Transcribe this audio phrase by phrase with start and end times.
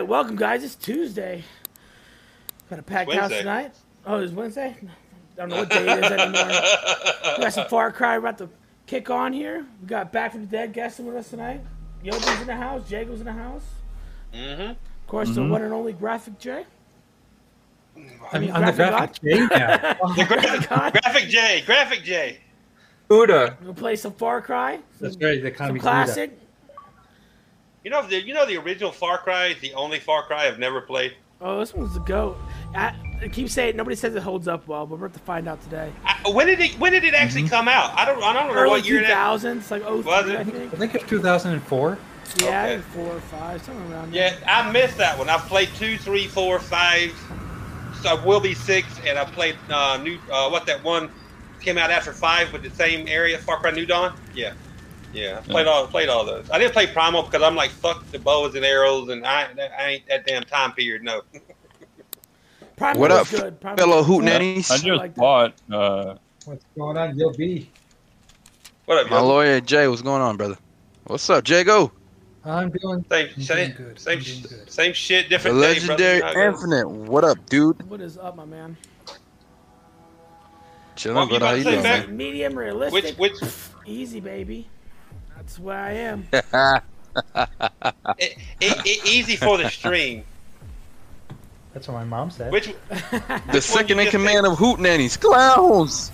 [0.00, 0.64] right, welcome guys.
[0.64, 1.44] It's Tuesday.
[2.70, 3.74] Got a packed house tonight.
[4.06, 4.74] Oh, it's Wednesday.
[4.82, 6.46] I don't know what day it is anymore.
[7.36, 8.48] we got some Far Cry about to
[8.86, 9.66] kick on here.
[9.82, 11.60] We got Back from the Dead guesting with us tonight.
[12.02, 12.88] Yobi's in the house.
[12.88, 13.64] Jago's in the house.
[14.32, 14.70] Mm-hmm.
[14.70, 16.64] Of course, the one and only Graphic J.
[18.32, 19.96] I'm, mean, I'm the graphic graphic J now.
[20.16, 22.38] The gra- graphic J, graphic J.
[23.08, 23.58] Buddha.
[23.62, 24.78] We'll play some Far Cry.
[24.98, 25.42] That's Some, right.
[25.42, 26.39] The some classic.
[27.84, 30.58] You know the you know the original Far Cry is the only Far Cry I've
[30.58, 31.14] never played.
[31.40, 32.36] Oh, this one's a goat.
[32.74, 35.48] I, I keep saying nobody says it holds up well, but we're about to find
[35.48, 35.90] out today.
[36.04, 37.92] I, when did it when did it actually come out?
[37.98, 39.70] I don't I don't know Early what year two that.
[39.70, 40.74] like oh Was three, I think.
[40.74, 41.98] I think it's 2004.
[42.38, 42.82] Yeah, Okay.
[42.94, 44.38] four or five, somewhere around there.
[44.38, 45.28] Yeah, I missed that one.
[45.28, 47.10] I've played two, three, four, five.
[48.02, 50.16] So I will be six, and I played uh, new.
[50.30, 51.10] Uh, what that one
[51.60, 54.14] came out after five with the same area, Far Cry New Dawn.
[54.34, 54.52] Yeah,
[55.12, 55.38] yeah.
[55.38, 56.48] I played all played all those.
[56.50, 59.48] I didn't play Primal because I'm like fuck the bows and arrows, and I
[59.78, 61.02] I ain't that damn time period.
[61.02, 61.22] No.
[62.76, 63.60] Primal What up, good.
[63.60, 64.70] Primal fellow hootenannies?
[64.70, 65.54] I I just like bought.
[65.70, 66.14] Uh,
[66.46, 67.18] What's going on?
[67.18, 67.70] You'll be.
[68.86, 69.26] What up, My yo?
[69.26, 70.56] lawyer Jay, what's going on, brother?
[71.04, 71.92] What's up, Jago?
[72.44, 73.04] I'm doing.
[73.10, 74.00] Same I'm same doing good.
[74.00, 74.70] same doing good.
[74.72, 76.02] same shit, The different day, brother.
[76.02, 76.62] legendary You know how it goes.
[76.64, 76.88] Infinite.
[76.88, 77.90] What up, dude?
[77.90, 78.76] What is up, my man?
[80.96, 81.44] Chilling, Well, you brother.
[81.46, 83.18] How about you to say doing, back- Medium realistic.
[83.18, 83.50] Which which
[83.86, 84.68] Easy, baby.
[85.50, 86.28] That's where I am.
[86.32, 86.84] it,
[88.18, 90.22] it, it, easy for the stream.
[91.74, 92.52] That's what my mom said.
[92.52, 92.72] Which
[93.50, 96.12] the second in command of hootenannies, clowns.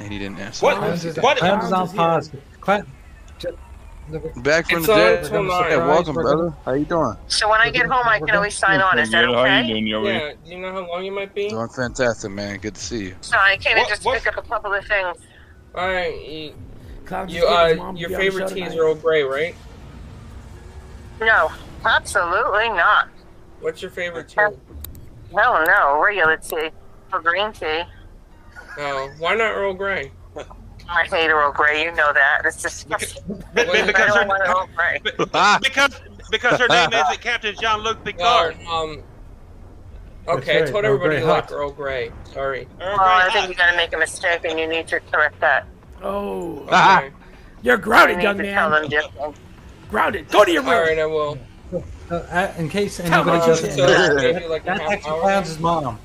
[0.00, 0.66] And he didn't answer.
[0.66, 2.30] What- Clowns is, what- Clowns is on pause.
[2.60, 2.84] Cla-
[4.36, 5.24] Back from It's the dead.
[5.24, 5.44] till.
[5.64, 6.54] Hey, welcome, We're brother.
[6.66, 7.16] How you doing?
[7.28, 8.98] So when I get home, I can always sign on.
[8.98, 9.34] Is that good.
[9.34, 9.66] How you okay?
[9.68, 10.18] doing, Yobi?
[10.18, 11.48] Yeah, do you know how long you might be?
[11.48, 12.58] Doing fantastic, man.
[12.58, 13.16] Good to see you.
[13.22, 15.16] So I came in What- just to pick up a couple of things.
[15.74, 16.54] Alright, you,
[17.12, 18.62] Clowns you just gave his uh, mom your to be on the favorite show tea
[18.62, 18.82] is tonight.
[18.82, 19.54] Earl Grey, right?
[21.20, 21.52] No,
[21.84, 23.08] absolutely not.
[23.60, 24.40] What's your favorite tea?
[25.32, 26.70] No, no, regular tea
[27.12, 27.82] or green tea.
[28.78, 30.10] Oh, why not Earl Grey?
[30.88, 31.84] I hate Earl Grey.
[31.84, 32.42] You know that.
[32.44, 33.22] It's disgusting.
[33.54, 35.00] Be- be- I because don't want her, Earl Grey.
[35.62, 36.00] because
[36.30, 38.56] because her name isn't Captain Jean Luc Picard.
[38.66, 39.02] Or, um.
[40.28, 41.52] Okay, right, I told Earl everybody Grey you like.
[41.52, 42.10] Earl Grey.
[42.32, 42.66] Sorry.
[42.80, 45.66] Earl Well, I think you're gonna make a mistake, and you need to correct that.
[46.02, 47.04] Oh, Ah.
[47.62, 48.70] You're grounded, young man.
[48.72, 49.36] them different.
[49.90, 50.28] Grounded.
[50.30, 50.72] Go to your room.
[50.72, 51.38] Alright, I will.
[52.10, 53.46] Uh, uh, in case anybody me.
[53.46, 55.20] doesn't So, know, maybe like a that's half actually.
[55.20, 55.98] Clowns' mom.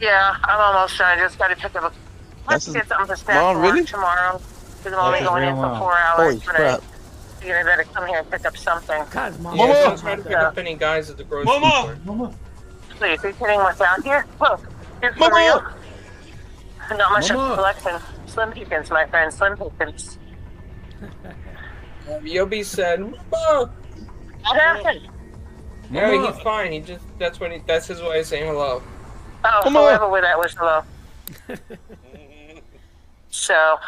[0.00, 1.18] Yeah, I'm almost done.
[1.18, 1.92] I just got to pick up a.
[2.48, 3.84] Let's That's get something for staff Mom, for really?
[3.84, 4.40] tomorrow.
[4.78, 6.16] Because I'm only going in for four hours.
[6.16, 6.80] Holy but crap.
[6.80, 9.02] I figured I better come here and pick up something.
[9.10, 9.56] God's mom.
[9.56, 9.74] Yeah, Mama!
[9.82, 11.70] don't try to pick up any guys at the grocery Mama!
[11.70, 11.98] store.
[12.06, 12.34] Mama.
[12.90, 14.26] Please, are you kidding what's out here?
[14.40, 14.60] Look,
[15.02, 15.36] here's for Mama!
[15.36, 16.96] real.
[16.98, 17.92] Not much of a collection.
[18.30, 20.18] Slim Pickens, my friend, Slim Pickens.
[21.02, 23.70] Um, Yobi said, "Mama."
[24.42, 25.08] What happened?
[25.90, 26.32] Yeah, Mama.
[26.32, 26.72] he's fine.
[26.72, 28.82] He just that's what he that's his way of saying hello.
[29.44, 29.80] Oh, Mama!
[29.80, 30.82] whoever with that was hello.
[33.32, 33.78] So,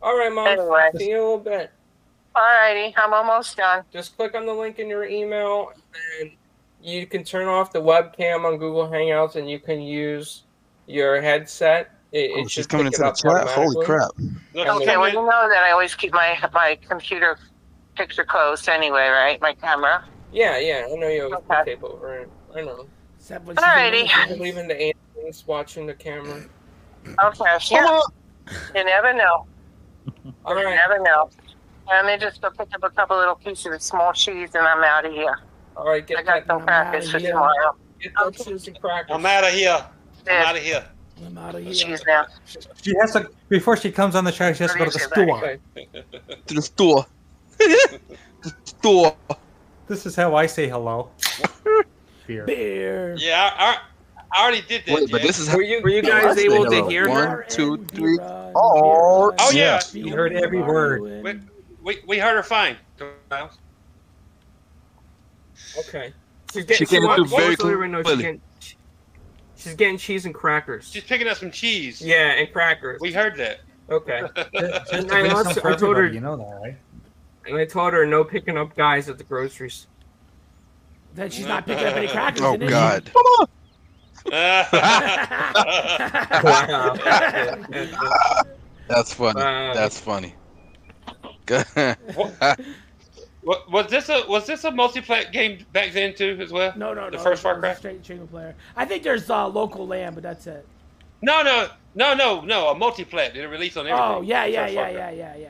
[0.00, 0.46] All right, mom.
[0.46, 0.90] Anyway.
[0.96, 1.72] See you in a little bit.
[2.36, 3.84] alrighty, I'm almost done.
[3.92, 5.72] Just click on the link in your email,
[6.20, 6.30] and
[6.80, 10.44] you can turn off the webcam on Google Hangouts, and you can use
[10.86, 11.90] your headset.
[12.12, 13.48] It, Oh, it she's coming into the up chat.
[13.48, 14.10] Holy crap.
[14.54, 17.38] No, Okay, well, you know that I always keep my my computer
[17.96, 19.40] picture closed anyway, right?
[19.40, 20.04] My camera.
[20.32, 20.88] Yeah, yeah.
[20.90, 21.70] I know you always put Okay.
[21.72, 22.30] tape over it.
[22.54, 22.86] I know.
[23.18, 24.26] Except when she's Alrighty.
[24.28, 26.42] doing Leaving the aliens watching the camera.
[27.22, 28.00] Okay, yeah.
[28.74, 29.46] You never know.
[30.44, 30.74] All You right.
[30.74, 31.30] never know.
[31.88, 34.82] Let me just go pick up a couple little pieces of small cheese and I'm
[34.84, 35.38] out of here.
[35.76, 36.02] All right.
[36.02, 36.46] I Get got that.
[36.46, 37.76] some crackers for tomorrow.
[38.00, 39.10] Get those cheese and crackers.
[39.14, 39.84] I'm out of here.
[40.28, 40.84] I'm out of here.
[41.26, 41.72] I'm out of here.
[41.72, 42.26] cheese now.
[42.82, 44.56] She has to before she comes on the track.
[44.56, 45.58] She has to go to the store.
[46.46, 47.06] To the store.
[47.58, 49.16] the store.
[49.86, 51.10] This is how I say hello.
[52.26, 52.46] Beer.
[52.46, 53.16] Beer.
[53.18, 53.78] Yeah, I, I,
[54.32, 54.94] I already did that.
[54.94, 55.26] Wait, but Jay.
[55.26, 57.46] this is how Were you were you guys say able to hear One, her?
[57.48, 58.18] two, three.
[58.20, 59.80] Oh, oh, run, oh, yeah.
[59.92, 61.02] beer You heard every word.
[61.02, 61.40] we,
[61.82, 62.76] we, we heard her fine.
[63.30, 63.58] Miles.
[65.78, 66.12] Okay.
[66.52, 66.86] She's getting.
[66.86, 68.32] She came wants- through very wants to let everyone know
[69.62, 69.96] she's getting.
[69.98, 70.90] Cheese and crackers.
[70.92, 72.00] She's picking up some cheese.
[72.00, 73.00] Yeah, and crackers.
[73.00, 73.60] We heard that.
[73.90, 74.22] Okay.
[74.90, 76.76] Just to I also- I told her- you know that, right?
[77.46, 79.86] And I told her no picking up guys at the groceries.
[81.14, 82.40] Then she's not picking up any crackers.
[82.42, 82.72] oh then, is she?
[82.72, 83.10] God.
[86.44, 86.94] Wow.
[88.88, 89.40] That's funny.
[89.40, 89.72] Wow.
[89.74, 90.34] That's funny.
[93.42, 96.72] What, was this a was this a multiplayer game back then too as well?
[96.76, 97.10] No, no, no.
[97.10, 97.74] The first Far it Cry?
[97.74, 98.54] Straight single player.
[98.76, 100.64] I think there's uh, local land, but that's it.
[101.22, 102.68] No, no, no, no, no.
[102.68, 103.32] A multiplayer.
[103.32, 104.08] Did it release on everything?
[104.08, 105.48] Oh yeah, yeah, yeah, yeah, yeah, yeah.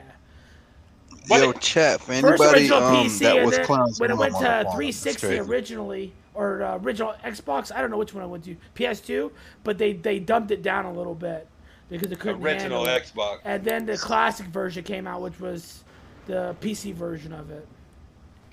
[1.27, 3.99] What Yo, it- chat for First anybody original um, PC, that was then clowns.
[3.99, 8.13] when it went to phone, 360 originally, or uh, original Xbox, I don't know which
[8.13, 9.31] one I went to, PS2,
[9.63, 11.47] but they they dumped it down a little bit
[11.89, 13.03] because it couldn't Original handle it.
[13.03, 13.39] Xbox.
[13.45, 15.83] And then the classic version came out, which was
[16.25, 17.67] the PC version of it.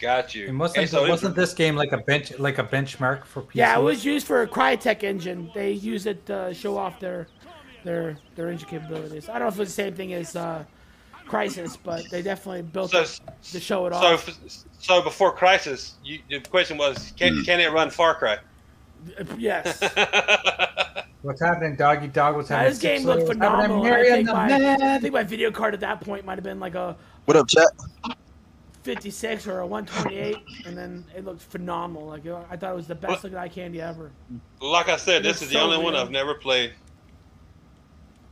[0.01, 0.49] Got you.
[0.49, 3.51] And wasn't Hey, so wasn't this game like a bench like a benchmark for PC?
[3.55, 5.51] Yeah, it was used for a Crytek engine.
[5.55, 7.29] They use it to show off their
[7.85, 9.29] their their engine capabilities.
[9.29, 10.65] I don't know if it's the same thing as uh,
[11.29, 13.21] Crysis, but they definitely built So, it
[13.53, 14.29] to show it so, off.
[14.29, 18.39] f- so before Crysis, you, the question was, can, can it run Far Cry?
[19.39, 19.81] yes.
[21.23, 22.37] What's happening, doggy dog?
[22.37, 22.73] What's Now, happening?
[22.73, 23.85] this game looked happening, phenomenal.
[23.85, 26.75] I think, my, I think my video card at that point might have been like
[26.75, 27.69] a What up, chat?
[28.83, 32.09] 56 or a 128, and then it looked phenomenal.
[32.09, 34.11] Like uh, I thought it was the best looking eye candy ever.
[34.61, 35.95] like I said, this It's is the so only one.
[35.95, 36.73] I've never played.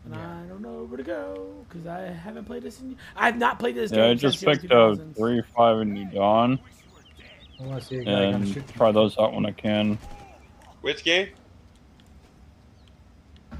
[0.04, 2.80] And I don't know where to go because I haven't played this.
[2.80, 5.92] In, I have not played this Yeah, I just since picked up three, five, and
[5.92, 6.58] New Dawn,
[7.60, 9.98] I want to see a guy gonna and try those out when I can.
[10.80, 11.28] Which game?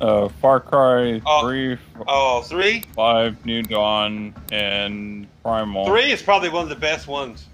[0.01, 1.43] Uh, Far Cry Oh.
[1.43, 1.77] three,
[2.07, 2.83] Oh, three.
[2.95, 5.87] five, New Dawn, and Primal.
[5.87, 7.47] Three is probably one of the best ones.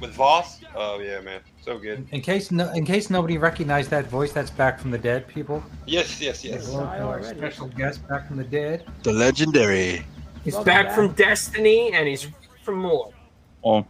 [0.00, 0.60] With Vaas.
[0.76, 2.06] Oh yeah, man, so good.
[2.12, 5.60] In case no, in case nobody recognized that voice, that's back from the dead, people.
[5.86, 6.68] Yes, yes, yes.
[6.68, 8.84] Well, Our special guest back from the dead.
[9.02, 10.04] The legendary.
[10.44, 10.94] He's Welcome back, back.
[10.94, 12.28] from Destiny and he's
[12.62, 13.10] from more.
[13.64, 13.88] Well,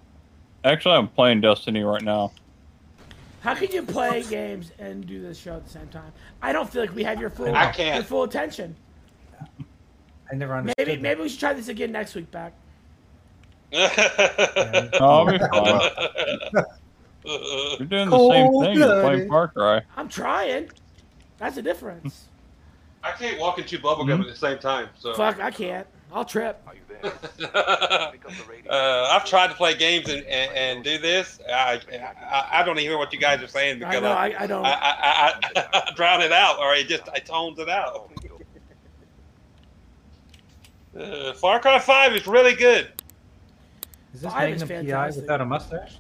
[0.64, 2.32] actually, I'm playing Destiny right now.
[3.48, 6.12] How can you play games and do this show at the same time?
[6.42, 7.94] I don't feel like we have your full I can't.
[7.94, 8.76] your full attention.
[10.30, 10.74] I never understood.
[10.76, 11.02] Maybe that.
[11.02, 12.30] maybe we should try this again next week.
[12.30, 12.52] Back.
[13.72, 13.88] No,
[15.00, 16.64] I'll be fine.
[17.78, 18.76] You're doing the same thing.
[18.76, 19.80] You're playing Far Cry.
[19.96, 20.68] I'm trying.
[21.38, 22.28] That's the difference.
[23.02, 24.22] I can't walk and chew bubblegum hmm?
[24.22, 24.90] at the same time.
[24.98, 25.86] So Fuck, I can't.
[26.12, 26.66] I'll trip.
[27.04, 28.10] uh,
[29.10, 31.38] I've tried to play games and, and, and do this.
[31.48, 34.12] I, I I don't even hear what you guys are saying I because know.
[34.12, 34.66] I, I, I don't.
[34.66, 38.10] I, I, I, I drown it out or it just I tones it out.
[40.98, 42.90] Uh, Far Cry Five is really good.
[44.14, 45.98] Is this Five is Magnum PI without a mustache?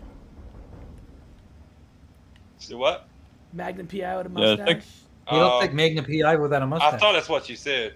[2.58, 3.06] See what?
[3.52, 4.82] Magnum PI with a Yeah, I think-
[5.30, 6.94] You Uh, don't think Magnum PI without a I mustache?
[6.94, 7.94] I thought that's what you said.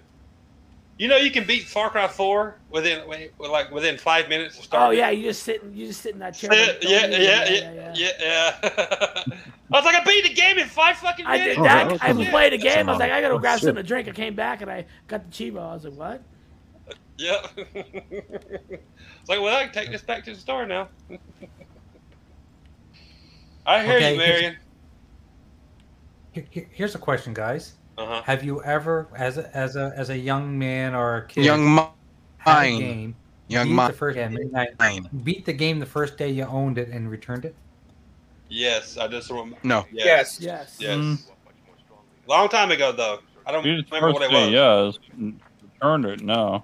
[0.98, 3.06] You know, you can beat Far Cry Four within
[3.38, 4.98] like within five minutes of oh starting.
[5.00, 5.62] yeah, you just sit.
[5.72, 6.52] You just sit in that chair.
[6.52, 8.58] Yeah, Don't yeah, yeah, yeah, yeah, yeah.
[9.72, 11.42] I was like, I beat the game in five fucking minutes.
[11.42, 11.86] I did that.
[11.86, 12.88] Oh, that's I a- played a game.
[12.88, 13.64] I was like, I gotta oh, grab shit.
[13.66, 14.06] something to drink.
[14.06, 15.60] I came back and I got the Chivo.
[15.60, 16.22] I was like, what?
[17.18, 17.46] Yep.
[17.74, 20.88] it's like, well, I can take this back to the store now.
[23.66, 24.56] I hear Okay, you, Marion.
[26.32, 27.74] Here- here- Here's a question, guys.
[27.98, 28.22] Uh huh.
[28.22, 31.76] Have you ever, as a, as a as a young man or a kid, Young
[32.38, 33.14] had a game,
[33.48, 37.10] Young beat the first game, beat the game the first day you owned it and
[37.10, 37.54] returned it?
[38.48, 39.56] Yes, I just remember.
[39.62, 39.86] No.
[39.92, 40.38] Yes.
[40.40, 40.76] Yes.
[40.78, 40.96] Yes.
[40.98, 41.18] Mm.
[42.26, 43.18] Long time ago, though.
[43.46, 44.48] I don't You remember first what it was.
[44.50, 44.98] day,
[45.30, 45.34] yes.
[45.74, 46.20] Returned it.
[46.22, 46.62] No.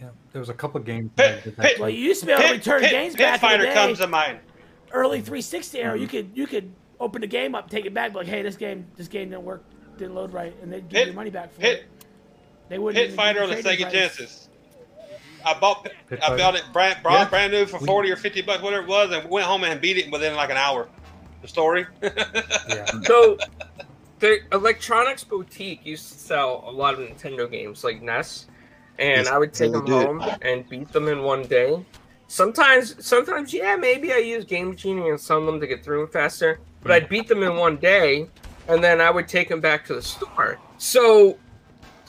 [0.00, 1.10] Yeah, there was a couple games.
[1.16, 1.62] that I Pit, that.
[1.62, 3.40] pit, Well, you used to be able to pit, return pit, games pit back in
[3.40, 3.74] fighter the day.
[3.74, 4.38] comes to mind.
[4.92, 8.18] early 360 era, you could you could open the game up, take it back, be
[8.18, 9.62] like, hey, this game this game didn't work,
[9.98, 11.84] didn't load right, and they'd give Hit- you money back for Hit, it.
[12.68, 14.16] They wouldn't Pit even Fighter on give the you trading Sega price.
[14.16, 14.48] Genesis.
[15.44, 16.36] I bought Pit I Fighter.
[16.38, 17.28] bought it brand brand, Yeah.
[17.28, 19.80] brand new for We- forty or fifty bucks, whatever it was, and went home and
[19.80, 20.88] beat it within like an hour.
[21.42, 21.86] The story.
[22.02, 22.84] Yeah.
[23.04, 23.38] So,
[24.18, 28.46] the Electronics Boutique used to sell a lot of Nintendo games like NES,
[28.98, 29.92] and Yes, I would take them did.
[30.06, 31.84] home and beat them in one day.
[32.26, 36.00] Sometimes, sometimes, yeah, maybe I use Game Genie and some of them to get through
[36.00, 36.92] them faster, but hmm.
[36.92, 38.26] I'd beat them in one day,
[38.68, 40.58] and then I would take them back to the store.
[40.76, 41.38] So,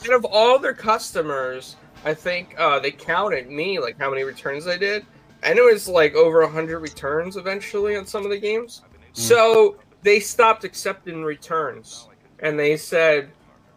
[0.04, 1.76] out of all their customers,
[2.06, 5.06] I think uh, they counted me like how many returns I did,
[5.44, 8.82] and it was like over hundred returns eventually on some of the games.
[9.14, 12.08] So they stopped accepting returns,
[12.40, 13.30] and they said,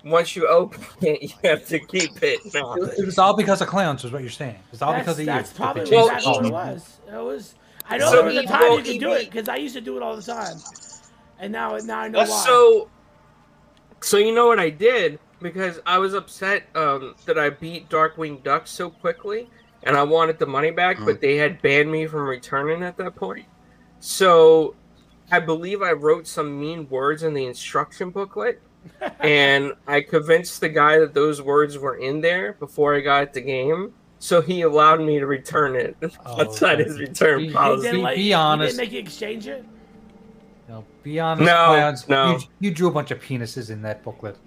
[0.05, 2.41] once you open it, you have to keep it.
[2.55, 2.75] No.
[2.75, 4.59] It it was all because of clowns, is what you're saying.
[4.73, 5.57] It's all That's, because of that's you.
[5.57, 6.99] probably That they Well, exactly what it was.
[7.09, 7.55] It was.
[7.89, 9.81] I know So there was a time you could do it because I used to
[9.81, 10.57] do it all the time,
[11.39, 12.45] and now now I know That's why.
[12.47, 12.89] So,
[14.01, 18.43] so you know what I did because I was upset um, that I beat Darkwing
[18.43, 19.49] Duck so quickly,
[19.83, 23.17] and I wanted the money back, but they had banned me from returning at that
[23.17, 23.47] point.
[24.01, 24.75] So,
[25.31, 28.61] I believe I wrote some mean words in the instruction booklet,
[29.21, 33.41] and I convinced the guy that those words were in there before I got the
[33.41, 33.95] game.
[34.19, 36.85] So he allowed me to return it Oh, outside okay.
[36.89, 37.83] his return He- He policy.
[37.83, 38.77] didn't Be- let- be he honest.
[38.77, 39.65] didn't make you exchange it.
[40.73, 42.09] No, be honest, No, clowns.
[42.09, 42.39] no.
[42.39, 44.39] You, you drew a bunch of penises in that booklet.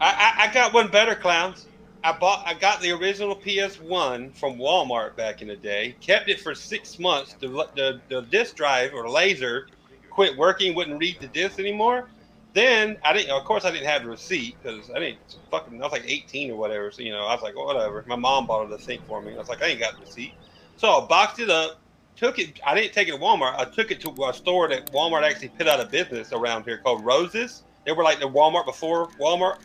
[0.00, 1.66] I, I I got one better, clowns.
[2.02, 5.94] I bought I got the original PS1 from Walmart back in the day.
[6.00, 7.34] Kept it for six months.
[7.38, 9.66] The the, the disc drive or laser
[10.08, 10.74] quit working.
[10.74, 12.08] Wouldn't read the disc anymore.
[12.54, 13.30] Then I didn't.
[13.30, 15.18] Of course, I didn't have the receipt because I didn't
[15.50, 15.78] fucking.
[15.82, 16.90] I was like 18 or whatever.
[16.90, 18.04] So you know, I was like, well, whatever.
[18.06, 19.34] My mom bought the thing for me.
[19.34, 20.32] I was like, I ain't got the receipt.
[20.76, 21.82] So I boxed it up.
[22.18, 22.58] Took it.
[22.66, 23.54] I didn't take it to Walmart.
[23.56, 26.78] I took it to a store that Walmart actually put out of business around here
[26.78, 27.62] called Roses.
[27.86, 29.58] They were like the Walmart before Walmart.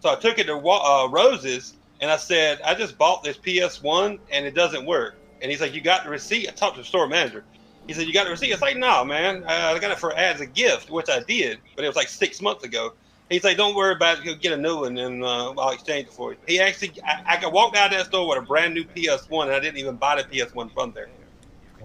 [0.00, 4.18] So I took it to uh, Roses and I said, I just bought this PS1
[4.32, 5.14] and it doesn't work.
[5.40, 6.48] And he's like, You got the receipt?
[6.48, 7.44] I talked to the store manager.
[7.86, 8.50] He said, You got the receipt?
[8.50, 9.44] It's like, No, man.
[9.44, 12.08] Uh, I got it for as a gift, which I did, but it was like
[12.08, 12.94] six months ago.
[13.28, 14.24] He's like, Don't worry about it.
[14.24, 16.38] Go get a new one and uh, I'll exchange it for you.
[16.48, 19.52] He actually, I, I walked out of that store with a brand new PS1 and
[19.52, 21.08] I didn't even buy the PS1 from there.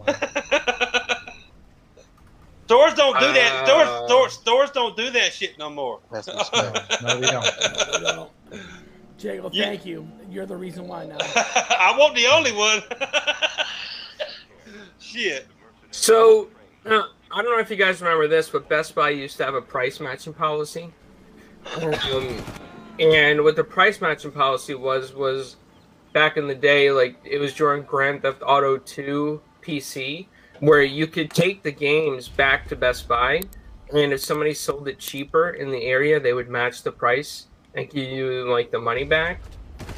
[2.66, 3.64] stores don't do that.
[3.64, 6.00] Uh, Stores, stores, stores don't do that shit no more.
[6.12, 7.02] That's respect.
[7.04, 7.46] No, we don't.
[8.02, 8.32] Well,
[9.20, 10.08] Jago, You- thank you.
[10.30, 11.18] You're the reason why now.
[11.20, 12.82] I want the only one.
[15.00, 15.48] Shit.
[15.92, 16.50] So,
[16.86, 19.54] uh, I don't know if you guys remember this, but Best Buy used to have
[19.54, 20.92] a price matching policy.
[21.82, 22.44] Um,
[23.00, 25.56] and what the price matching policy was was
[26.14, 30.28] back in the day, like it was during Grand Theft Auto 2 PC,
[30.60, 33.42] where you could take the games back to Best Buy,
[33.94, 37.90] and if somebody sold it cheaper in the area, they would match the price and
[37.90, 39.42] give you like the money back.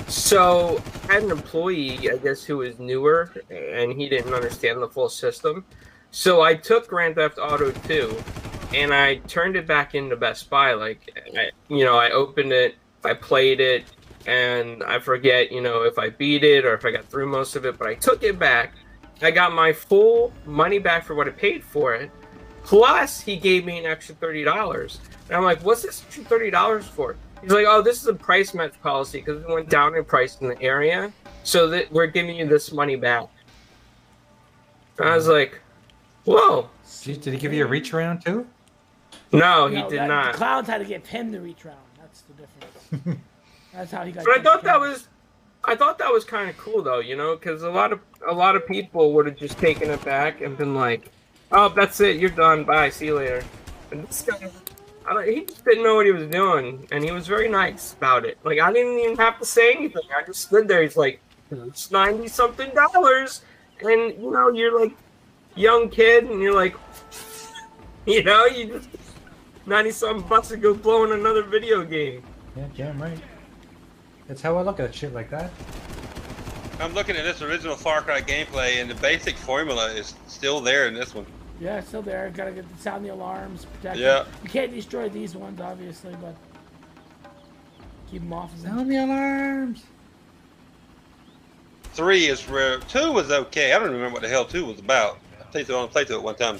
[0.07, 4.87] So I had an employee, I guess, who was newer and he didn't understand the
[4.87, 5.65] full system.
[6.11, 8.17] So I took Grand Theft Auto 2
[8.73, 10.73] and I turned it back into Best Buy.
[10.73, 13.85] Like, I, you know, I opened it, I played it,
[14.25, 17.55] and I forget, you know, if I beat it or if I got through most
[17.55, 18.73] of it, but I took it back.
[19.21, 22.11] I got my full money back for what I paid for it.
[22.63, 24.97] Plus, he gave me an extra $30.
[25.27, 27.15] And I'm like, what's this extra $30 for?
[27.41, 30.37] He's like, oh, this is a price match policy because it went down in price
[30.41, 31.11] in the area.
[31.43, 33.27] So that we're giving you this money back.
[34.99, 35.59] And I was like,
[36.25, 36.69] whoa.
[37.03, 38.45] Did did he give you a reach around too?
[39.31, 40.33] No, he No, did that- not.
[40.33, 41.77] Clouds had to get him to reach round.
[41.99, 43.19] That's the difference.
[43.73, 44.25] That's how he got.
[44.25, 45.07] But I thought that was,
[45.63, 48.33] I thought that was kind of cool though, you know, because a lot of a
[48.33, 51.11] lot of people would have just taken it back and been like,
[51.51, 52.63] "Oh, that's it, you're done.
[52.63, 53.43] Bye, see you later."
[53.91, 54.49] And this guy,
[55.25, 58.37] he just didn't know what he was doing, and he was very nice about it.
[58.43, 60.03] Like I didn't even have to say anything.
[60.17, 60.81] I just stood there.
[60.81, 61.19] He's like,
[61.51, 63.41] "It's ninety something dollars,"
[63.81, 64.95] and you know, you're like
[65.55, 66.75] young kid, and you're like,
[68.05, 68.89] you know, you just
[69.65, 72.23] ninety something bucks to go blowing another video game.
[72.55, 73.19] Yeah, damn right.
[74.27, 75.51] That's how I look at shit like that.
[76.79, 80.87] I'm looking at this original Far Cry gameplay, and the basic formula is still there
[80.87, 81.25] in this one.
[81.59, 82.29] Yeah, it's still there.
[82.35, 83.65] Gotta get sound the alarms.
[83.65, 84.23] Protect Yeah.
[84.23, 84.27] them.
[84.43, 86.35] You can't destroy these ones, obviously, but
[88.11, 88.53] keep them off.
[88.53, 88.75] Of them.
[88.77, 89.83] Sound the alarms.
[91.93, 93.73] Three is where two was okay.
[93.73, 95.17] I don't remember what the hell two was about.
[95.39, 96.59] I played it on played through it one time,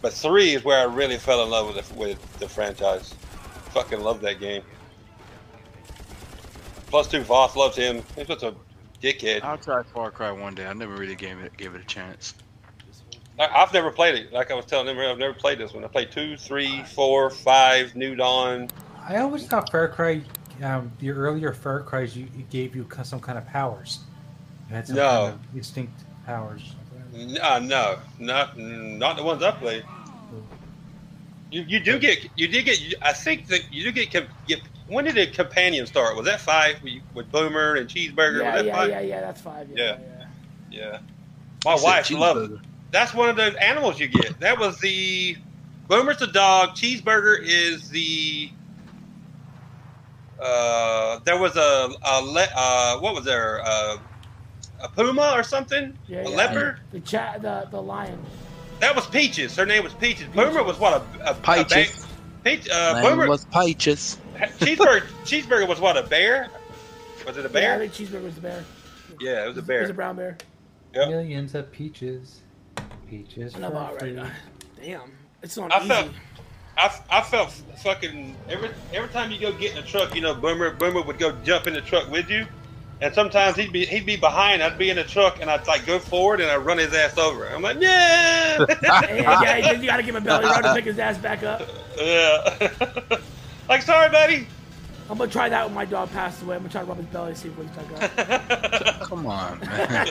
[0.00, 3.14] but three is where I really fell in love with the, with the franchise.
[3.72, 4.62] Fucking love that game.
[6.86, 8.04] Plus two, Vaas loves him.
[8.16, 8.54] He's such a
[9.02, 9.42] dickhead.
[9.42, 10.66] I'll try Far Cry one day.
[10.66, 12.34] I never really gave it gave it a chance.
[13.38, 14.32] I, I've never played it.
[14.32, 15.84] Like I was telling them, I've never played this one.
[15.84, 18.68] I played two, three, four, five, New Dawn.
[19.08, 20.22] I always thought Far Cry,
[20.62, 24.00] um, the earlier Far Cries, you, it gave you some kind of powers.
[24.68, 25.08] You had some No.
[25.08, 26.74] kind of distinct powers.
[27.14, 29.84] N- Uh, no, not not the ones I played.
[31.50, 34.12] You you do get you did get I think that you do get
[34.46, 36.16] get when did the companion start?
[36.16, 38.40] Was that five with- with Boomer and Cheeseburger?
[38.40, 38.90] Yeah, was that yeah, five?
[38.90, 39.20] yeah, yeah.
[39.20, 39.68] That's five.
[39.74, 39.96] Yeah, Yeah.
[40.70, 40.90] yeah.
[40.92, 40.98] Yeah.
[41.64, 42.58] My said wife loves it.
[42.90, 44.38] That's one of those animals you get.
[44.40, 45.36] That was the
[45.88, 46.70] Boomer's the dog.
[46.70, 48.50] Cheeseburger is the.
[50.40, 53.60] Uh, there was a, a le, uh, what was there?
[53.64, 53.98] Uh,
[54.82, 55.96] a puma or something?
[56.06, 56.36] yeah, a yeah.
[56.36, 56.80] leopard?
[56.92, 58.18] The chat, the the lion.
[58.80, 59.54] That was Peaches.
[59.56, 60.26] Her name was Peaches.
[60.34, 62.06] Boomer was what a, a, a Peaches.
[62.42, 63.28] Peach, uh, Name Boomer.
[63.28, 64.16] was Peaches.
[64.58, 65.02] Cheeseburger.
[65.24, 66.48] cheeseburger was what a bear.
[67.26, 67.78] Was it a Yeah, I bear?
[67.78, 68.64] think cheeseburger was a bear.
[69.20, 69.78] Yeah, it was a bear.
[69.78, 70.36] It was a brown bear.
[70.94, 71.08] Yep.
[71.08, 72.40] Millions of peaches.
[73.08, 73.54] Peaches.
[73.54, 74.00] I love for all right.
[74.00, 74.12] free.
[74.12, 74.30] now.
[74.82, 75.12] Damn,
[75.42, 75.70] it's on.
[75.72, 75.88] I easy.
[75.88, 76.08] felt-
[76.78, 77.50] I, I felt
[77.82, 81.18] fucking every every time you go get in a truck, you know, Boomer Boomer would
[81.18, 82.46] go jump in the truck with you,
[83.02, 85.84] and sometimes he'd be he'd be behind, I'd be in the truck, and I'd like
[85.84, 87.46] go forward, and I'd run his ass over.
[87.48, 90.98] I'm like, yeah, yeah, yeah, you gotta give him a belly rub to pick his
[90.98, 91.60] ass back up.
[91.98, 92.58] yeah.
[93.70, 94.46] like, sorry, buddy.
[95.08, 96.54] I'm gonna try that when my dog passed away.
[96.56, 98.40] I'm gonna try to rub his belly, see if we can back
[99.00, 99.00] up.
[99.08, 100.06] Come on, man.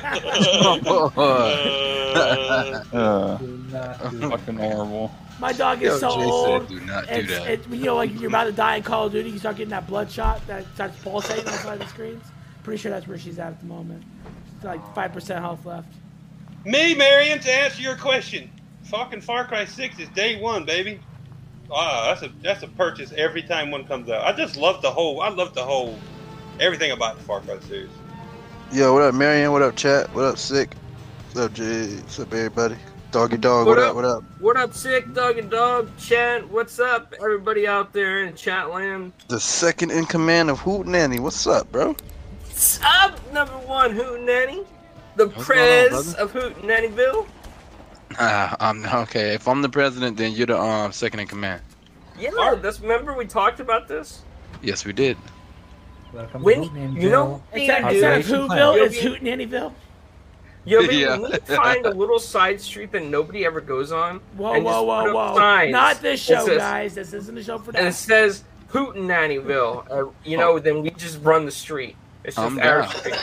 [1.16, 5.12] Uh, Uh, Do not do fucking horrible.
[5.40, 6.68] My dog is Yo, so Jay old.
[6.68, 7.50] do not do It's, that.
[7.50, 9.70] it, you know, like you're about to die in Call of Duty, you start getting
[9.70, 12.24] that bloodshot that starts pulsating on the side of the screens.
[12.64, 14.04] Pretty sure that's where she's at at the moment.
[14.58, 15.94] It's like five percent health left.
[16.66, 18.50] Me, Marion, to answer your question.
[18.86, 21.00] Fucking Far Cry Six is day one, baby.
[21.70, 24.24] Wow, that's a that's a purchase every time one comes out.
[24.24, 25.22] I just love the whole.
[25.22, 26.00] I love the whole
[26.60, 27.92] everything about the Far Cry series.
[28.72, 29.52] Yo, what up, Marion?
[29.52, 30.14] What up, chat?
[30.14, 30.74] What up, sick?
[31.34, 31.96] What up, Jay?
[31.98, 32.76] What's up, everybody?
[33.12, 33.68] Doggy dog.
[33.68, 33.90] What What, up?
[33.90, 33.96] up?
[33.96, 34.24] What up?
[34.40, 36.50] What up, sick dog and dog chat?
[36.50, 39.14] What's up, everybody out there in chat land?
[39.28, 41.20] The second in command of Hoot Nanny.
[41.20, 41.96] What's up, bro?
[42.44, 44.64] What's up, number one Hoot Nanny?
[45.16, 46.16] The What's going on, prez brother?
[46.16, 46.32] of
[48.10, 48.16] Hootenannyville?
[48.20, 49.34] Ah, I'm okay.
[49.34, 51.62] If I'm the president, then you're the um second in command.
[52.18, 54.24] Yeah, that's remember we talked about this.
[54.62, 55.18] Yes, we did.
[56.14, 58.86] Welcome When to you know, Instead, dude, instead of Population Whoville, plan.
[58.88, 59.74] it's Hootenannyville.
[60.66, 61.16] Yo, we Yeah.
[61.16, 64.20] need to find a little side street that nobody ever goes on.
[64.36, 65.36] Whoa, whoa, whoa, whoa!
[65.38, 66.96] signs Not this show, says- guys.
[66.96, 67.78] This isn't the show for that.
[67.80, 67.96] And it that.
[67.96, 69.90] says Hootenannyville.
[69.90, 71.96] Uh, you know, then we just run the street.
[72.24, 72.90] It's just I'm our down.
[72.90, 73.16] street.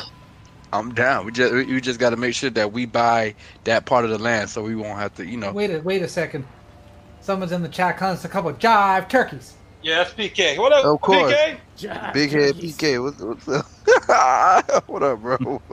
[0.72, 1.26] I'm down.
[1.26, 4.18] We just we just got to make sure that we buy that part of the
[4.18, 5.52] land, so we won't have to, you know.
[5.52, 6.44] Wait a wait a second.
[7.20, 9.54] Someone's in the chat calling us a couple of jive turkeys.
[9.82, 10.58] Yeah, that's PK.
[10.58, 11.32] What up, Of course.
[11.32, 11.58] PK?
[11.78, 12.76] Jive Big head turkeys.
[12.76, 13.02] PK.
[13.02, 14.88] What's, what's up?
[14.88, 15.62] what up, bro?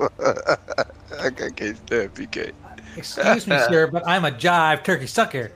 [1.19, 2.51] I can't stand PK.
[2.95, 5.51] Excuse me, sir, but I'm a jive turkey sucker,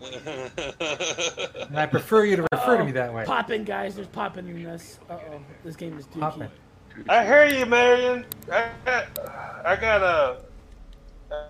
[0.02, 3.24] and I prefer you to refer to me that way.
[3.26, 3.96] Popping, guys.
[3.96, 4.98] There's popping in this.
[5.10, 5.40] Uh oh.
[5.64, 6.20] This game is dookie.
[6.20, 6.50] Poppin'.
[7.08, 8.24] I hear you, Marion.
[8.50, 9.06] I got,
[9.64, 10.40] I got a,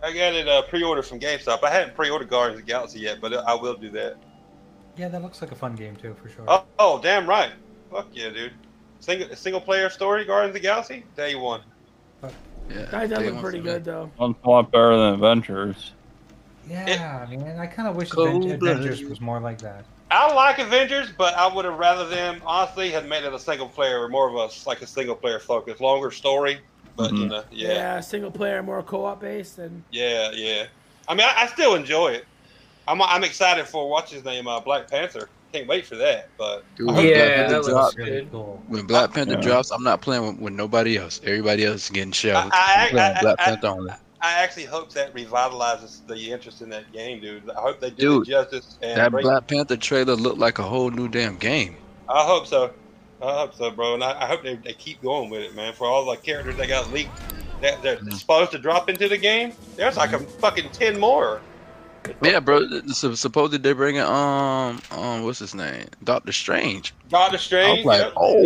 [0.03, 1.63] I got it uh, pre-order from GameStop.
[1.63, 4.17] I haven't pre-ordered Guardians of the Galaxy yet, but I will do that.
[4.97, 6.45] Yeah, that looks like a fun game too, for sure.
[6.49, 7.53] Oh, oh damn right.
[7.91, 8.53] Fuck yeah, dude.
[9.01, 11.63] Single single player story, Guardians of the Galaxy, day one.
[12.23, 14.11] Yeah, that they look pretty some- good though.
[14.19, 15.93] One's a lot better than Avengers.
[16.69, 18.63] Yeah, man, I kind of wish Cold-blooded.
[18.63, 19.87] Avengers was more like that.
[20.11, 23.69] I like Avengers, but I would have rather them honestly had made it a single
[23.69, 26.61] player or more of a like a single player focus, longer story.
[26.97, 27.29] But you Mhm.
[27.29, 27.69] know, Yeah.
[27.69, 30.65] yeah, single player, more co-op based, and yeah, yeah.
[31.07, 32.25] I mean, I, I still enjoy it.
[32.89, 35.29] I'm I'm excited for what's his name, uh, Black Panther.
[35.53, 36.29] Can't wait for that.
[36.37, 38.07] But Dude, when Black Yeah, Panther that looks drops- good.
[38.09, 38.63] Really cool.
[38.67, 39.41] When Black Panther Yeah.
[39.41, 41.21] drops, I'm not playing with, with nobody else.
[41.25, 42.51] Everybody else is getting shelled.
[42.53, 43.93] I- I'm playing I- Black I- Panther only.
[44.21, 47.49] I actually hope that revitalizes the interest in that game, dude.
[47.51, 48.79] I hope they do Dude, it justice.
[48.83, 51.77] And That bring- Black Panther trailer looked like a whole new damn game.
[52.09, 52.73] I hope so.
[53.23, 53.95] I hope so, bro.
[53.95, 55.73] And I, I hope they, they keep going with it, man.
[55.73, 57.11] For all the characters that got leaked
[57.63, 61.43] that they're supposed to drop into the game, there's like a fucking ten more.
[62.23, 62.67] Yeah, bro.
[62.89, 66.95] So, supposedly they're bringing um um what's his name, Doctor Strange.
[67.09, 67.85] Doctor I was Strange.
[67.85, 68.13] like, yep.
[68.17, 68.43] oh,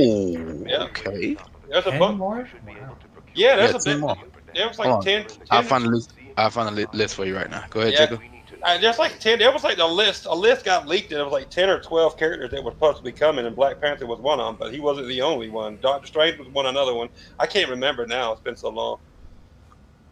[0.66, 0.82] Yeah.
[0.84, 1.36] okay.
[1.68, 2.18] There's a Ten bunch.
[2.18, 2.48] more?
[2.66, 2.96] Wow.
[3.34, 4.00] Yeah, there's Yeah, a ten bit.
[4.00, 4.16] more.
[4.54, 6.12] There was like 10, 10 I'll find a list.
[6.36, 7.64] I'll find a li- list for you right now.
[7.70, 8.06] Go ahead, Yeah.
[8.06, 8.20] Jacob.
[8.62, 9.38] uh, there's like ten.
[9.38, 10.26] There was like a list.
[10.26, 12.98] A list got leaked, and it was like ten or twelve characters that were supposed
[12.98, 14.56] to be coming, and Black Panther was one of them.
[14.58, 15.78] But he wasn't the only one.
[15.82, 17.08] Doctor Strange was one another one.
[17.38, 18.32] I can't remember now.
[18.32, 18.98] It's been so long.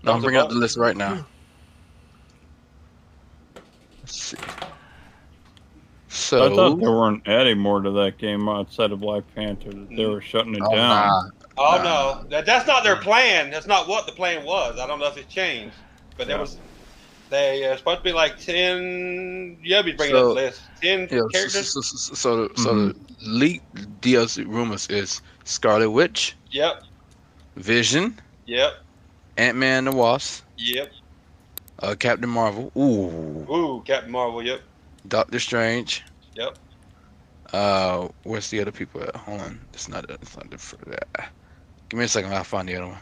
[0.03, 1.26] No, I'm Sounds bringing up the list right now.
[4.00, 4.37] Let's see.
[4.37, 4.48] I
[6.48, 9.70] thought So, they weren't adding more to that game outside of Black Panther.
[9.70, 11.07] That they were shutting it oh, down.
[11.07, 11.22] nah.
[11.59, 11.83] Oh Nah.
[12.23, 13.51] no, that, that's not their plan.
[13.51, 14.79] That's not what the plan was.
[14.79, 15.75] I don't know if it changed,
[16.17, 16.43] but there Yeah.
[16.43, 16.57] was.
[17.29, 19.57] They uh, supposed to be like ten.
[19.63, 20.63] Yeah, be bringing So- up the list.
[20.81, 21.73] Ten Yeah, so, characters.
[21.73, 26.83] so, so, so, the, so the leaked DLC rumors is Scarlet Witch, Yep,
[27.57, 28.75] Vision, yep,
[29.37, 30.91] Ant Man and the Wasp, yep.
[31.81, 34.43] uh, Captain Marvel, ooh, Ooh, Captain Marvel.
[34.43, 34.61] Yep,
[35.09, 36.03] Doctor Strange.
[36.35, 36.57] Yep.
[37.53, 39.15] Uh, where's the other people at?
[39.15, 40.09] Hold on, it's not.
[40.11, 41.31] It's not the for that.
[41.90, 42.33] Give me a second.
[42.33, 42.98] I'll find the other one.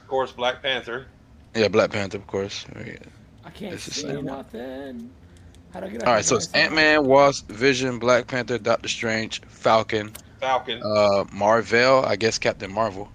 [0.00, 1.06] of course, Black Panther.
[1.54, 2.64] Yeah, Black Panther, of course.
[2.74, 3.00] Right.
[3.44, 5.10] I can't it's is see nothing.
[5.72, 8.88] How do I get All right, so it's Ant Man, Wasp, Vision, Black Panther, Doctor
[8.88, 10.82] Strange, Falcon, Falcon.
[10.82, 13.10] uh, Marvel, I guess Captain Marvel,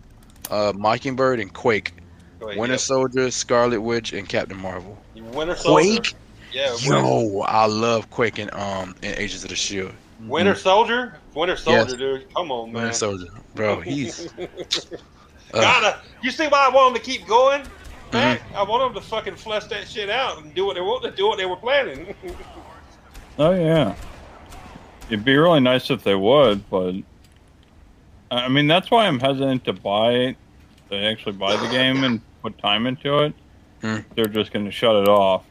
[0.52, 1.94] uh, Mockingbird, and Quake.
[2.40, 2.80] Go ahead, Winter yep.
[2.82, 4.98] Soldier, Scarlet Witch, and Captain Marvel.
[5.16, 6.02] Winter Soldier.
[6.02, 6.14] Quake?
[6.52, 9.92] Yeah, Winter, I love Quake and um and Agents of the Shield.
[10.22, 11.16] Winter Soldier.
[11.36, 11.94] Winter Soldier, Yes.
[11.94, 12.34] dude.
[12.34, 12.84] Come on, man.
[12.84, 14.28] Winter Soldier, bro, he's.
[14.40, 14.48] uh,
[15.54, 16.00] Gotta.
[16.22, 17.64] You see why I want them to keep going?
[18.12, 18.56] Man, Mm-hmm.
[18.58, 21.12] I want them to fucking flesh that shit out and do what they want to
[21.12, 22.14] do what they were planning.
[23.40, 23.96] Oh yeah.
[25.08, 26.94] It'd be really nice if they would, but
[28.30, 30.38] I mean that's why I'm hesitant to buy it.
[30.92, 33.34] To actually buy the game and put time into it.
[33.82, 33.98] Hmm.
[34.16, 35.46] They're just going to shut it off.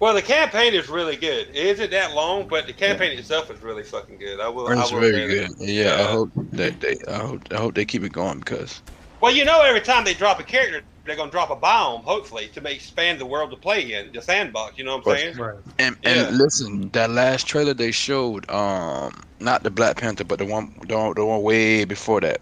[0.00, 1.48] Well, the campaign is really good.
[1.48, 4.40] It isn't that long, but the campaign itself is really fucking good.
[4.40, 4.68] I will.
[4.68, 5.50] It's very good.
[5.50, 5.66] that.
[5.66, 6.96] Yeah, I hope that they.
[7.08, 7.42] I hope.
[7.50, 8.80] I hope they keep it going because.
[9.22, 12.48] Well, you know, every time they drop a character, they're gonna drop a bomb, hopefully,
[12.48, 14.76] to make expand the world to play in, the sandbox.
[14.76, 15.36] You know what I'm saying?
[15.38, 15.54] Right.
[15.78, 16.26] And Yeah.
[16.26, 20.74] and listen, that last trailer they showed, um, not the Black Panther, but the one,
[20.86, 22.40] the, one- the one way before that.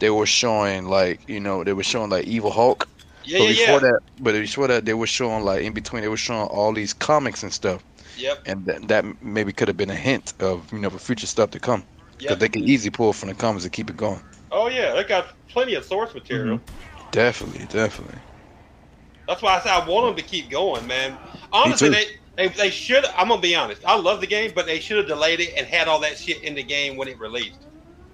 [0.00, 2.86] they were showing like you know they were showing like Evil Hulk.
[3.24, 3.78] Yeah, but yeah, before yeah.
[3.80, 6.92] that, but before that, they were showing like in between, they were showing all these
[6.92, 7.84] comics and stuff,
[8.16, 8.38] Yep.
[8.46, 11.50] and that, that maybe could have been a hint of you know for future stuff
[11.50, 11.84] to come.
[12.18, 12.38] Because Yep.
[12.40, 14.20] they can easily pull from the comics and keep it going.
[14.50, 16.58] Oh yeah, they got plenty of source material.
[16.58, 17.10] Mm-hmm.
[17.12, 18.18] Definitely, definitely.
[19.26, 21.16] That's why I said I want them to keep going, man.
[21.52, 22.04] Honestly, they,
[22.36, 23.04] they they should.
[23.16, 23.84] I'm gonna be honest.
[23.84, 26.42] I love the game, but they should have delayed it and had all that shit
[26.42, 27.66] in the game when it released.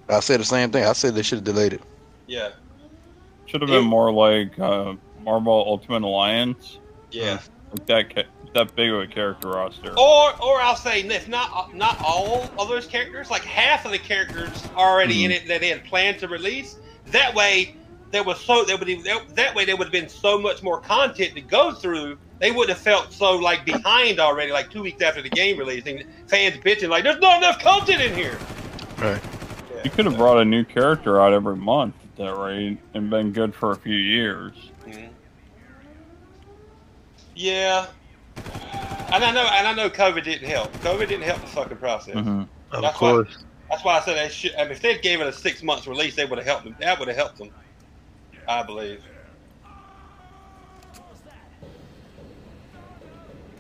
[0.09, 0.85] I said the same thing.
[0.85, 1.83] I said they should have delayed it.
[2.27, 2.51] Yeah,
[3.47, 6.79] Should have been You- more like uh, Marvel Ultimate Alliance.
[7.11, 7.39] yeah.
[7.73, 9.91] Like that ca- that big of a character roster.
[9.99, 13.29] Or or I'll say this: not not all of those characters.
[13.31, 16.77] Like half of the characters already in it that they had planned to release.
[17.07, 17.75] That way,
[18.13, 18.89] there was so there would
[19.35, 22.19] that way there would have been so much more content to go through.
[22.39, 25.89] They would have felt so like behind already, like two weeks after the game released,
[25.89, 28.39] and fans bitching like, "There's not enough content in here."
[28.99, 29.21] Right.
[29.85, 33.33] You could have brought a new character out every month at that rate and been
[33.33, 34.55] good for a few years.
[37.35, 37.87] Yeah.
[39.13, 40.73] And I know, and I know, COVID didn't help.
[40.79, 42.15] COVID didn't help the fucking process.
[42.15, 43.29] hmm Of That's course.
[43.29, 44.55] Why, that's why I said they should.
[44.57, 46.77] I mean, if they'd gave it a six months release, they would have helped them.
[46.81, 47.51] That would have helped them,
[48.49, 49.03] I believe.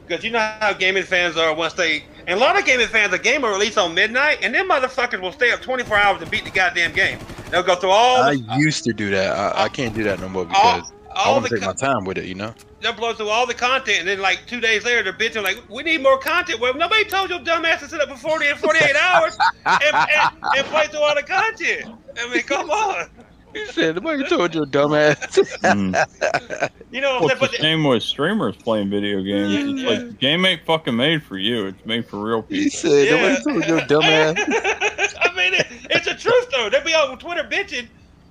[0.06, 3.12] Because you know how gaming fans are once they, and a lot of gaming fans,
[3.12, 6.26] a game will release on midnight, and them motherfuckers will stay up 24 hours to
[6.28, 7.18] beat the goddamn game.
[7.50, 9.36] They'll go through all, I the, used to do that.
[9.36, 11.72] I, I can't do that no more all, because I all want to take my
[11.72, 12.24] time with it.
[12.24, 12.54] You know.
[12.82, 15.62] they'll blow through all the content, and then like two days later, they're bitching like,
[15.70, 18.58] "We need more content." Well, nobody told your dumbass to sit up for 40 and
[18.58, 21.96] 48 hours and, and, and play through all the content.
[22.18, 23.08] I mean, come on.
[23.56, 25.16] He said, "Nobody told you, dumbass."
[25.62, 26.70] Mm.
[26.92, 27.62] You know what Well, I'm it's the saying?
[27.78, 29.52] Same with streamers playing video games.
[29.52, 29.88] Yeah, it's yeah.
[29.90, 31.66] like the game ain't fucking made for you.
[31.66, 32.56] It's made for real people.
[32.56, 32.78] he people.
[32.78, 33.16] said, Yeah.
[33.16, 34.38] "Nobody told you, dumbass."
[35.20, 36.70] I mean, it, it's the truth though.
[36.70, 37.88] They'll be on Twitter bitching,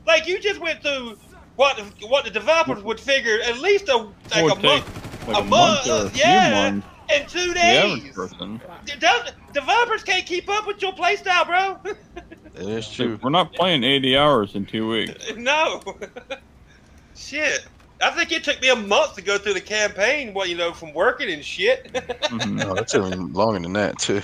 [0.07, 1.17] like you just went through
[1.57, 5.41] what the, what the developers would figure at least a like a month like a
[5.41, 6.69] a, month month, or a few yeah.
[6.71, 6.87] months.
[7.13, 8.13] and two The average days.
[8.13, 8.61] person.
[8.85, 11.93] De- developers can't keep up with your playstyle, bro.
[12.53, 13.19] That is true.
[13.23, 15.13] we're not playing 80 hours in two weeks.
[15.37, 15.81] no.
[17.15, 17.65] shit.
[18.01, 20.33] I think it took me a month to go through the campaign.
[20.33, 21.91] Well, you know, from working and shit.
[21.93, 22.55] Mhm.
[22.55, 24.21] No, it took me longer than that too.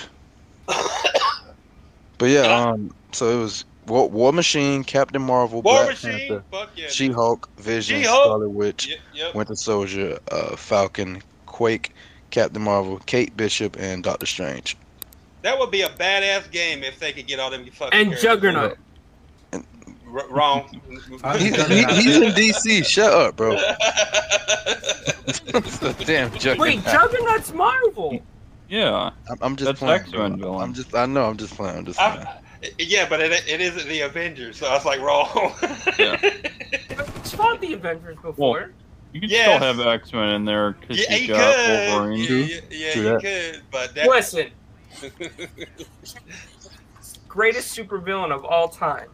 [2.18, 6.42] But yeah, um, so it was War, War Machine, Captain Marvel, War Black Machine.
[6.52, 6.88] Panther, yeah.
[6.90, 8.26] She Hulk, Vision, She-Hulk.
[8.26, 9.36] Scarlet Witch, Yep, yep.
[9.36, 11.96] Winter Soldier, uh, Falcon, Quake,
[12.30, 14.78] Captain Marvel, Kate Bishop, and Doctor Strange.
[15.42, 18.22] That would be a badass game if they could get all them fucking And characters.
[18.22, 18.78] Juggernaut.
[19.54, 20.82] R- wrong.
[21.24, 22.86] Uh, He, he, he's in DC.
[22.86, 23.56] Shut up, bro.
[26.06, 26.60] Damn, Juggernaut.
[26.60, 28.22] Wait, Juggernaut's Marvel.
[28.70, 29.12] Yeah.
[29.30, 30.02] I'm, I'm just That's playing.
[30.02, 30.52] X-Men bro.
[30.52, 30.62] villain.
[30.64, 30.94] I'm just.
[30.96, 31.26] I know.
[31.26, 31.78] I'm just playing.
[31.80, 32.20] I'm just playing.
[32.20, 32.38] I,
[32.78, 35.28] yeah, but it, it isn't the Avengers, so I was like wrong.
[35.98, 36.18] Yeah.
[36.22, 38.72] It's fought the Avengers before.
[39.14, 39.58] You could Yes.
[39.58, 41.90] still have X Men in there because yeah, you you got could.
[41.90, 42.20] Wolverine.
[42.20, 43.22] Yeah, yeah, yeah, you that.
[43.22, 43.62] could.
[43.72, 44.52] But that, Listen,
[47.28, 49.10] greatest supervillain of all time.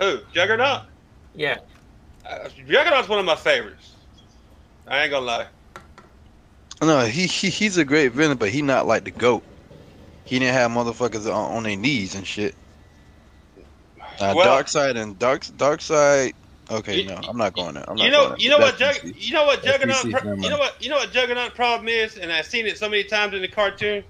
[0.00, 0.18] who?
[0.32, 0.82] Juggernaut?
[1.34, 1.58] Yeah.
[2.28, 3.92] Uh, Juggernaut's one of my favorites.
[4.86, 5.46] I ain't gonna lie.
[6.82, 9.42] No, he, he he's a great villain, but he not like the goat.
[10.24, 12.54] He didn't have motherfuckers on, on their knees and shit.
[14.20, 16.34] Uh, Well- Darkseid and Dark Darkseid.
[16.70, 17.84] Okay, You- no, I'm not going there.
[17.88, 20.48] I'm not You know, going you know what, Jug, you know what Juggernaut, pro- you
[20.48, 23.34] know what, you know what Juggernaut problem is, and I've seen it so many times
[23.34, 24.02] in the cartoon.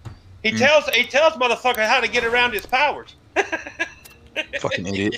[0.45, 0.59] He Hmm.
[0.59, 3.17] tells, he tells motherfucker how to get around his powers.
[4.61, 5.17] Fucking idiot.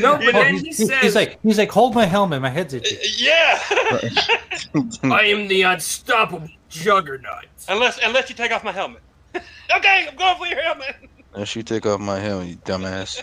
[0.00, 2.48] No, but You know, then he he's, he's like, he's like, hold my helmet, my
[2.50, 2.96] head's itchy.
[3.18, 3.58] yeah.
[5.04, 7.46] I am the unstoppable Juggernaut.
[7.68, 9.02] unless, unless you take off my helmet.
[9.34, 10.96] okay, I'm going for your helmet.
[11.34, 13.22] Unless you take off my helmet, you dumbass.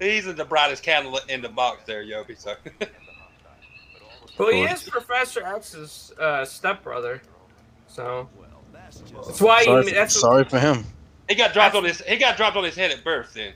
[0.00, 2.38] He's the brightest candle in the box there, Yobi.
[2.38, 2.54] So
[4.38, 7.22] Well, he is Professor X's uh, stepbrother.
[7.86, 8.28] So.
[9.26, 9.88] That's why Sorry, he.
[9.90, 10.84] for, That's sorry for him.
[11.28, 13.32] he got dropped on his, he got dropped on his head at birth.
[13.34, 13.52] Then.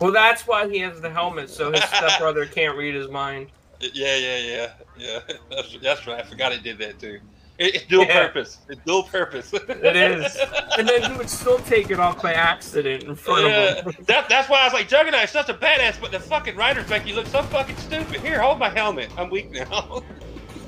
[0.00, 3.48] Well, that's why he has the helmet, so his stepbrother can't read his mind.
[3.80, 5.18] Yeah, yeah, yeah, yeah.
[5.50, 6.20] That's, that's right.
[6.20, 7.20] I forgot he did that too.
[7.58, 8.26] It, it's dual Yeah.
[8.26, 8.58] purpose.
[8.70, 9.52] It's dual purpose.
[9.52, 10.38] It is.
[10.78, 14.04] And then he would still take it off by accident in front Yeah, of him.
[14.06, 16.88] that, that's why I was like, Juggernaut is such a badass, but the fucking writers
[16.88, 18.20] make you look so fucking stupid.
[18.22, 19.10] Here, hold my helmet.
[19.18, 20.02] I'm weak now.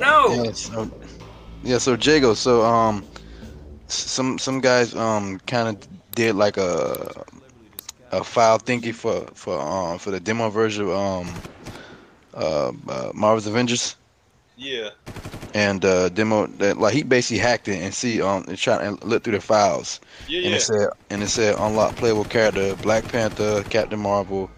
[0.00, 0.42] No.
[0.44, 0.90] Yeah, so,
[1.62, 3.11] yeah, so Jago, so um, s-
[3.92, 7.24] some some guys um kind of did like a
[8.12, 11.34] a file thinking for for um for the demo version of um
[12.34, 13.96] uh, uh Marvel's Avengers
[14.56, 14.90] yeah.
[15.54, 19.02] and uh demo that like he basically hacked it and see um and try and
[19.04, 20.56] look through the files Yeah, and yeah.
[20.56, 24.50] it said and it said unlock playable character Black Panther, Captain Marvel,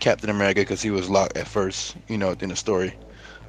[0.00, 1.96] Captain America because he was locked at first.
[2.08, 2.94] You know, in the story.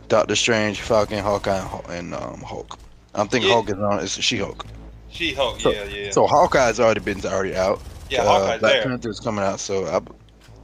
[0.07, 1.57] Doctor Strange, Falcon, Hawkeye,
[1.89, 2.77] and and um, Hulk.
[3.13, 3.55] I'm thinking Yeah.
[3.55, 3.99] Hulk is on.
[3.99, 4.65] It's She Hulk.
[5.11, 5.59] She Hulk.
[5.59, 6.11] So- Yeah, yeah.
[6.11, 7.81] So Hawkeye's already been already out.
[8.09, 8.83] yeah, uh, Hawkeye's Black there.
[8.83, 9.59] Panther's coming out.
[9.59, 10.01] So I,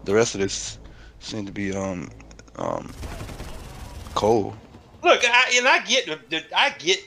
[0.04, 0.80] the rest of this
[1.20, 2.10] seem to be um
[2.58, 2.94] um
[4.14, 4.56] cold.
[5.04, 7.00] Look, I, and I get the, the I get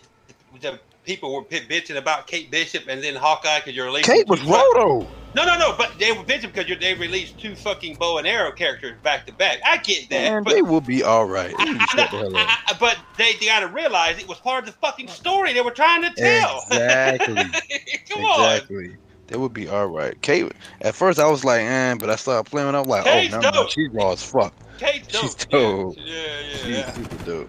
[0.60, 4.14] the people were bitching about Kate Bishop and then Hawkeye because you're releasing.
[4.14, 5.06] Kate was Roto.
[5.34, 5.74] No, no, no.
[5.76, 9.32] But they were bitching because they released two fucking bow and arrow characters back to
[9.34, 9.58] back.
[9.64, 11.54] I get that, Man, but they will be all right.
[11.56, 12.48] They I- need to shut the hell up.
[12.48, 15.52] I- I- but they, they got to realize it was part of the fucking story
[15.52, 16.62] they were trying to tell.
[16.68, 17.34] Exactly.
[18.10, 18.52] Come on.
[18.52, 18.96] exactly.
[19.26, 20.20] They would be all right.
[20.22, 20.50] Kate.
[20.80, 22.74] At first, I was like, eh, but I started playing.
[22.74, 24.54] I was like, Kate's oh, no, no, she's raw as fuck.
[24.78, 25.22] Kate's dope.
[25.24, 25.94] She's dope.
[25.98, 26.76] Yeah, yeah, She's yeah.
[26.78, 26.92] yeah.
[26.92, 27.48] super dope.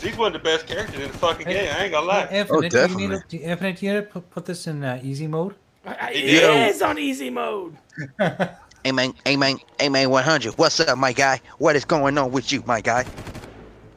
[0.00, 1.74] She's one of the best characters in the fucking Hey, game.
[1.78, 2.28] I ain't gonna lie.
[2.32, 3.16] Infinite, do you need definitely.
[3.18, 5.54] to, do- Infinite, do you need to put, put this in uh, easy mode?
[5.86, 6.76] I- I- It It is.
[6.76, 7.76] is on easy mode.
[8.86, 10.58] Hey man, hey man, hey man, 100.
[10.58, 11.40] What's up, my guy?
[11.56, 13.06] What is going on with you, my guy?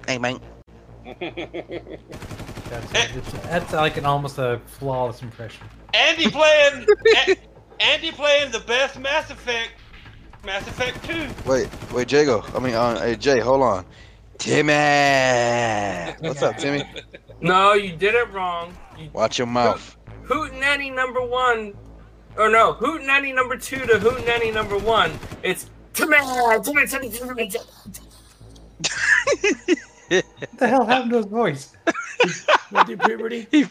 [0.07, 0.39] Hey man.
[1.19, 5.67] That's, that's, that's like an almost a flawless impression.
[5.93, 6.85] Andy playing.
[7.17, 7.35] A-
[7.81, 9.71] Andy playing the best Mass Effect.
[10.45, 11.27] Mass Effect 2.
[11.49, 12.41] Wait, wait, Jago.
[12.55, 13.85] I mean, uh, hey Jay, hold on.
[14.37, 14.71] Timmy.
[16.25, 16.83] What's up, Timmy?
[17.41, 18.73] No, you did it wrong.
[18.97, 19.96] You, Watch your mouth.
[20.27, 21.73] Hootenanny number one,
[22.37, 25.11] or no, Hootenanny number two to Hootenanny number one.
[25.41, 26.17] It's Timmy,
[26.63, 27.51] Timmy, Timmy, Timmy, Timmy.
[30.09, 30.23] What
[30.57, 31.73] the hell happened to his voice?
[32.71, 33.47] Went through puberty.
[33.51, 33.65] He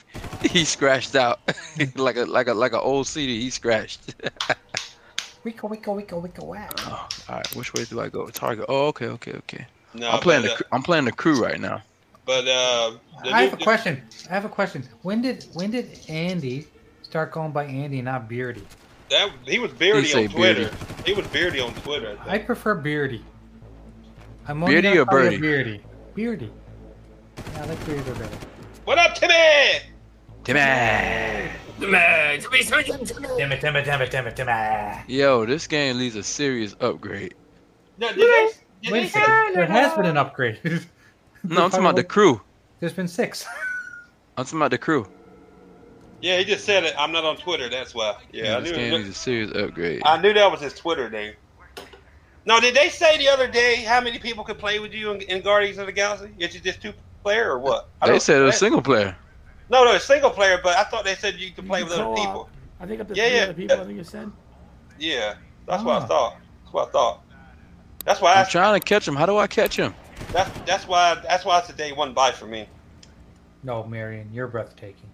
[0.49, 1.40] he scratched out
[1.97, 3.40] like a like a like an old CD.
[3.40, 4.14] He scratched.
[5.45, 6.69] Wicka, wicka, wicka, wicka, wow.
[6.79, 8.27] Oh, all right, which way do I go?
[8.27, 8.64] Target.
[8.69, 9.66] Oh, okay, okay, okay.
[9.95, 11.83] No, I'm playing but, the uh, I'm playing the crew right now.
[12.27, 14.03] But uh, the I have a question.
[14.29, 14.83] I have a question.
[15.03, 16.67] When did when did Andy
[17.03, 18.67] start going by Andy, not Beardy?
[19.11, 20.65] That he was beardy on Twitter.
[20.65, 20.77] Beardy.
[21.07, 22.19] He was beardy on Twitter.
[22.27, 23.25] I I prefer Beardy.
[24.49, 25.39] I'm only Beardy or call Birdie?
[25.39, 25.81] Beardy.
[26.15, 26.51] Beardy.
[27.37, 28.29] Yeah, I like Beardy better.
[28.85, 29.35] What up, Timmy?
[30.43, 30.61] Timmy.
[31.79, 31.99] Timmy,
[33.59, 34.53] Timmy, Timmy, Timmy, Timmy.
[34.53, 35.09] It.
[35.09, 37.35] Yo, this game needs a serious upgrade.
[37.99, 38.51] No, did they,
[38.83, 39.55] did Wait a second.
[39.55, 40.59] There has been an upgrade.
[41.49, 42.41] No, I'm talking about the crew.
[42.81, 43.45] There's been six.
[44.37, 45.07] I'm talking about the crew.
[46.21, 46.95] Yeah, he just said it.
[46.99, 47.69] I'm not on Twitter.
[47.69, 48.17] That's why.
[48.33, 48.77] Yeah, I this knew.
[48.77, 50.03] game It needs a serious upgrade.
[50.05, 51.35] I knew that was his Twitter name.
[52.47, 55.21] No, did they say the other day how many people could play with you in,
[55.23, 56.31] in Guardians of the Galaxy?
[56.39, 57.89] Is it just two player or what?
[58.01, 59.17] I They said it was single player.
[59.69, 60.59] No, no, it's single player.
[60.63, 62.49] But I thought they said you could play with other people.
[62.81, 63.43] I think up to Yeah, three yeah.
[63.43, 63.81] other people.
[63.81, 64.31] I think you said.
[64.99, 65.35] Yeah,
[65.67, 66.05] that's what Ah.
[66.05, 66.37] I thought.
[66.63, 67.23] That's what I thought.
[68.05, 68.35] That's why.
[68.35, 69.17] I, I'm trying to catch him.
[69.17, 69.95] How do I catch him?
[70.33, 71.15] That's that's why.
[71.23, 72.69] That's why it's a day one buy for me.
[73.63, 75.09] No, Marion, you're breathtaking.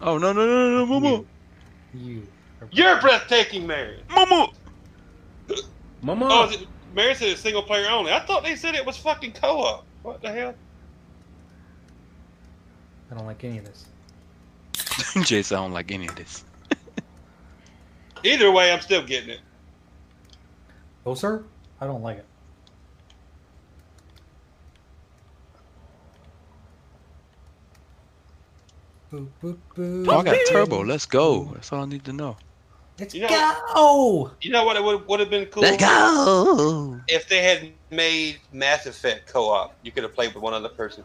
[0.00, 1.26] Oh no no no no no Momo
[1.94, 2.26] You.
[2.60, 4.02] are You're breathtaking, Mary.
[4.08, 4.52] Momo.
[6.02, 6.28] Mama.
[6.30, 8.12] Oh, is it, Mary said it's single player only.
[8.12, 9.84] I thought they said it was fucking co-op.
[10.02, 10.54] What the hell?
[13.10, 13.86] I don't like any of this.
[15.26, 16.44] Jason, I don't like any of this.
[18.24, 19.40] Either way, I'm still getting it.
[21.06, 21.44] Oh, sir?
[21.80, 22.26] I don't like it.
[29.12, 30.06] Boop, boop, boop.
[30.08, 30.80] Oh, I got turbo.
[30.84, 31.44] Let's go.
[31.54, 32.36] That's all I need to know.
[32.98, 34.30] Let's You know- go!
[34.40, 34.76] You know what?
[34.76, 37.00] It would, would have been cool Let's go.
[37.08, 39.74] if they had made Mass Effect co-op.
[39.82, 41.04] You could have played with one other person.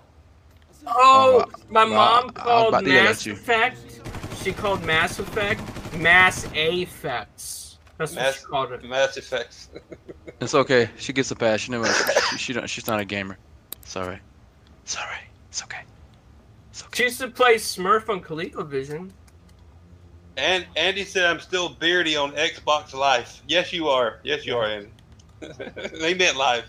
[0.85, 3.25] Oh, Oh, my well, mom I called about to yell at Mass.
[3.27, 4.01] Effect.
[4.43, 5.61] She called Mass Effect
[5.95, 7.77] Mass Effects.
[7.97, 8.83] That's what Mass, she called it.
[8.83, 9.69] Mass Effects.
[10.41, 10.89] It's okay.
[10.97, 11.61] She gets a pass.
[11.61, 11.85] She never.
[12.31, 12.67] She, she don't.
[12.69, 13.37] She's not a gamer.
[13.85, 14.19] Sorry.
[14.83, 15.15] Sorry.
[15.49, 15.81] It's okay.
[16.73, 16.97] It's okay.
[16.97, 19.11] She used to play Smurf on ColecoVision.
[20.37, 23.43] And Andy said I'm still beardy on Xbox Live.
[23.47, 24.19] Yes, you are.
[24.23, 24.89] Yes, you are, Andy.
[25.99, 26.65] they meant live.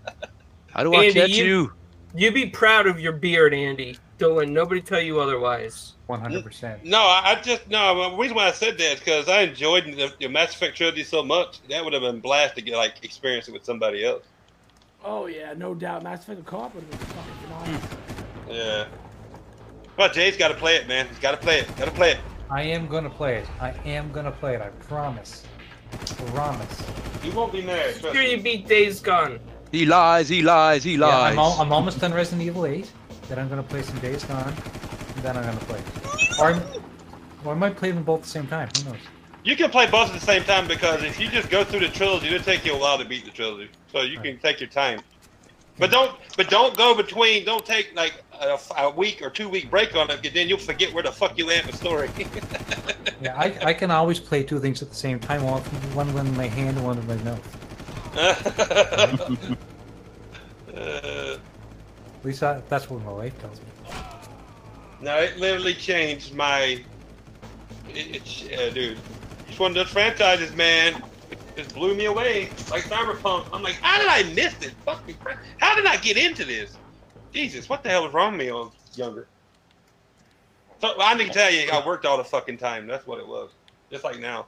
[0.72, 1.72] How do I Andy, catch you- you?
[2.12, 3.96] You be proud of your beard, Andy.
[4.18, 5.94] Don't let nobody tell you otherwise.
[6.08, 6.82] 100%.
[6.82, 8.10] No, I, I just no.
[8.10, 11.04] The reason why I said that is because I enjoyed the, the Mass Effect trilogy
[11.04, 11.60] so much.
[11.68, 14.24] That would have been blast to get like experience it with somebody else.
[15.04, 16.02] Oh yeah, no doubt.
[16.02, 17.80] Mass Effect co-op would have been fucking phenomenal.
[18.50, 18.86] Yeah.
[20.00, 21.06] But Jay's got to play it, man.
[21.08, 21.76] He's got to play it.
[21.76, 22.18] Got to play it.
[22.48, 23.46] I am gonna play it.
[23.60, 24.62] I am gonna play it.
[24.62, 25.42] I promise.
[26.32, 26.86] Promise.
[27.22, 28.00] You won't be mad.
[28.00, 28.30] trust Here me.
[28.30, 29.38] you beat Days Gone.
[29.70, 30.30] He lies.
[30.30, 30.82] He lies.
[30.84, 31.32] He Yeah, lies.
[31.32, 32.90] I'm, al- I'm almost done Resident Evil 8.
[33.28, 34.54] Then I'm gonna play some Days Gone.
[35.16, 35.82] And then I'm gonna play.
[36.38, 36.62] Or, I'm,
[37.44, 38.70] or I might play them both at the same time.
[38.78, 39.00] Who knows?
[39.44, 41.88] You can play both at the same time because if you just go through the
[41.88, 43.70] trilogy, it'll take you a while to beat the trilogy.
[43.92, 45.02] So you can take your time.
[45.78, 47.44] But don't, but don't go between.
[47.44, 50.92] Don't take like a, a week or two week break on it, then you'll forget
[50.92, 52.10] where the fuck you at in the story.
[53.22, 55.42] Yeah, I, I can always play two things at the same time.
[55.42, 55.60] One
[56.14, 57.60] one in my hand and one in my mouth.
[58.16, 59.46] Uh,
[62.20, 63.66] At least that, that's what my wife tells me.
[65.00, 66.82] no, it literally changed my.
[67.88, 68.98] It, uh, dude.
[69.48, 71.02] It's one of those franchises, man.
[71.56, 72.50] Just blew me away.
[72.70, 73.46] Like Cyberpunk.
[73.52, 74.72] I'm like, how did I miss this?
[74.84, 75.16] Fucking.
[75.58, 76.76] How did I get into this?
[77.32, 79.26] Jesus, what the hell was wrong with me when I was younger?
[80.80, 82.86] So I need to tell you, I worked all the fucking time.
[82.86, 83.50] That's what it was.
[83.90, 84.46] Just like now.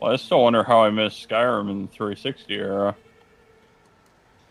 [0.00, 2.94] Well, I still wonder how I missed Skyrim in the 360 era.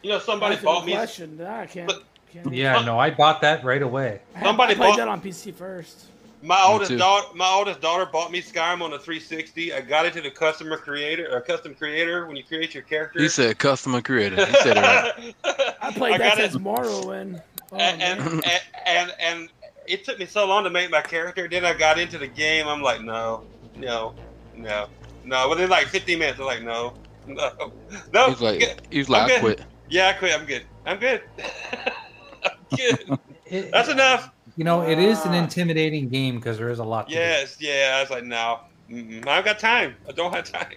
[0.02, 0.94] You know, somebody That's bought me.
[0.94, 1.40] question.
[1.42, 1.88] I can't.
[1.88, 2.04] But-
[2.34, 4.20] can't Yeah, no, I bought that right away.
[4.36, 6.06] I somebody I played bought- that on PC first.
[6.44, 6.98] My oldest too.
[6.98, 9.72] daughter, my oldest daughter bought me Skyrim on the 360.
[9.72, 13.22] I got into the customer creator or custom creator when you create your character.
[13.22, 14.46] He said customer creator.
[14.46, 15.36] He said it right.
[15.82, 16.52] I played I that got it.
[16.52, 17.42] since Morrowind.
[17.72, 19.50] Oh, and, and, and and and
[19.88, 21.48] it took me so long to make my character.
[21.50, 22.68] Then I got into the game.
[22.68, 24.14] I'm like, no, no,
[24.56, 24.90] no,
[25.26, 25.50] no.
[25.50, 26.94] Within like 15 minutes, I'm like, no,
[27.26, 27.74] no,
[28.14, 28.30] no.
[28.30, 28.82] He's like, good.
[28.92, 29.42] he's like, I'm I good.
[29.58, 29.62] quit.
[29.90, 30.40] yeah, I quit.
[30.40, 30.66] I'm good.
[30.86, 31.24] I'm good.
[32.44, 33.72] I'm good.
[33.72, 34.30] That's enough.
[34.56, 35.44] You know, it is an Ah.
[35.44, 37.20] intimidating game because there is a lot to do.
[37.20, 37.96] Yes, yeah.
[37.98, 39.96] I was like, no, mm-mm, I've got time.
[40.08, 40.74] I don't have time.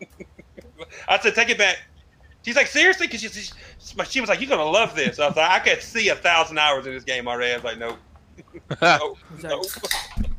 [1.08, 1.76] I said, take it back.
[2.44, 3.06] She's like, seriously?
[3.06, 3.52] Because she, she,
[4.08, 5.20] she was like, you're gonna love this.
[5.20, 7.52] I was like, I could see a thousand hours in this game already.
[7.52, 7.98] I was like, nope,
[8.82, 9.64] nope, It's like, nope.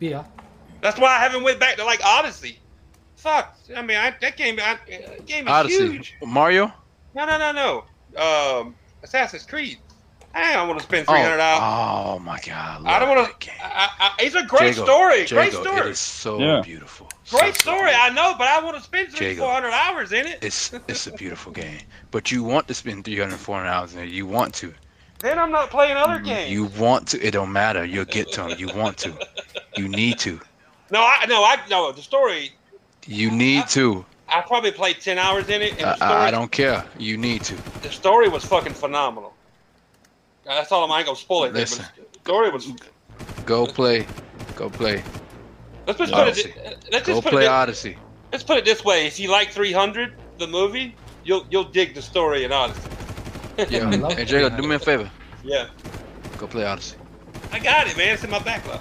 [0.00, 0.24] Yeah.
[0.82, 2.58] That's why I haven't went back to like Odyssey.
[3.16, 3.56] Fuck.
[3.74, 5.88] I mean, I, that game, I, that game is Odyssey.
[5.90, 6.14] huge.
[6.22, 6.72] Mario?
[7.14, 7.52] No, no, no,
[8.14, 8.20] no.
[8.60, 9.78] Um, Assassin's Creed.
[10.36, 11.62] I don't want to spend Oh, three hundred dollars.
[11.62, 12.84] oh my god.
[12.84, 13.50] I don't want to.
[13.64, 15.26] I, I, it's a great Jago, story.
[15.26, 15.80] great story.
[15.80, 16.60] It is so Yeah.
[16.62, 17.08] beautiful.
[17.30, 17.78] Great so story.
[17.90, 18.00] beautiful.
[18.02, 20.38] I know, but I want to spend three, four hundred hours in it.
[20.42, 21.78] It's it's a beautiful game,
[22.10, 24.10] but you want to spend 300, 400 hours in it.
[24.10, 24.74] You want to.
[25.20, 26.50] Then I'm not playing other games.
[26.52, 27.26] You want to.
[27.26, 27.84] It don't matter.
[27.86, 28.58] You'll get to them.
[28.58, 29.14] You want to.
[29.76, 30.38] You need to.
[30.90, 31.90] No, I no, I no.
[31.92, 32.52] The story.
[33.06, 34.04] You need to.
[34.28, 36.84] I probably played ten hours in it, and the I, story, I, I don't care.
[36.98, 37.54] You need to.
[37.80, 39.32] the story was fucking phenomenal.
[40.46, 40.92] That's all I'm.
[40.92, 41.54] I ain't gonna spoil it.
[41.54, 41.84] Listen.
[41.96, 42.72] but story was.
[43.44, 44.06] Go play.
[44.54, 45.02] Go play.
[45.86, 46.52] Let's just Odyssey.
[46.52, 46.88] put it.
[46.90, 47.48] Let's Go just put play it.
[47.48, 47.96] Odyssey.
[48.32, 50.94] Let's put it this way: If you like 300, the movie,
[51.24, 52.90] you'll you'll dig the story in Odyssey.
[53.68, 53.88] Yeah.
[53.90, 55.10] I love Hey Jacob, do me a favor.
[55.44, 55.68] Yeah,
[56.38, 56.96] Go play Odyssey.
[57.52, 58.14] I got it, man.
[58.14, 58.80] It's in my backlog.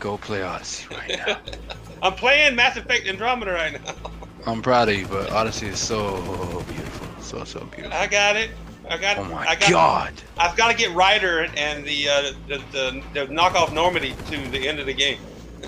[0.00, 1.40] Go play Odyssey right now.
[2.02, 3.94] I'm playing Mass Effect Andromeda right now.
[4.46, 7.06] I'm proud of you, but Odyssey is so beautiful.
[7.22, 7.94] So so beautiful.
[7.96, 8.50] I got it.
[8.88, 9.18] I got.
[9.18, 10.12] Oh my I got, god.
[10.36, 14.68] I've got to get Ryder and the, uh, the the the knockoff Normandy to the
[14.68, 15.18] end of the game.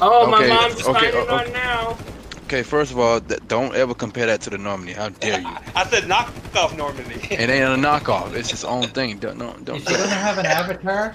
[0.01, 1.47] Oh, my mom's okay, signing okay.
[1.47, 1.97] on now.
[2.45, 4.93] Okay, first of all, th- don't ever compare that to the Normandy.
[4.93, 5.47] How dare you?
[5.49, 7.15] I, I said knockoff Normandy.
[7.31, 8.35] It ain't a knockoff.
[8.35, 9.19] It's its own thing.
[9.19, 11.15] Don't don't, Is don't she gonna have an avatar?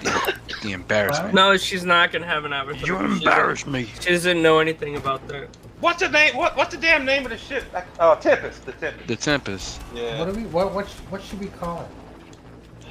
[0.62, 1.34] the embarrassment.
[1.34, 2.86] No, she's not gonna have an avatar.
[2.86, 3.86] You She embarrass me.
[4.02, 5.48] She doesn't know anything about that.
[5.82, 6.38] What's the name?
[6.38, 7.66] What what's the damn name of the ship?
[8.00, 8.66] Oh, Tempest.
[8.66, 9.08] The Tempest.
[9.08, 9.82] The Tempest.
[9.94, 10.20] Yeah.
[10.20, 10.46] What do we?
[10.48, 10.74] What?
[10.74, 10.88] What?
[11.10, 12.88] What should we call it?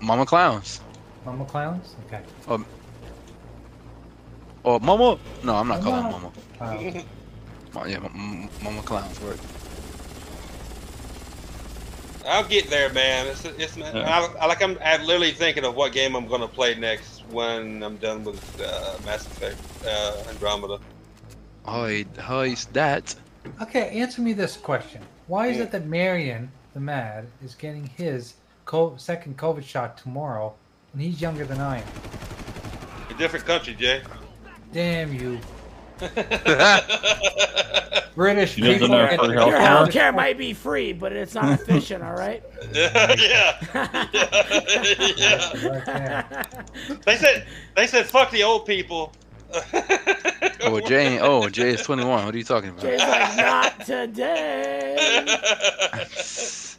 [0.00, 0.80] Mama Clowns.
[1.24, 1.94] Mama clowns?
[2.06, 2.20] Okay.
[4.64, 5.18] Or Mama?
[5.42, 6.32] No, I'm not calling Mama.
[6.60, 7.04] Mama.
[7.74, 7.84] Wow.
[7.86, 9.38] Yeah, M- M- Mama Clowns work.
[12.26, 13.26] I'll get there, man.
[13.26, 13.76] It's it's.
[13.78, 17.82] I, I, like I'm, I'm literally thinking of what game I'm gonna play next when
[17.82, 20.78] I'm done with uh, Mass Effect uh, Andromeda.
[21.64, 23.14] Hi, hi, is that?
[23.60, 25.64] Okay, answer me this question: Why is Yeah.
[25.64, 28.34] it that Marion, the Mad, is getting his
[28.64, 30.54] co- second COVID shot tomorrow,
[30.92, 31.84] and he's younger than I am?
[33.10, 34.02] A different country, Jay.
[34.72, 35.38] Damn you,
[38.14, 38.96] British He doesn't people!
[38.96, 39.86] have get- free Your healthcare.
[39.86, 42.02] healthcare might be free, but it's not efficient.
[42.02, 42.42] All right.
[42.72, 43.56] yeah.
[45.16, 45.68] yeah.
[45.68, 46.44] Right there.
[47.04, 47.46] They said
[47.76, 49.12] they said fuck the old people.
[50.64, 51.18] Oh, Jay.
[51.18, 52.24] Oh, Jay is 21.
[52.24, 53.36] What are you talking Jay's about?
[53.36, 55.26] like, not today.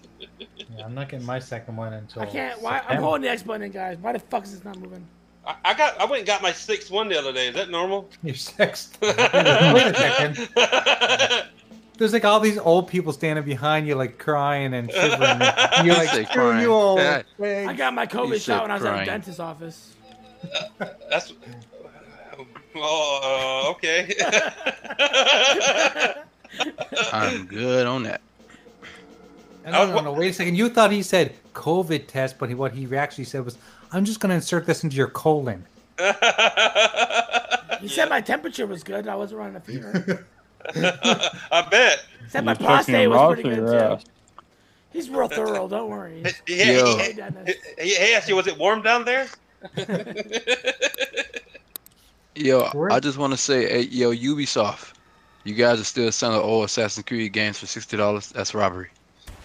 [0.75, 2.23] Yeah, I'm not getting my second one until.
[2.23, 2.59] I can't.
[2.61, 2.81] Why?
[2.87, 3.97] I'm holding the X button, guys.
[3.99, 5.05] Why the fuck is this not moving?
[5.45, 7.49] I, I got I went and got my sixth one the other day.
[7.49, 8.09] Is that normal?
[8.23, 8.89] Your sex.
[9.01, 10.49] Wait a second.
[11.97, 15.41] There's like all these old people standing behind you, like crying and shivering.
[15.41, 16.61] And you're like, screw crying.
[16.61, 16.99] you old.
[16.99, 17.21] Yeah.
[17.39, 19.93] I got my COVID said shot when I was at the dentist's office.
[21.09, 21.33] That's
[22.75, 24.13] oh uh, okay.
[27.11, 28.21] I'm good on that.
[29.65, 30.55] No, no, no, wait a second.
[30.55, 33.57] You thought he said COVID test, but he, what he actually said was,
[33.91, 35.65] I'm just going to insert this into your colon.
[37.83, 39.09] He said my temperature was good.
[39.09, 40.25] I wasn't running a fever.
[41.51, 41.99] I bet.
[42.23, 43.77] He said my He's checking prostate was pretty good too.
[43.77, 44.05] ass.
[44.93, 45.67] He's real thorough.
[45.67, 46.23] Don't worry.
[46.47, 46.97] He, he, Yo.
[46.97, 47.55] Hey, he, Dennis.
[47.77, 49.27] he, he asked you, was it warm down there?
[52.35, 54.93] Yo, Where- I just want to say, hey, yo, Ubisoft,
[55.45, 58.29] You guys are still selling old Assassin's Creed games for sixty dollars.
[58.29, 58.89] That's robbery.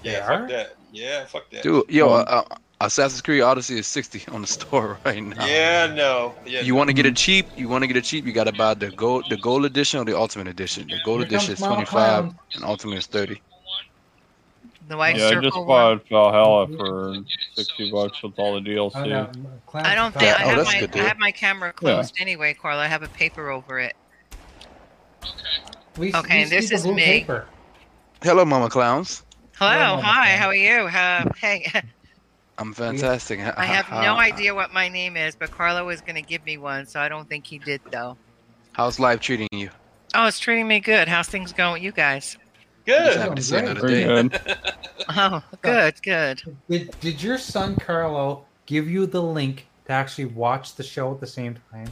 [0.02, 0.68] Yeah, They fuck that.
[0.92, 1.62] Yeah, fuck that.
[1.64, 5.44] Dude, yo, Um, uh, uh, Assassin's Creed Odyssey is sixty on the store right now.
[5.44, 6.36] Yeah, no.
[6.46, 7.50] Yeah, You want to get it cheap?
[7.56, 8.24] You want to get it cheap?
[8.24, 10.88] You got to buy the gold, the gold edition or the ultimate edition.
[10.88, 12.36] The gold Here edition is twenty five, Clown.
[12.54, 13.42] and ultimate is thirty.
[14.88, 17.14] The white Yeah, I circle just bought Valhalla for
[17.54, 18.92] sixty bucks with all the DLC.
[18.96, 19.30] Oh, no,
[19.66, 21.72] Clown- I don't Clown- think I Oh, have that's my good I have my camera
[21.72, 22.82] closed anyway, Carla.
[22.82, 23.94] I have a paper over it.
[25.96, 27.04] We, Okay, we this is me.
[27.04, 27.46] Paper.
[28.22, 29.24] Hello, Mama Clowns.
[29.56, 30.26] Hello, Mama hi.
[30.26, 30.38] Clown.
[30.38, 30.80] How are you?
[30.88, 31.82] Uh, hey,
[32.56, 33.40] I'm fantastic.
[33.40, 36.56] I have no idea what my name is, but Carlo was going to give me
[36.56, 38.16] one, so I don't think he did though.
[38.72, 39.70] How's life treating you?
[40.14, 41.08] Oh, it's treating me good.
[41.08, 42.38] How's things going with you guys?
[42.88, 43.20] Just Good.
[43.20, 43.64] happy to see Great.
[43.64, 44.06] another Pretty day.
[44.06, 44.40] good.
[45.16, 46.42] Oh, good, good.
[46.68, 51.20] Did, did your son Carlo give you the link to actually watch the show at
[51.20, 51.90] the same time?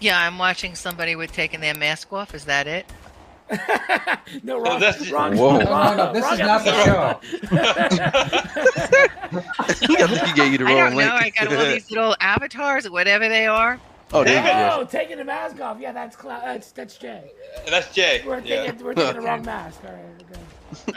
[0.00, 2.34] Yeah, I'm watching somebody with taking their mask off.
[2.34, 2.86] Is that it?
[4.42, 4.80] no, wrong.
[4.80, 5.58] that's- wrong, Whoa.
[5.58, 7.20] No, wrong, no, no, this wrong is not the show.
[9.60, 11.08] I think he gave you the I don't link.
[11.08, 11.14] know.
[11.16, 13.78] I got all these little avatars or whatever they are.
[14.14, 14.84] Oh, There there you you go.
[14.84, 14.90] go.
[14.90, 15.78] Taking the mask off.
[15.80, 17.30] Yeah, that's Cla- that's that's Jay.
[17.68, 18.22] That's Jay.
[18.26, 18.62] We're Yeah.
[18.66, 19.80] taking we're taking the wrong mask.
[19.84, 20.24] All right,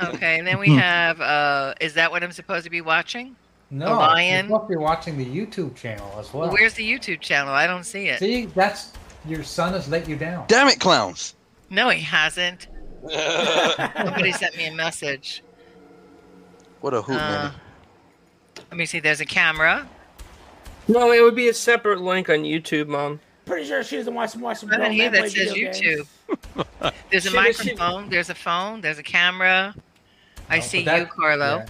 [0.05, 0.15] okay.
[0.15, 1.19] Okay, and then we have.
[1.21, 3.35] uh Is that what I'm supposed to be watching?
[3.69, 4.47] No, lion.
[4.47, 6.43] you're be watching the YouTube channel as well.
[6.43, 7.53] Well, where's the YouTube channel?
[7.53, 8.19] I don't see it.
[8.19, 8.93] See, that's
[9.25, 10.45] your son has let you down.
[10.47, 11.35] Damn it, clowns!
[11.69, 12.67] No, he hasn't.
[13.09, 15.43] Somebody sent me a message.
[16.79, 17.51] What a hoot, Uh, man!
[18.71, 18.99] let me see.
[19.01, 19.87] There's a camera.
[20.87, 23.19] No, it would be a separate link on YouTube, Mom.
[23.45, 26.07] Pretty sure she doesn't watch some watch some Nothing grown here that says video YouTube.
[26.81, 26.93] games.
[27.11, 28.09] There's a Should- should- microphone.
[28.09, 28.81] There's a phone.
[28.81, 29.73] There's a camera.
[30.49, 31.63] I Oh, see that- you, Carlo.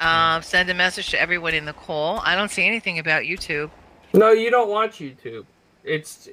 [0.00, 0.36] yeah.
[0.36, 2.20] Um, send a message to everyone in the call.
[2.24, 3.70] I don't see anything about YouTube.
[4.14, 5.44] No, you don't watch YouTube.
[5.84, 6.28] It's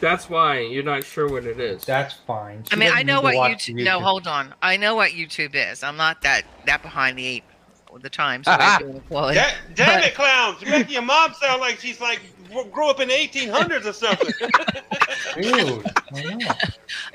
[0.00, 1.84] that's why you're not sure what it is.
[1.84, 2.62] That's fine.
[2.70, 3.82] I mean, I know what watch YouTube.
[3.84, 4.54] No, hold on.
[4.62, 5.82] I know what YouTube is.
[5.82, 7.44] I'm not that that behind the eight
[7.94, 8.42] all the time.
[8.42, 9.38] So I'm doing quality.
[9.38, 10.60] Da- damn But- it, clowns!
[10.60, 12.20] You're making your mom sound like she's like
[12.72, 14.30] grew up in the 1800s or something.
[15.42, 16.48] Dude, I know.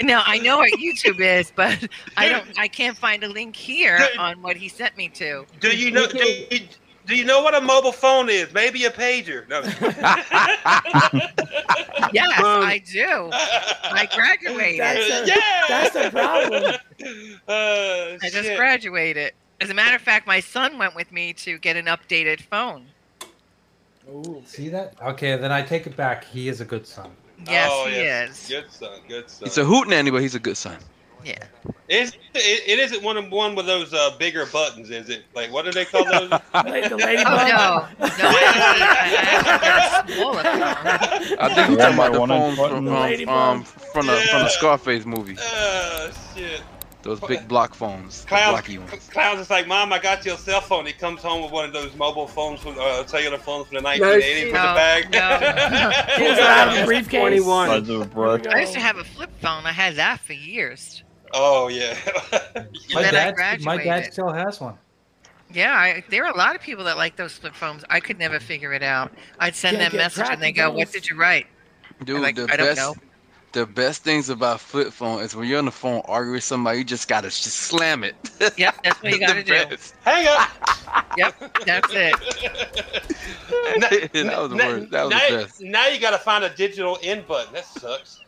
[0.02, 2.46] No, I know what YouTube is, but I don't.
[2.58, 4.18] I can't find a link here Dude.
[4.18, 5.46] on what he sent me to.
[5.60, 6.08] do you know?
[6.08, 6.62] Do you,
[7.06, 8.52] do you know what a mobile phone is?
[8.54, 9.48] Maybe a pager.
[9.50, 9.62] No.
[12.12, 13.30] Yes, Um, I do.
[13.32, 14.80] I graduated.
[14.80, 15.64] That's a- yeah.
[15.68, 16.64] that's the problem.
[17.48, 18.58] Uh, I just shit.
[18.58, 19.34] graduated.
[19.62, 22.86] As a matter of fact, my son went with me to get an updated phone.
[24.10, 24.42] Ooh.
[24.46, 24.94] See that?
[25.02, 26.24] Okay, then I take it back.
[26.26, 27.12] He is a good son.
[27.48, 28.44] Yes, Oh, he yes.
[28.44, 28.50] is.
[28.50, 29.00] Good son.
[29.08, 29.48] Good son.
[29.48, 30.78] He's a hoot nanny, but he's a good son.
[31.24, 31.36] Yeah.
[31.90, 35.26] It's, it, it isn't one of one with those uh, bigger buttons, is it?
[35.36, 36.30] Like what do they call those?
[36.32, 37.28] La- The ladybug.
[37.28, 38.08] Oh no, no!
[38.10, 41.38] I actually, I actually got a smaller phone.
[41.40, 44.44] I think you're talking about the One phone inch from um, um, from the from
[44.44, 45.36] the Scarface movie.
[45.42, 46.62] Oh shit!
[47.02, 49.10] Those big block phones, the Clowns, blocky ones.
[49.10, 50.86] clowns is like, Mom, I got your cell phone.
[50.86, 53.84] He comes home with one of those mobile phones, from, uh, cellular phones from the
[53.84, 55.04] 1980s with No, the bag.
[56.18, 57.22] Pulls it out of the briefcase.
[57.22, 57.68] 21.
[57.70, 58.48] Size of a brick.
[58.48, 59.66] I used to have a flip phone.
[59.66, 61.04] I had that for years.
[61.34, 61.96] oh yeah.
[62.94, 64.78] My dad, my dad still has one.
[65.54, 67.84] Yeah, I, there are a lot of people that like those flip phones.
[67.90, 69.12] I could never figure it out.
[69.40, 71.48] I'd send Can't them a message and they go, "What did you write?"
[72.04, 72.94] Dude, like, the I don't best, know.
[73.52, 76.80] The best things about flip phone is when you're on the phone arguing with somebody,
[76.80, 78.16] you just gotta just slam it.
[78.58, 79.52] Yep, that's what you got to do.
[79.52, 79.96] best.
[80.04, 80.50] Hang up.
[81.18, 82.14] Yep, that's it.
[83.80, 84.92] that was the Now- worst.
[84.92, 85.62] That was now, the best.
[85.62, 87.54] Now you got to find a digital in button.
[87.54, 88.22] That sucks.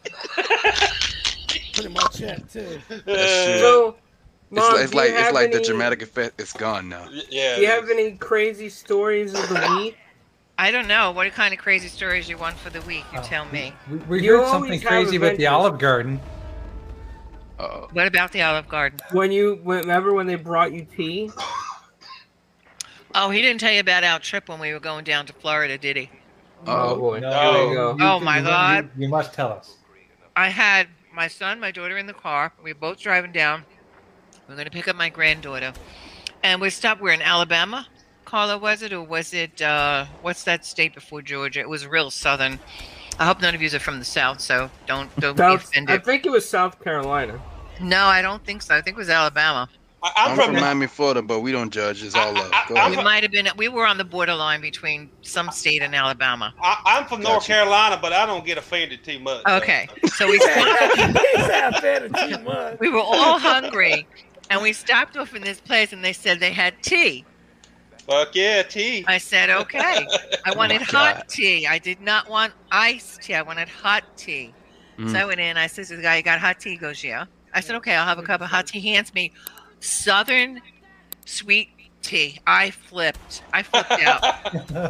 [1.73, 2.79] Pretty much it too.
[2.89, 3.05] shit.
[3.05, 3.95] So,
[4.51, 6.39] It's, Mom, like- it's do you like it's have like the dramatic effect.
[6.41, 7.07] It's gone now.
[7.29, 7.55] yeah.
[7.55, 9.97] Do you have any crazy stories of the week?
[10.61, 13.03] I don't know what kind of crazy stories you want for the week.
[13.11, 13.73] You Oh, tell me.
[13.89, 15.47] We, we You heard something crazy about the.
[15.47, 16.19] Olive Garden.
[17.57, 17.87] Uh-oh.
[17.93, 18.99] What about the Olive Garden?
[19.11, 21.31] When you remember when they brought you tea?
[23.15, 25.79] Oh, he didn't tell you about our trip when we were going down to Florida,
[25.79, 26.11] did he?
[26.67, 26.95] Oh Uh-oh.
[26.99, 27.29] boy, No.
[27.31, 27.97] here go.
[27.99, 28.89] Oh, you- my you- God.
[28.95, 29.77] You, you must tell us.
[30.35, 32.53] I had my son, my daughter in the car.
[32.63, 33.65] We were both driving down.
[34.47, 35.73] We are going to pick up my granddaughter.
[36.43, 37.01] And we stopped.
[37.01, 37.87] We're in Alabama.
[38.31, 38.93] Carla, was it?
[38.93, 41.59] Or was it, uh, what's that state before Georgia?
[41.59, 42.59] It was real southern.
[43.19, 45.55] I hope none of you are from the South, so don't, don't be South, I
[45.55, 46.05] offended.
[46.05, 47.41] think it was South Carolina.
[47.81, 48.73] No, I don't think so.
[48.73, 49.67] I think it was Alabama.
[50.01, 50.55] I, I'm, I'm, from, from.
[50.61, 52.01] Miami, Florida, but we don't judge.
[52.03, 52.49] It's all love.
[52.69, 53.03] Go I- We ahead.
[53.03, 56.53] might have been, we were on the borderline between some state and Alabama.
[56.63, 57.47] I, I'm from North Gotcha.
[57.47, 59.43] Carolina, but I don't get offended too much.
[59.45, 59.89] Okay.
[60.15, 62.79] So we He said I fed it too much.
[62.79, 64.07] we were all hungry
[64.49, 67.25] and we stopped off in this place and they said they had tea
[68.07, 69.03] Fuck yeah, tea.
[69.07, 70.05] i said okay.
[70.45, 71.67] I wanted my hot tea.
[71.67, 73.35] I did not want iced tea.
[73.35, 74.53] I wanted hot tea.
[74.97, 75.27] So i Mm.
[75.27, 75.57] went in.
[75.57, 76.71] I said to the guy you got hot tea?
[76.71, 77.25] He goes yeah.
[77.53, 78.79] I said, okay, I'll have a cup of hot tea.
[78.79, 79.31] He hands me
[79.79, 80.61] Southern
[81.25, 81.69] sweet
[82.01, 82.39] tea.
[82.47, 83.43] I flipped.
[83.53, 84.23] I flipped out.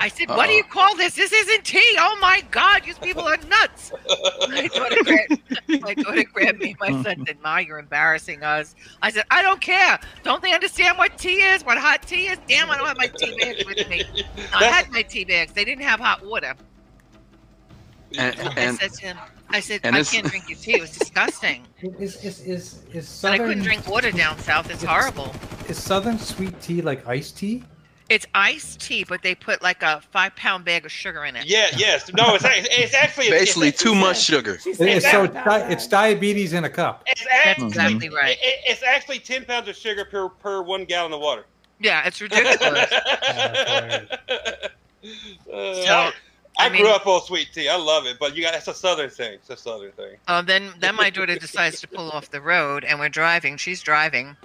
[0.01, 1.15] I said, what do you call this?
[1.15, 1.95] This isn't tea.
[1.99, 3.91] Oh my God, these people are nuts.
[4.49, 6.75] My daughter grabbed, my daughter grabbed me.
[6.79, 8.75] My son said, Ma, you're embarrassing us.
[9.01, 9.99] I said, I don't care.
[10.23, 11.63] Don't they understand what tea is?
[11.63, 12.39] What hot tea is?
[12.47, 14.03] Damn, I don't have my tea bags with me.
[14.53, 15.53] I had my tea bags.
[15.53, 16.55] They didn't have hot water.
[18.17, 19.17] And, I said to him,
[19.53, 20.75] I said, and I it's- can't drink your tea.
[20.75, 21.65] It was disgusting.
[21.99, 24.69] Is is is is And I couldn't drink water down south.
[24.69, 25.33] It's horrible.
[25.67, 27.63] is southern sweet tea like iced tea?
[28.09, 31.45] It's iced tea, but they put like a five pound bag of sugar in it.
[31.45, 32.11] Yeah, yes.
[32.13, 34.55] No, it's it's actually basically it's, too much sugar.
[34.65, 37.03] It's, It so di- it's diabetes in a cup.
[37.07, 38.37] It's That's actually, exactly right.
[38.41, 41.45] it- it's actually ten pounds of sugar per per one gallon of water.
[41.79, 42.91] Yeah, it's ridiculous.
[45.51, 46.11] Uh, So,
[46.61, 47.67] I, I I mean- grew up on sweet tea.
[47.69, 49.33] I love it, but you got it's a southern thing.
[49.33, 50.17] It's a southern thing.
[50.27, 53.57] Uh, then then my daughter decides to pull off the road, and we're driving.
[53.57, 54.37] She's driving,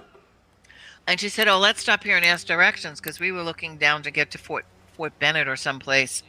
[1.07, 4.03] and she said, "Oh, let's stop here and ask directions," because we were looking down
[4.03, 4.65] to get to Fort
[4.95, 6.23] Fort Benning or someplace.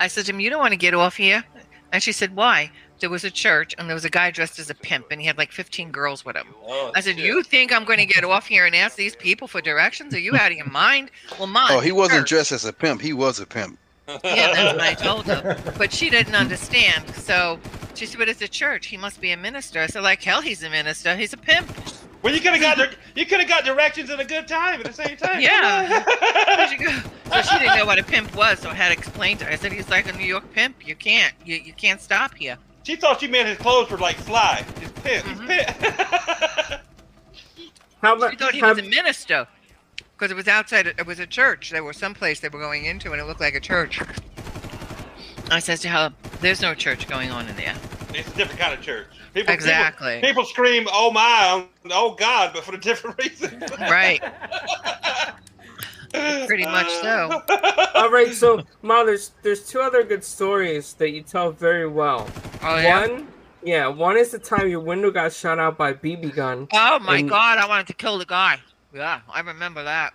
[0.00, 1.44] I said to him, "You don't want to get off here,"
[1.92, 2.70] and she said, "Why?"
[3.00, 5.26] There was a church, and there was a guy dressed as a pimp, and he
[5.28, 6.48] had like 15 girls with him.
[6.66, 7.24] Oh, I said, shit.
[7.24, 10.12] "You think I'm going to get off here and ask these people for directions?
[10.14, 11.68] Are you out of your mind?" Well, mine.
[11.70, 12.28] Oh, he wasn't church.
[12.30, 13.00] dressed as a pimp.
[13.00, 13.78] He was a pimp.
[14.08, 15.58] Yeah, that's what I told her.
[15.76, 17.14] But she didn't understand.
[17.16, 17.58] So
[17.94, 18.86] she said, "But it's a church.
[18.86, 21.14] He must be a minister." I said, "Like hell, he's a minister.
[21.16, 21.68] He's a pimp."
[22.22, 24.80] Well, you could have got dir- you could have got directions at a good time
[24.80, 25.40] at the same time.
[25.40, 26.02] Yeah.
[26.56, 26.92] Where'd you go?
[27.30, 29.52] So she didn't know what a pimp was, so I had to explain to her.
[29.52, 30.86] I said, "He's like a New York pimp.
[30.88, 31.32] You can't.
[31.44, 34.64] You, you can't stop here." she thought you meant his clothes were like fly.
[34.80, 35.26] His pimp.
[35.26, 35.46] He's Mhm.
[35.46, 36.80] pimp.
[38.02, 39.46] How She about thought he was a minister
[40.18, 40.86] because it was outside.
[40.86, 41.70] It was a church.
[41.70, 44.00] There was some place they were going into, and it looked like a church.
[45.50, 47.74] I said to her, "There's no church going on in there."
[48.14, 49.06] it's a different kind of church.
[49.34, 50.14] People, Exactly.
[50.16, 53.62] People, people scream, "Oh my, oh God," but for a different reason.
[53.78, 54.20] Right.
[56.46, 57.42] Pretty much so.
[57.94, 62.26] All right, so Ma, there's there's two other good stories that you tell very well.
[62.62, 63.00] Oh yeah.
[63.06, 63.28] One,
[63.62, 66.66] yeah, one is the time your window got shot out by BB gun.
[66.72, 67.58] Oh my And- God!
[67.58, 68.58] I wanted to kill the guy.
[68.92, 70.14] Yeah, I remember that.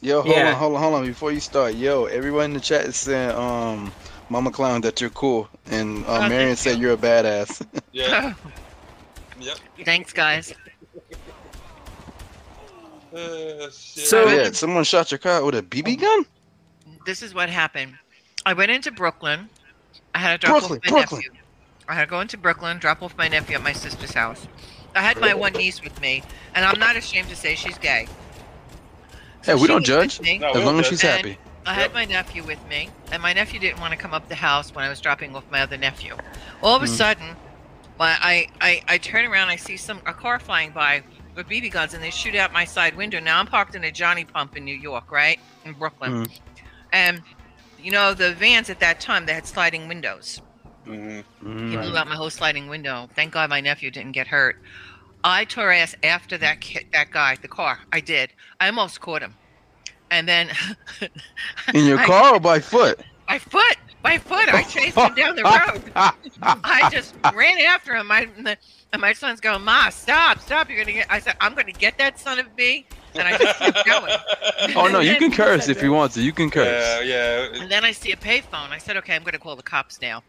[0.00, 0.48] Yo, hold Yeah.
[0.52, 1.06] on, hold on, hold on.
[1.06, 3.92] Before you start, yo, everyone in the chat is saying, um,
[4.28, 6.82] Mama Clown, that you're cool, and uh, Oh, Marion said you.
[6.86, 7.64] you're a badass.
[7.92, 8.34] yeah.
[9.40, 9.56] Yep.
[9.86, 10.52] Thanks, guys.
[13.12, 14.04] Uh, shit.
[14.06, 16.24] So- yeah, someone shot your car with a BB gun.
[17.04, 17.94] This is what happened.
[18.46, 19.48] I went into Brooklyn.
[20.14, 21.20] I had to drop Brooklyn, off my Brooklyn.
[21.22, 21.40] nephew.
[21.88, 24.46] I had to go into Brooklyn, drop off my nephew at my sister's house.
[24.94, 26.22] I had my one niece with me,
[26.54, 28.08] and I'm not ashamed to say she's gay.
[29.44, 30.38] Hey, we don't judge me.
[30.38, 31.38] No, as long as she's happy.
[31.66, 34.34] I had my nephew with me, and my nephew didn't want to come up the
[34.34, 36.16] house when I was dropping off my other nephew.
[36.62, 36.88] All of a Mm.
[36.88, 37.36] sudden,
[37.98, 41.02] my, I, I I turn around, I see some a car flying by
[41.36, 43.20] with BB guns, and they shoot out my side window.
[43.20, 46.40] Now I'm parked in a Johnny Pump in New York, right in Brooklyn, Mm.
[46.92, 47.22] and
[47.78, 50.40] you know the vans at that time they had sliding windows.
[50.86, 51.24] Mhm.
[51.70, 53.08] He blew out my whole sliding window.
[53.14, 54.56] Thank God my nephew didn't get hurt.
[55.22, 57.80] I tore ass after that kid, that guy, the car.
[57.92, 58.32] I did.
[58.58, 59.34] I almost caught him,
[60.10, 60.50] and then
[61.74, 63.00] In your I- car or by foot?
[63.28, 64.52] by foot, by foot.
[64.52, 65.92] I chased him down the road.
[66.42, 68.06] I just ran after him.
[68.08, 68.26] My
[68.92, 70.68] and my son's going, Ma, stop, stop!
[70.68, 71.06] You're gonna get.
[71.10, 74.12] I said, I'm gonna get that son of B, and I just kept going.
[74.76, 76.22] Oh no, you can curse if you want to.
[76.22, 76.66] You can curse.
[76.66, 77.60] Yeah, yeah.
[77.62, 78.70] And then I see a payphone.
[78.70, 80.22] I said, okay, I'm going to call the cops now.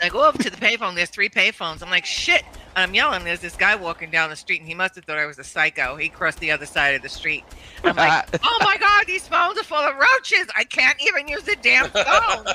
[0.00, 0.94] So I go up to the payphone.
[0.94, 1.82] There's three payphones.
[1.82, 2.42] I'm like, shit.
[2.76, 3.24] And I'm yelling.
[3.24, 5.44] There's this guy walking down the street, and he must have thought I was a
[5.44, 5.96] psycho.
[5.96, 7.42] He crossed the other side of the street.
[7.82, 10.46] I'm like, oh my God, these phones are full of roaches.
[10.56, 12.44] I can't even use the damn phone.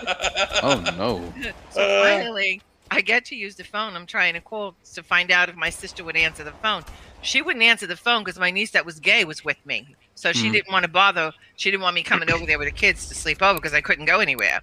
[0.66, 1.34] Oh no.
[1.72, 3.96] So finally, I get to use the phone.
[3.96, 6.84] I'm trying to call to find out if my sister would answer the phone.
[7.22, 9.86] She wouldn't answer the phone because my niece that was gay was with me.
[10.16, 10.54] So she Mm.
[10.54, 11.32] didn't want to bother.
[11.58, 13.82] She didn't want me coming over there with the kids to sleep over because I
[13.82, 14.62] couldn't go anywhere.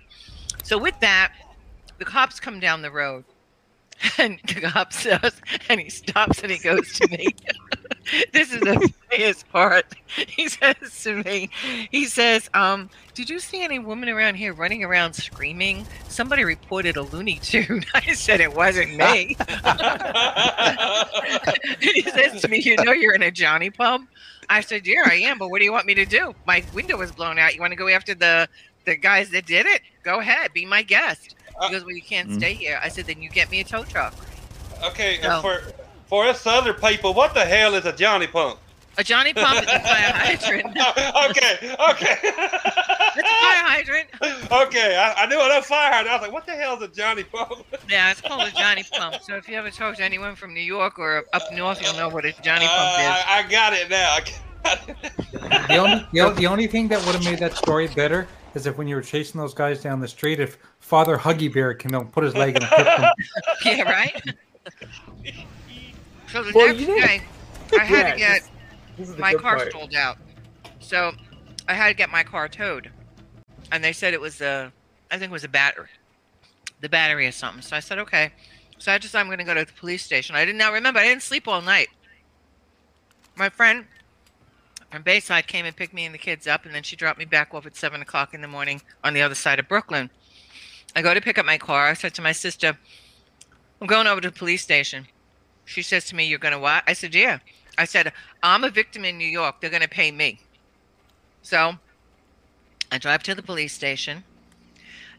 [0.63, 1.33] So with that,
[2.01, 3.25] the cops come down the road.
[4.17, 7.35] And the cop says, and he stops and he goes to me.
[8.33, 9.85] this is the funniest part.
[10.07, 11.51] He says to me,
[11.91, 15.87] he says, um, did you see any woman around here running around screaming?
[16.09, 17.85] Somebody reported a Looney Tune.
[17.95, 19.37] I said it wasn't me.
[21.81, 24.09] he says to me, you know you're in a Johnny pump?
[24.49, 26.35] I said, yeah, I am, but what do you want me to do?
[26.47, 27.55] My window was blown out.
[27.55, 28.49] You want to go after the
[28.87, 29.83] the guys that did it?
[30.03, 31.37] Go ahead, be my guest.
[31.63, 32.39] He goes, well, you can't Mm.
[32.39, 32.81] stay here.
[32.83, 34.15] I said, then you get me a tow truck.
[34.85, 35.41] okay, No.
[35.43, 35.63] for
[36.09, 38.59] for us other people, what the hell is a Johnny Pump?
[38.99, 40.67] A Johnny Pump is a fire hydrant.
[41.31, 42.17] okay, okay.
[42.23, 44.09] It's a fire hydrant.
[44.51, 46.11] okay, I, I knew enough fire hydrant.
[46.11, 47.65] I was like, what the hell is a Johnny Pump?
[47.89, 49.23] Yeah, it's called a Johnny Pump.
[49.23, 52.09] So if you ever talk to anyone from New York or up north, you'll know
[52.09, 53.07] what a Johnny Uh, Pump is.
[53.07, 54.19] I, I got it now.
[54.65, 55.69] Got it.
[55.69, 58.77] The only, the, the only thing that would have made that story better is if
[58.77, 61.99] when you were chasing those guys down the street, if Father Huggy Bear came out
[61.99, 63.11] uh, and put his leg in and kicked them.
[63.65, 64.23] Yeah, right?
[66.29, 67.21] So the Well, next day,
[67.79, 68.43] I had Yeah, to get
[68.97, 69.71] this- this my car part.
[69.71, 70.17] stalled out.
[70.81, 71.13] So
[71.69, 72.91] I had to get my car towed.
[73.73, 74.73] And they said it was a,
[75.11, 75.87] I think it was a battery,
[76.81, 77.63] the battery or something.
[77.63, 78.33] So I said, okay.
[78.79, 80.35] So I decided I'm going to go to the police station.
[80.35, 80.99] I did not now remember.
[81.01, 81.89] I didn't sleep all night.
[83.37, 83.87] My friend
[84.91, 87.25] from Bayside came and picked me and the kids up, and then she dropped me
[87.25, 90.11] back off at 7 o'clock in the morning on the other side of Brooklyn.
[90.97, 91.87] I go to pick up my car.
[91.87, 92.77] I said to my sister,
[93.81, 95.07] I'm going over to the police station.
[95.65, 96.83] She says to me, You're going to what?
[96.87, 97.39] I said, Yeah.
[97.79, 98.13] I said,
[98.43, 99.61] I'm a victim in New York.
[99.61, 100.41] They're going to pay me.
[101.43, 101.75] So
[102.91, 104.25] I drive to the police station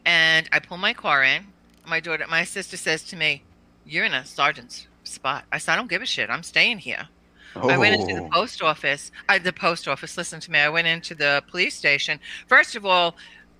[0.05, 1.47] and I pull my car in.
[1.87, 3.43] My daughter, my sister says to me,
[3.85, 5.45] You're in a sergeant's spot.
[5.51, 6.29] I said, I don't give a shit.
[6.29, 7.07] I'm staying here.
[7.55, 8.29] I went into the Oh.
[8.31, 9.11] post office.
[9.29, 10.17] I the post office.
[10.17, 10.59] Listen to me.
[10.59, 12.19] I went into the police station.
[12.47, 13.15] First of all,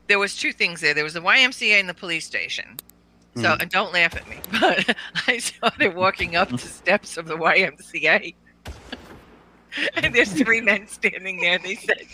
[0.08, 0.94] there was two things there.
[0.94, 2.78] There was the YMCA and the police station.
[3.38, 4.94] So and don't laugh at me, but
[5.28, 8.36] I started walking up the steps of the YMCA.
[9.96, 12.06] And there's three men standing there, they said,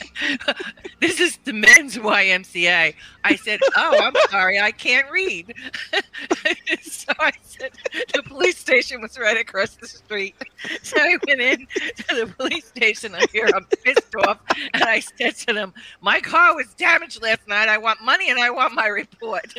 [1.00, 2.94] "This is the men's YMCA."
[3.24, 5.54] I said, "Oh, I'm sorry, I can't read."
[6.82, 7.72] so I said,
[8.14, 10.36] "The police station was right across the street."
[10.82, 11.68] So I went in
[12.08, 13.16] to the police station.
[13.16, 14.40] I'm here, I'm pissed off,
[14.74, 17.70] and I said to them, "My car was damaged last night.
[17.70, 19.54] I want money, and I want my report."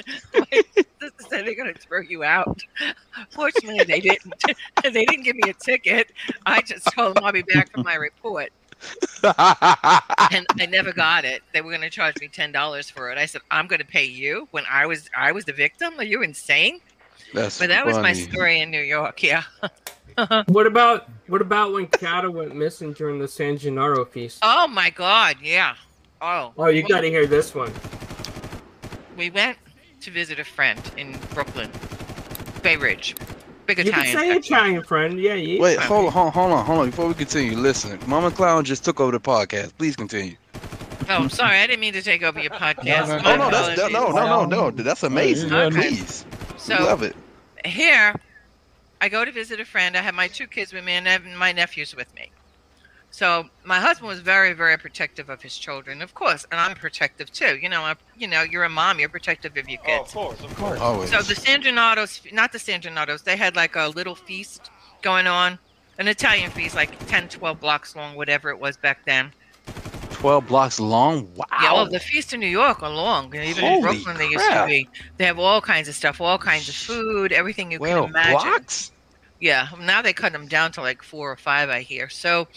[1.00, 2.60] Sister said they're going to throw you out.
[3.30, 4.34] Fortunately, they didn't.
[4.82, 6.12] they didn't give me a ticket.
[6.46, 8.52] I just told them I'll be back for my report,
[9.24, 11.42] and I never got it.
[11.54, 13.16] They were going to charge me ten dollars for it.
[13.16, 15.94] I said, "I'm going to pay you when I was I was the victim.
[15.98, 16.80] Are you insane?"
[17.32, 19.22] That's But that was my story in New York.
[19.22, 19.44] Yeah.
[20.48, 24.40] What about what about when Kata went missing during the San Gennaro feast?
[24.42, 25.36] Oh my God.
[25.40, 25.76] Yeah.
[26.20, 26.52] Oh.
[26.58, 27.72] Oh, you got to hear this one.
[29.16, 29.58] We went
[30.00, 31.70] to visit a friend in Brooklyn,
[32.64, 33.14] Bay Ridge,
[33.68, 34.36] big You can say.
[34.36, 35.20] Italian friend.
[35.20, 35.60] Yeah, yeah.
[35.60, 36.90] Wait, hold on, hold on, hold on, hold on.
[36.90, 37.98] Before we continue, listen.
[38.06, 39.72] Mama Clown just took over the podcast.
[39.78, 40.36] Please continue.
[41.10, 41.58] Oh, I'm sorry.
[41.58, 43.08] I didn't mean to take over your podcast.
[43.22, 44.70] No, No, no, that's that, no, no, no, no.
[44.70, 45.52] That's amazing.
[45.52, 45.76] Okay.
[45.90, 46.24] Please,
[46.56, 47.14] So love it.
[47.64, 48.14] here,
[49.00, 49.96] I go to visit a friend.
[49.96, 52.30] I have my two kids with me and I have my nephews with me.
[53.10, 57.32] So my husband was very, very protective of his children, of course, and I'm protective
[57.32, 57.56] too.
[57.56, 60.08] You know, I, you know, you're a mom, you're protective of your Oh, kids.
[60.10, 60.78] of course, of course.
[60.80, 61.10] Always.
[61.10, 64.70] So the San Donatos, not the San Donatos, they had like a little feast
[65.02, 65.58] going on,
[65.98, 69.32] an Italian feast, like 10, 12 blocks long, whatever it was back then.
[70.10, 71.32] Twelve blocks long.
[71.36, 71.46] Wow.
[71.62, 73.32] Yeah, well, the feasts in New York are long.
[73.36, 74.88] and Even in Holy Brooklyn, they used to be.
[75.16, 78.32] They have all kinds of stuff, all kinds of food, everything you well, can imagine.
[78.32, 78.90] blocks.
[79.38, 82.08] Yeah, now they cut them down to like four or five, I hear.
[82.08, 82.48] So How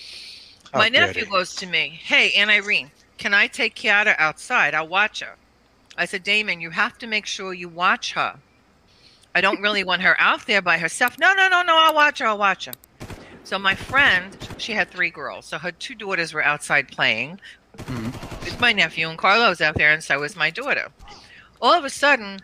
[0.74, 4.74] my nephew goes to me, Hey, Aunt Irene, can I take Kiara outside?
[4.74, 5.38] I'll watch her.
[5.98, 8.36] I said, Damon, you have to make sure you watch her.
[9.36, 11.18] I don't really want her out there by herself.
[11.20, 12.74] No, no, no, no, I'll watch her, I'll watch her.
[13.44, 15.48] So my friend, she had three girls.
[15.48, 17.40] So her two daughters were outside playing
[17.76, 18.44] Mhm.
[18.46, 20.88] with my nephew, and Carlos out there, and so was my daughter.
[21.62, 22.40] All of a sudden,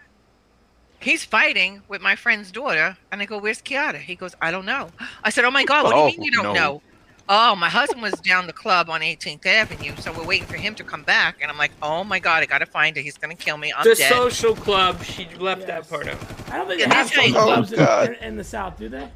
[0.99, 4.65] he's fighting with my friend's daughter, and I go, "Where's Kiara?" He goes, "I don't
[4.65, 4.89] know."
[5.23, 6.53] I said, "Oh my God, what do Oh, you mean you don't no.
[6.53, 6.81] know?"
[7.29, 10.75] Oh, my husband was down the club on 18th Avenue, so we're waiting for him
[10.75, 13.01] to come back, and I'm like, "Oh my God, I gotta find it.
[13.01, 13.73] He's gonna kill me.
[13.75, 15.03] I'm the dead." social club.
[15.03, 15.67] She left Yes.
[15.67, 16.17] that part out.
[16.49, 18.43] I don't think Yeah, they have these days- some Oh, clubs in, in, in the
[18.45, 19.09] South, do they?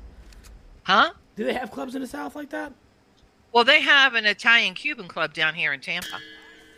[0.84, 1.12] huh?
[1.38, 2.74] Do they have clubs in the South like that?
[3.54, 6.08] Well, they have an Italian Cuban club down here in Tampa.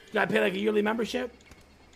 [0.07, 1.34] You gotta pay like a yearly membership.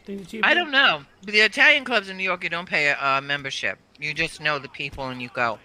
[0.06, 0.46] Things are cheap.
[0.46, 1.04] I don't know.
[1.24, 3.78] The Italian clubs in New York, you don't pay a uh, membership.
[4.00, 5.60] You just know the people and you go.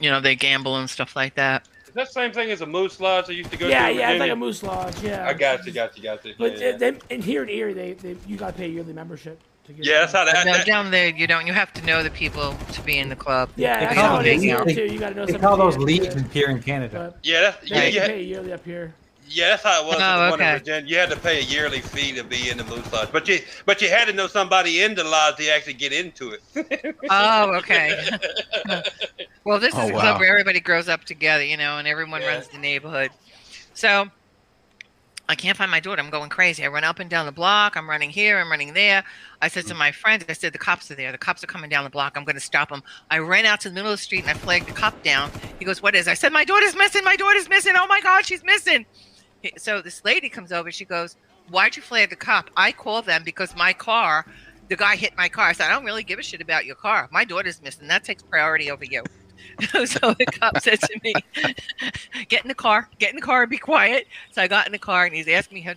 [0.00, 1.66] You know, they gamble and stuff like that.
[1.86, 3.92] Is that the same thing as a moose lodge I used to go Yeah, to?
[3.92, 5.00] in yeah, it's like a moose lodge.
[5.00, 5.26] Yeah.
[5.28, 6.34] I got you, got you, got you.
[6.36, 6.76] But yeah, yeah.
[6.76, 9.40] they, in here in Erie, they, they you gotta pay a yearly membership.
[9.66, 10.44] To get Yeah, that's how that.
[10.44, 11.46] That- down there, you don't.
[11.46, 13.48] You have to know the people to be in the club.
[13.56, 14.92] Yeah, They that's call how it is they- too.
[14.92, 17.12] You gotta know They call those in leagues here, in here in Canada.
[17.12, 18.92] But yeah, that's, yeah, yeah, yeah, pay yearly up here.
[19.28, 19.96] Yeah, that's how it was.
[19.96, 20.52] Oh, with the one okay.
[20.52, 20.90] in Virginia.
[20.90, 23.40] You had to pay a yearly fee to be in the moose lodge, but you
[23.66, 26.96] but you had to know somebody in the lodge to actually get into it.
[27.10, 28.08] Oh, okay.
[29.44, 30.00] well, this oh, is Oh, a wow.
[30.00, 32.28] club where everybody grows up together, you know, and everyone Yeah.
[32.28, 33.10] runs the neighborhood.
[33.74, 34.10] So
[35.28, 36.02] I can't find my daughter.
[36.02, 36.64] I'm going crazy.
[36.64, 37.76] I run up and down the block.
[37.76, 38.38] I'm running here.
[38.38, 39.02] I'm running there.
[39.40, 39.78] I said to mm.
[39.78, 41.12] my friends, I said, the cops are there.
[41.12, 42.16] The cops are coming down the block.
[42.16, 42.82] I'm going to stop them.
[43.10, 45.32] I ran out to the middle of the street and I flagged the cop down.
[45.58, 46.06] He goes, What is?
[46.06, 47.04] it?" I said, My daughter's missing.
[47.04, 47.72] My daughter's missing.
[47.76, 48.84] Oh my God, she's missing.
[49.56, 50.70] So this lady comes over.
[50.70, 51.16] She goes,
[51.50, 52.50] Why'd you flag the cop?
[52.56, 54.26] I called them because my car,
[54.68, 55.48] the guy hit my car.
[55.48, 57.08] I said, I don't really give a shit about your car.
[57.12, 57.88] My daughter's missing.
[57.88, 59.02] That takes priority over you.
[59.70, 61.12] so the cop said to me,
[62.28, 64.72] "Get in the car, get in the car, and be quiet." So I got in
[64.72, 65.74] the car, and he's asking me her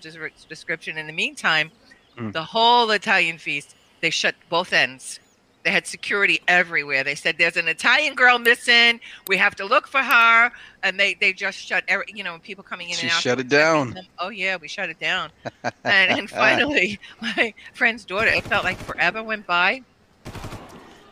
[0.48, 0.98] description.
[0.98, 1.72] In the meantime,
[2.18, 2.34] Mm.
[2.34, 5.20] the whole Italian feast they shut both ends.
[5.64, 7.04] They had security everywhere.
[7.04, 9.00] They said there's an Italian girl missing.
[9.28, 10.52] We have to look for her,
[10.88, 11.84] and they they just shut.
[11.88, 13.22] Every, you know, people coming in She and out.
[13.22, 13.94] shut it down.
[13.94, 14.06] them.
[14.20, 15.32] Oh yeah, we shut it down.
[15.86, 18.28] and, and finally, my friend's daughter.
[18.30, 19.82] It felt like forever went by.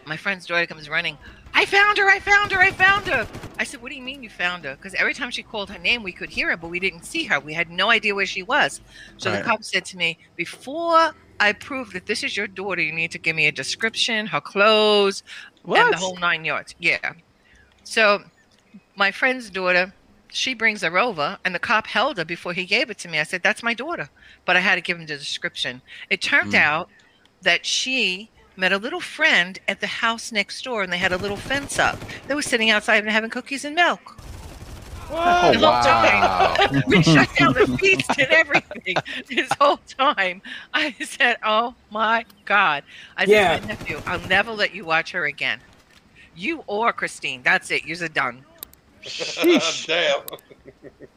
[0.05, 1.17] My friend's daughter comes running.
[1.53, 2.07] I found her!
[2.09, 2.59] I found her!
[2.59, 3.27] I found her!
[3.57, 5.79] I said, "What do you mean you found her?" Because every time she called her
[5.79, 7.39] name, we could hear her, but we didn't see her.
[7.39, 8.81] We had no idea where she was.
[9.17, 9.39] So Right.
[9.39, 13.11] the cop said to me, "Before I prove that this is your daughter, you need
[13.11, 15.23] to give me a description, her clothes,
[15.65, 17.13] and the whole nine yards." Yeah.
[17.83, 18.23] So
[18.95, 19.93] my friend's daughter,
[20.31, 23.19] she brings her over, and the cop held her before he gave it to me.
[23.19, 24.09] I said, "That's my daughter,"
[24.45, 25.81] but I had to give him the description.
[26.09, 26.55] It turned Mm.
[26.55, 26.89] out
[27.41, 31.17] that she met a little friend at the house next door, and they had a
[31.17, 31.99] little fence up.
[32.27, 34.19] They were sitting outside and having cookies and milk.
[35.09, 36.29] Oh The whole time.
[36.39, 36.83] wow!
[36.85, 40.41] we shut down the feast and everything this whole time.
[40.73, 42.83] I said, "Oh my God!"
[43.17, 43.25] I Yeah.
[43.25, 45.63] said, "My nephew, I'll never let you watch her again.
[46.33, 47.43] You or Christine.
[47.43, 47.83] That's it.
[47.85, 48.45] You're done."
[49.87, 50.21] Damn.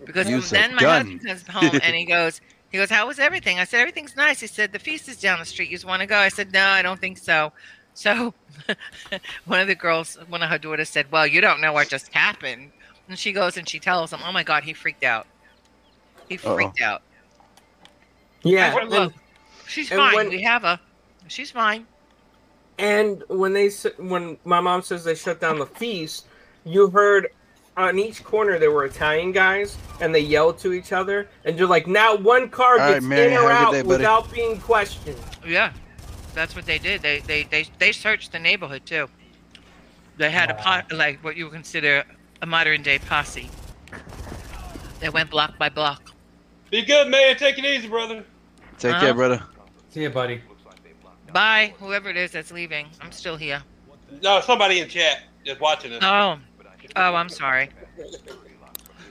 [0.04, 1.18] Because Use then my gun.
[1.18, 4.40] husband comes home and he goes, he goes, "How was everything?" I said, "Everything's nice."
[4.40, 5.70] He said, "The feast is down the street.
[5.70, 7.52] You just want to go?" I said, "No, I don't think so."
[7.94, 8.34] So
[9.46, 12.12] one of the girls, one of her daughters said, "Well, you don't know what just
[12.12, 12.70] happened."
[13.08, 15.26] And she goes and she tells him, "Oh my God, he freaked out.
[16.28, 16.54] He Uh-oh.
[16.56, 17.00] freaked out."
[18.42, 19.12] Yeah, I said, and- "Look,
[19.66, 20.14] she's fine.
[20.14, 20.78] when- we have her.
[21.28, 21.86] She's fine."
[22.78, 26.26] And when they s- when my mom says they shut down the feast,
[26.64, 27.28] you heard
[27.78, 31.68] on each corner there were Italian guys, and they yelled to each other, and you're
[31.68, 33.82] like, now one car All right, gets Marion, in or have a good out day,
[33.88, 35.16] without being questioned.
[35.46, 35.72] Yeah,
[36.34, 37.02] that's what they did.
[37.02, 39.08] They they they they searched the neighborhood too.
[40.16, 42.04] They had a pot like what you would consider
[42.42, 43.48] a modern day posse.
[44.98, 46.10] They went block by block.
[46.70, 47.36] Be good, man.
[47.36, 48.24] Take it easy, brother.
[48.78, 49.00] Take Uh-huh.
[49.06, 49.42] care, brother.
[49.90, 50.42] See you, buddy.
[51.32, 52.88] Bye, whoever it is that's leaving.
[53.00, 53.62] I'm still here.
[54.22, 56.02] No, somebody in chat just watching us.
[56.02, 56.38] Oh,
[56.96, 57.70] oh, I'm sorry.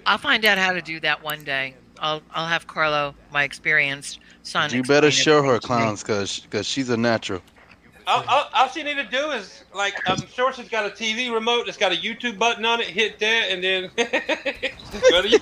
[0.05, 1.75] I'll find out how to do that one day.
[1.99, 4.71] I'll I'll have Carlo, my experienced son.
[4.71, 5.81] You better show her everything to me.
[5.81, 7.41] clowns, cause, cause she's a natural.
[8.05, 11.33] All, all, all she need to do is like I'm sure she's got a TV
[11.33, 12.87] remote that's got a YouTube button on it.
[12.87, 15.29] Hit that and then go to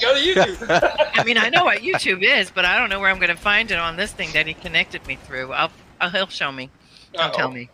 [0.00, 1.10] go to YouTube.
[1.14, 3.36] I mean, I know what YouTube is, but I don't know where I'm going to
[3.36, 5.52] find it on this thing that he connected me through.
[5.52, 5.70] I'll,
[6.00, 6.70] I'll he'll show me.
[7.12, 7.52] He'll tell Uh-oh.
[7.52, 7.68] me.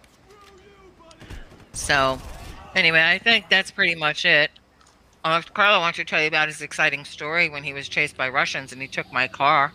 [1.73, 2.21] So,
[2.75, 4.51] anyway, I think that's pretty much it.
[5.25, 8.29] Uh, Carlo wants to tell you about his exciting story when he was chased by
[8.29, 9.73] Russians and he took my car.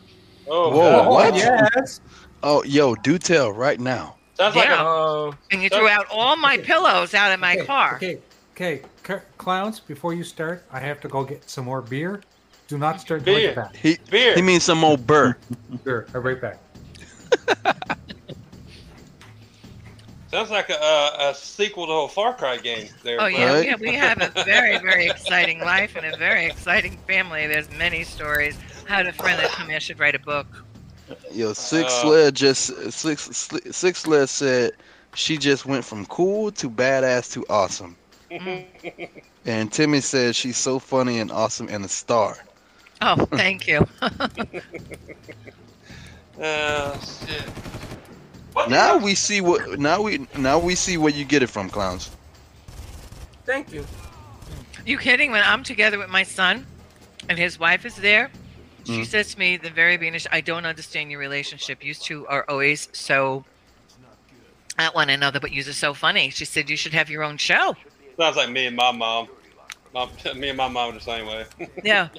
[0.48, 1.10] Oh, Whoa, God.
[1.10, 1.36] what?
[1.36, 2.02] Yes.
[2.44, 4.16] Oh, yo, do tell right now.
[4.36, 4.82] Sounds like Yeah.
[4.82, 7.96] a, Oh, And you threw out all my pillows out of my okay, car.
[7.96, 8.20] Okay,
[8.56, 9.80] okay, C- clowns.
[9.80, 12.22] Before you start, I have to go get some more beer.
[12.68, 13.48] Do not start Beer.
[13.48, 13.76] like that.
[13.78, 14.36] He beer.
[14.36, 15.38] he means some more burr.
[15.86, 16.60] Sure, I'll be right back.
[20.30, 22.90] Sounds like a, a, a sequel to a Far Cry game.
[23.04, 23.22] There.
[23.22, 23.66] Oh yeah, Right?
[23.66, 27.48] yeah, we have a very, very exciting life and a very exciting family.
[27.48, 28.58] There's many stories.
[28.90, 30.48] I had a friend that told me I should write a book.
[31.32, 34.72] Yo, six Uh, sled just six Sli- six sled said
[35.14, 37.98] she just went from cool to badass to awesome.
[39.46, 42.38] And Timmy said she's so funny and awesome and a star.
[43.02, 43.88] Oh, thank you.
[46.40, 47.50] Uh, shit.
[48.58, 51.70] What Now we see what now we now we see where you get it from,
[51.70, 52.10] clowns.
[53.46, 53.86] thank you.
[54.84, 55.32] You kidding?
[55.32, 56.66] When I'm together with my son
[57.30, 58.32] and his wife is there,
[58.84, 59.06] she Mhm.
[59.06, 61.84] says to me the very beginning, I don't understand your relationship.
[61.84, 63.46] You two are always so
[64.80, 66.32] at one another, but you're so funny.
[66.32, 67.76] She said you should have your own show.
[68.20, 69.28] Sounds like me and my mom.
[69.94, 71.46] Mom, me and my mom are the same way.
[71.84, 72.10] Yeah.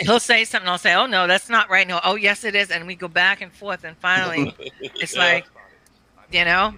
[0.00, 1.86] He'll say something, I'll say, Oh no, that's not right.
[1.88, 2.70] No, oh yes it is.
[2.70, 4.54] And we go back and forth and finally
[5.00, 5.20] it's Yeah.
[5.20, 5.46] like
[6.32, 6.74] you know?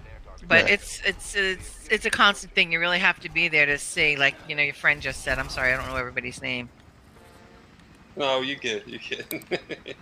[0.47, 0.71] But Right.
[0.73, 2.71] it's it's it's it's a constant thing.
[2.71, 5.39] You really have to be there to see, like, you know, your friend just said,
[5.39, 6.69] I'm sorry, I don't know everybody's name.
[8.15, 9.31] No, you get You get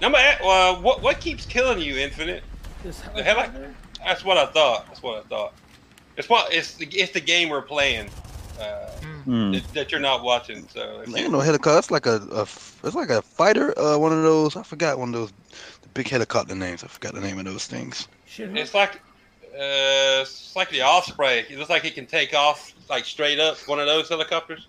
[0.00, 2.42] Number eight, well, what what keeps killing you, Infinite?
[2.82, 3.50] This The hell I-
[4.04, 4.86] That's what I thought.
[4.86, 5.52] That's what I thought.
[6.16, 8.08] It's what it's the it's the game we're playing.
[8.60, 8.90] uh,
[9.24, 9.52] Hmm.
[9.52, 10.66] that, that you're not watching.
[10.68, 11.78] So if Ain't no helicopter.
[11.78, 13.78] It's like a, a f- it's like a fighter.
[13.78, 14.56] Uh, one of those.
[14.56, 15.32] I forgot one of those
[15.77, 16.84] the big helicopter names.
[16.84, 18.08] I forgot the name of those things.
[18.26, 18.96] Shit, it's like
[19.54, 21.46] uh, it's like the Osprey.
[21.50, 23.56] It looks like it can take off like straight up.
[23.66, 24.66] One of those helicopters.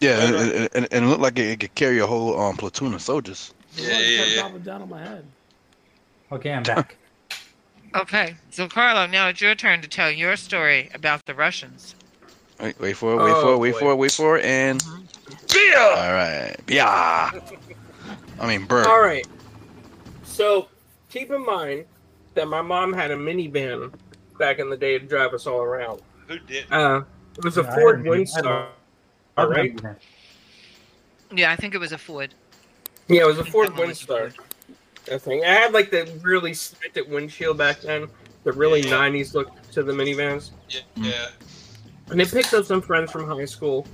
[0.00, 2.56] Yeah, and, and, and, and it looked like it, it could carry a whole um,
[2.56, 3.54] platoon of soldiers.
[3.76, 4.58] Yeah, yeah, yeah.
[4.58, 5.24] down on my head.
[6.30, 6.96] Okay, I'm back.
[7.94, 11.94] Okay, so Carlo, now it's your turn to tell your story about the Russians.
[12.58, 13.16] Wait, wait for it.
[13.16, 13.58] Wait Oh, for it.
[13.58, 13.78] Wait boy.
[13.80, 13.96] for it.
[13.96, 14.44] Wait for it.
[14.46, 14.82] And
[15.54, 15.94] Yeah.
[15.98, 17.30] all right, yeah.
[18.40, 18.86] I mean, bird.
[18.86, 19.26] All right.
[20.32, 20.68] So
[21.10, 21.84] keep in mind
[22.34, 23.92] that my mom had a minivan
[24.38, 26.00] back in the day to drive us all around.
[26.28, 26.64] Who did?
[26.72, 27.02] Uh,
[27.36, 28.66] it was a Yeah, I Ford remember- Windstar.
[29.36, 29.78] All right.
[31.34, 32.34] Yeah, I think it was a Ford.
[33.08, 34.32] Yeah, it was a I think Ford that one was a Windstar.
[34.34, 34.34] Ford.
[35.12, 38.08] I think I had like the really slanted windshield back then,
[38.44, 38.90] the really Yeah.
[38.92, 40.50] '90s look to the minivans.
[40.68, 41.28] Yeah, yeah.
[42.10, 43.86] And they picked up some friends from high school,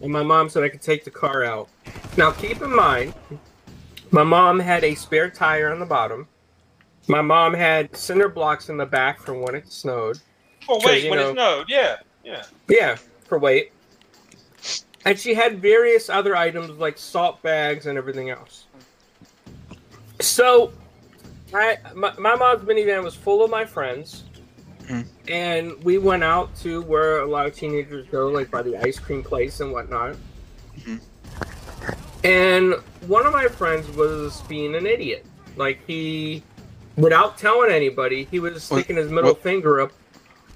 [0.00, 1.68] and my mom said I could take the car out.
[2.16, 3.14] Now, keep in mind,
[4.12, 6.28] my mom had a spare tire on the bottom.
[7.08, 10.18] My mom had cinder blocks in the back from when it snowed.
[10.68, 11.66] Oh 'Cause, wait, you when know- it snowed.
[11.68, 12.44] Yeah, yeah.
[12.68, 13.72] Yeah, for weight.
[15.04, 18.66] And she had various other items like salt bags and everything else.
[20.20, 20.72] So,
[21.52, 24.22] I my, my mom's minivan was full of my friends,
[24.84, 25.06] Mhm.
[25.28, 28.98] and we went out to where a lot of teenagers go, like by the ice
[29.00, 30.14] cream place and whatnot.
[30.78, 31.00] Mhm.
[32.24, 32.74] And
[33.06, 35.26] one of my friends was being an idiot.
[35.56, 36.42] Like he,
[36.96, 39.92] without telling anybody, he was sticking his middle what- finger up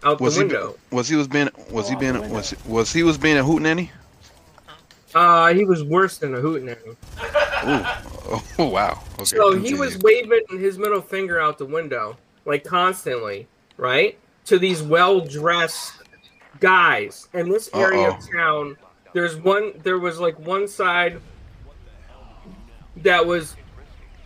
[0.04, 0.46] out Was the he?
[0.46, 0.76] window.
[0.90, 1.48] Was he was being?
[1.70, 2.12] Was Oh, he being?
[2.14, 2.34] the window.
[2.36, 3.90] Was was he was being a hootenanny?
[5.14, 6.96] Uh, he was worse than a hootenanny.
[7.66, 8.02] Ooh.
[8.58, 9.00] Oh, wow.
[9.14, 9.24] Okay.
[9.24, 13.46] So he was waving his middle finger out the window, like constantly,
[13.76, 14.18] right?
[14.46, 15.92] To these well dressed
[16.58, 17.28] guys.
[17.34, 18.16] In this area Uh-oh.
[18.16, 18.76] of town,
[19.12, 21.20] there's one there was like one side
[23.02, 23.56] that was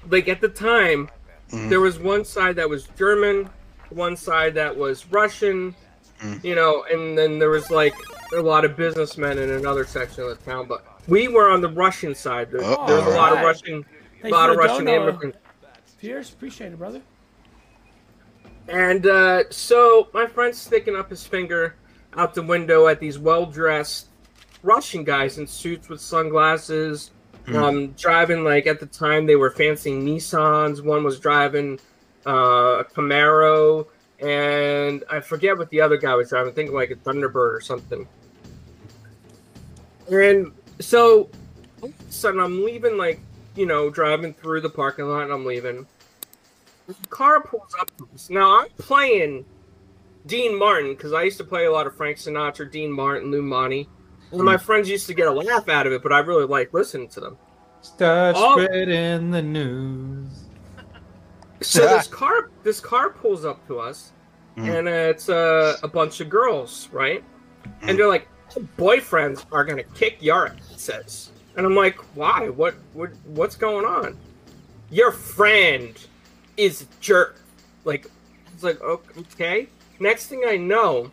[0.09, 1.09] like at the time,
[1.51, 1.69] Mhm.
[1.69, 3.49] there was one side that was German,
[3.91, 5.75] one side that was Russian,
[6.23, 6.45] Mm.
[6.45, 7.95] you know, and then there was like
[8.37, 10.67] a lot of businessmen in another section of the town.
[10.67, 12.51] But we were on the Russian side.
[12.53, 12.87] There, Uh-oh.
[12.87, 13.85] there was a lot of Russian
[14.23, 15.39] a lot of Russian dono, immigrants.
[15.99, 17.01] Pierce, appreciate it, brother.
[18.69, 21.75] And uh, so my friend's sticking up his finger
[22.17, 24.09] out the window at these well-dressed
[24.63, 27.11] Russian guys in suits with sunglasses.
[27.57, 30.83] Um, driving like at the time they were fancy Nissans.
[30.85, 31.79] One was driving
[32.27, 33.87] uh, a Camaro,
[34.21, 36.53] and I forget what the other guy was driving.
[36.53, 38.07] I think like a Thunderbird or something.
[40.11, 41.31] And so,
[42.09, 43.21] sudden, I'm leaving, like
[43.57, 45.87] you know, driving through the parking lot, and I'm leaving
[47.01, 48.31] the car pulls up to us.
[48.31, 49.45] Now I'm playing
[50.27, 53.43] Dean Martin because I used to play a lot of Frank Sinatra, Dean Martin, Lou
[53.43, 53.89] Monte.
[54.33, 56.73] And my friends used to get a laugh out of it, but I really like
[56.73, 57.39] listening to them.
[57.83, 58.53] Start Oh.
[58.53, 60.29] spreading the news.
[61.63, 64.13] So this car, this car pulls up to us,
[64.57, 64.79] Mhm.
[64.79, 67.23] and it's uh, a bunch of girls, right?
[67.83, 68.29] And they're like,
[68.79, 72.49] "Boyfriends are gonna kick your asses." And I'm like, "Why?
[72.49, 72.75] What?
[72.95, 73.11] What?
[73.25, 74.17] What's going on?"
[74.91, 75.95] Your friend
[76.57, 77.37] is a jerk.
[77.85, 78.07] Like,
[78.55, 79.69] it's like, okay.
[80.01, 81.11] Next thing I know,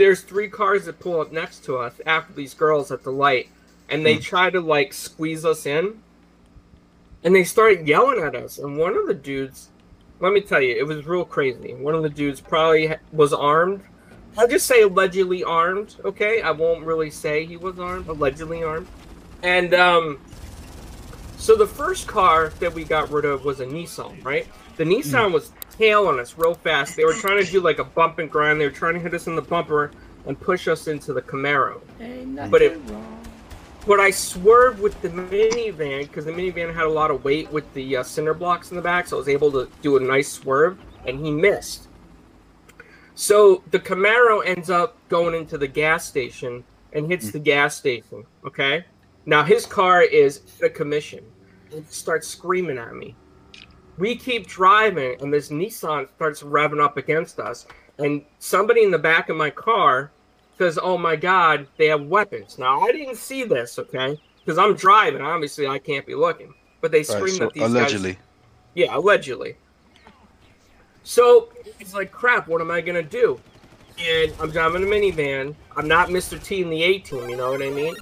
[0.00, 3.50] there's three cars that pull up next to us after these girls at the light,
[3.90, 6.00] and they try to like squeeze us in,
[7.22, 8.58] and they start yelling at us.
[8.58, 9.68] And one of the dudes,
[10.18, 11.74] let me tell you, it was real crazy.
[11.74, 13.82] One of the dudes probably was armed.
[14.38, 15.96] I'll just say allegedly armed.
[16.02, 18.08] Okay, I won't really say he was armed.
[18.08, 18.88] Allegedly armed,
[19.42, 20.18] and um,
[21.36, 24.46] so the first car that we got rid of was a Nissan, right?
[24.76, 26.94] The Nissan was tailing us real fast.
[26.94, 28.60] They were trying to do like a bump and grind.
[28.60, 29.90] They were trying to hit us in the bumper
[30.26, 31.80] and push us into the Camaro.
[32.00, 33.16] Ain't But it- wrong.
[33.86, 37.72] But I swerved with the minivan because the minivan had a lot of weight with
[37.72, 40.30] the uh, cinder blocks in the back, so I was able to do a nice
[40.30, 40.76] swerve,
[41.06, 41.88] and he missed.
[43.14, 46.62] So the Camaro ends up going into the gas station
[46.92, 48.26] and hits the gas station.
[48.44, 48.84] Okay,
[49.24, 51.24] now his car is at a commission.
[51.72, 53.16] It starts screaming at me.
[53.98, 57.66] We keep driving, and this Nissan starts revving up against us,
[57.98, 60.10] and somebody in the back of my car
[60.58, 64.74] says, "Oh my God, they have weapons." Now I didn't see this, okay, because I'm
[64.74, 65.20] driving.
[65.22, 66.54] Obviously, I can't be looking.
[66.80, 68.12] But they Right, scream so that these allegedly.
[68.14, 68.22] guys.
[68.74, 69.56] Yeah, allegedly.
[71.02, 72.48] So it's like, crap.
[72.48, 73.38] What am I gonna do?
[73.98, 75.54] And I'm driving a minivan.
[75.76, 76.42] I'm not Mr.
[76.42, 77.28] T in the A team.
[77.28, 77.96] You know what I mean?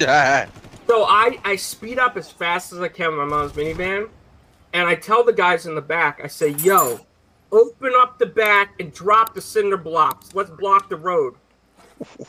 [0.00, 0.46] Yeah.
[0.86, 4.10] So I, I speed up as fast as I can with my mom's minivan,
[4.74, 7.00] and I tell the guys in the back, I say, "Yo,
[7.50, 10.34] open up the back and drop the cinder blocks.
[10.34, 11.34] Let's block the road."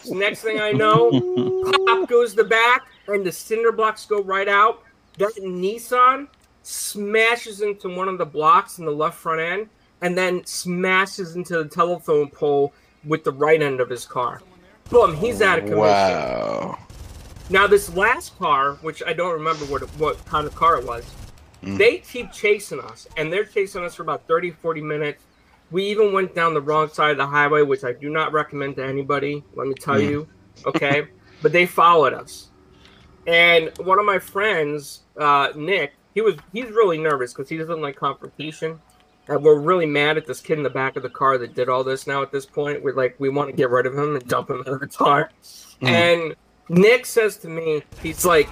[0.07, 1.09] Next thing I know,
[1.87, 4.83] pop goes the back, and the cinder blocks go right out.
[5.17, 6.27] That Nissan
[6.61, 9.69] smashes into one of the blocks in the left front end,
[10.01, 12.73] and then smashes into the telephone pole
[13.03, 14.41] with the right end of his car.
[14.91, 15.79] Boom, he's out of commission.
[15.79, 16.77] Wow.
[17.49, 21.05] Now this last car, which I don't remember what what kind of car it was,
[21.63, 21.77] Mm.
[21.77, 25.23] they keep chasing us, and they're chasing us for about 30, 40 minutes.
[25.71, 28.75] We even went down the wrong side of the highway, which I do not recommend
[28.75, 29.43] to anybody.
[29.55, 30.09] Let me tell Mm.
[30.09, 30.27] you,
[30.65, 31.07] okay?
[31.41, 32.49] but they followed us,
[33.25, 37.81] and one of my friends, uh, Nick, he was he's really nervous because he doesn't
[37.81, 38.79] like confrontation.
[39.27, 41.67] And we're really mad at this kid in the back of the car that did
[41.67, 42.05] all this.
[42.05, 44.51] Now at this point, we're like, we want to get rid of him and dump
[44.51, 45.31] him out of the car.
[45.81, 45.87] Mm.
[45.87, 46.35] And
[46.69, 48.47] Nick says to me, he's like,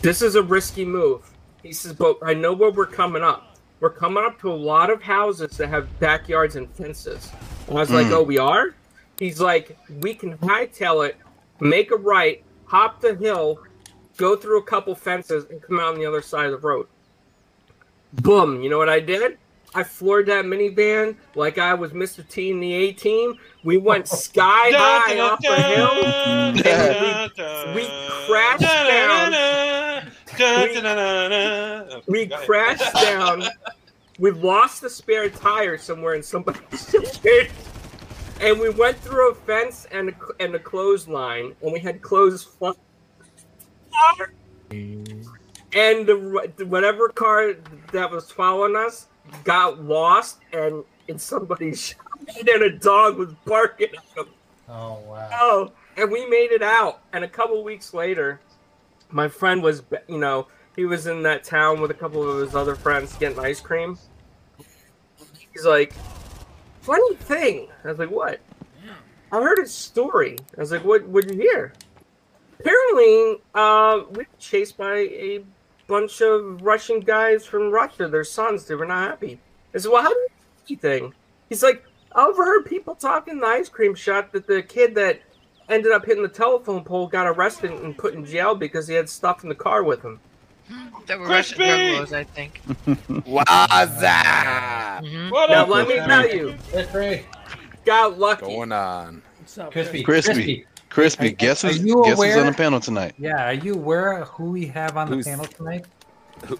[0.00, 1.30] this is a risky move.
[1.66, 3.56] He says, but I know where we're coming up.
[3.80, 7.30] We're coming up to a lot of houses that have backyards and fences.
[7.68, 8.12] And I was like, Mm.
[8.12, 8.74] oh, we are?
[9.18, 11.16] He's like, we can hightail it,
[11.60, 13.58] make a right, hop the hill,
[14.16, 16.86] go through a couple fences, and come out on the other side of the road.
[18.14, 18.62] Boom.
[18.62, 19.38] You know what I did?
[19.74, 22.26] I floored that minivan like I was Mr.
[22.26, 23.34] T in the A team.
[23.62, 25.90] We went sky high off the hill.
[26.66, 27.88] and we, we
[28.26, 29.32] crashed down.
[32.06, 33.44] We crashed down.
[34.18, 37.50] We lost the spare tire somewhere in somebody's yard.
[38.38, 42.44] And we went through a fence and a, and a clothesline, and we had clothes
[42.44, 42.74] fly-
[44.70, 47.54] And the, whatever car
[47.92, 49.06] that was following us
[49.44, 54.26] got lost, and in somebody's shop, and a dog was barking at them.
[54.68, 55.30] Oh wow.
[55.32, 57.00] Oh, and we made it out.
[57.14, 58.40] And a couple weeks later,
[59.10, 62.54] my friend was, you know, he was in that town with a couple of his
[62.54, 63.98] other friends getting ice cream.
[65.52, 65.94] He's like,
[66.82, 67.68] funny thing.
[67.84, 68.40] I was like, what?
[69.32, 70.38] I heard a story.
[70.56, 71.06] I was like, what?
[71.06, 71.72] What'd you hear?
[72.60, 75.44] Apparently, uh, we were chased by a
[75.88, 78.08] bunch of Russian guys from Russia.
[78.08, 78.66] Their sons.
[78.66, 79.40] They were not happy.
[79.74, 80.28] I said, well, how do
[80.68, 81.14] you thing?
[81.48, 85.20] He's like, I overheard people talking in the ice cream shop that the kid that
[85.68, 89.08] ended up hitting the telephone pole got arrested and put in jail because he had
[89.08, 90.20] stuff in the car with him.
[91.06, 92.60] That were Russian drug I think.
[92.86, 94.22] Waza!
[95.02, 95.30] Mhm.
[95.30, 96.54] What Now let me tell you,
[97.84, 98.46] got lucky.
[98.46, 99.22] Going on.
[99.38, 100.02] What's up, Crispy.
[100.02, 100.66] Crispy.
[100.88, 103.14] Crispy, guess are who's, you guess who's on the panel tonight?
[103.18, 105.84] Yeah, are you aware of who we have on the panel tonight?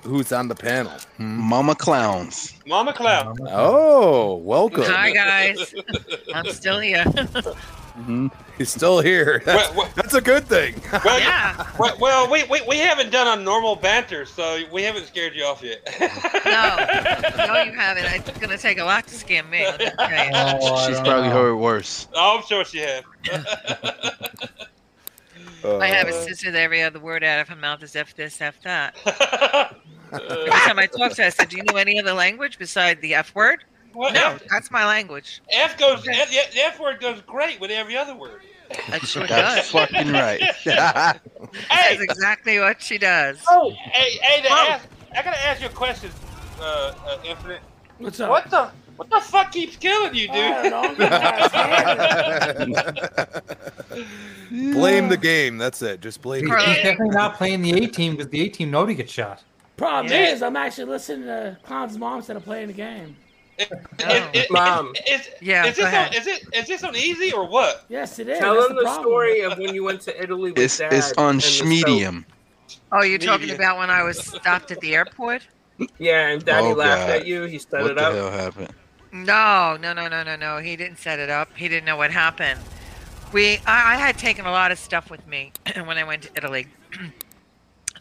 [0.02, 0.92] Who's on the panel?
[1.16, 1.38] Hmm?
[1.38, 2.54] Mama Clowns.
[2.66, 3.38] Mama Cloud.
[3.50, 4.84] Oh, welcome.
[4.84, 5.74] Hi guys,
[6.34, 7.04] I'm still here.
[8.58, 9.42] He's still here.
[9.44, 10.74] That's, Well, well- that's a good thing.
[11.04, 15.06] Well, yeah, well, well, we, we, we haven't done a normal banter, so we haven't
[15.06, 15.80] scared you off yet.
[16.00, 16.06] no,
[17.46, 18.04] no, you haven't.
[18.28, 19.64] It's gonna take a lot to scare me.
[19.66, 20.30] I'll just tell you.
[20.34, 21.34] Oh, She's probably know.
[21.34, 22.08] heard worse.
[22.14, 23.02] Oh, I'm sure she has.
[25.64, 28.14] I have a Uh, sister that every other word out of her mouth is F
[28.14, 28.94] this, F that.
[30.12, 33.00] Every time I talk to her, I said, Do you know any other language besides
[33.00, 33.64] the F word?
[33.96, 35.40] Well, No, F, that's my language.
[35.50, 36.06] F goes.
[36.06, 38.42] F, the F word goes great with every other word.
[38.90, 39.70] That sure That's does.
[39.70, 40.42] fucking right.
[40.64, 43.38] That's exactly what she does.
[43.48, 44.42] Oh, hey, hey!
[44.42, 44.66] To Oh.
[44.70, 44.86] ask,
[45.16, 46.10] I gotta ask you a question,
[46.60, 47.60] uh, uh, Infinite.
[47.98, 48.28] What's up?
[48.28, 50.34] What the what the fuck keeps killing you, dude?
[50.34, 50.82] don't know.
[50.82, 53.44] I'm not scared.
[54.72, 55.58] blame the game.
[55.58, 56.00] That's it.
[56.00, 56.82] Just blame He's the Carl- game.
[56.84, 59.42] definitely not playing the A team because the A team know to get shot.
[59.76, 60.30] Problem Yeah.
[60.32, 63.16] is, I'm actually listening to Clown's mom instead of playing the game.
[63.58, 63.64] Oh.
[63.64, 63.70] Is,
[64.04, 64.30] Oh.
[64.34, 64.92] is, Mom.
[65.08, 67.84] is, Yeah, is this on, is it is this on easy or what?
[67.88, 68.38] Yes, it is.
[68.38, 70.92] tell That's them the, the, story of when you went to Italy with It's Dad.
[70.92, 71.46] it's on and the.
[71.46, 72.24] Schmedium.
[72.92, 75.42] Oh, you're talking about when I was stopped at the airport?
[75.98, 77.20] Yeah, and Daddy Oh, laughed God.
[77.20, 77.44] at you.
[77.44, 78.14] He set What it the up.
[78.14, 78.72] hell happened?
[79.12, 80.58] No, no, no, no, no, no.
[80.58, 81.48] He didn't set it up.
[81.56, 82.60] He didn't know what happened.
[83.32, 85.52] We, I, I had taken a lot of stuff with me
[85.84, 86.66] when I went to Italy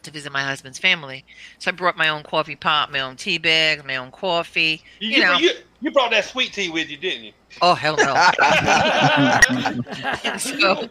[0.05, 1.25] to visit my husband's family.
[1.59, 4.81] So I brought my own coffee pot, my own tea bag, my own coffee.
[4.99, 5.37] You, You know.
[5.37, 5.51] you,
[5.81, 7.31] you brought that sweet tea with you, didn't you?
[7.61, 8.05] Oh hell no!
[10.37, 10.81] so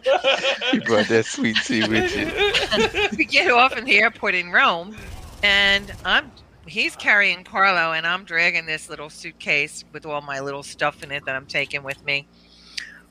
[0.73, 3.17] You brought that sweet tea with you.
[3.17, 4.95] we get off in the airport in Rome,
[5.43, 6.31] and I'm
[6.67, 11.11] he's carrying Carlo, and I'm dragging this little suitcase with all my little stuff in
[11.11, 12.27] it that I'm taking with me.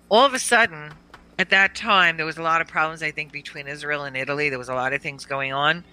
[0.09, 0.93] All of a sudden,
[1.39, 3.03] at that time, there was a lot of problems.
[3.03, 5.85] I think between Israel and Italy, there was a lot of things going on.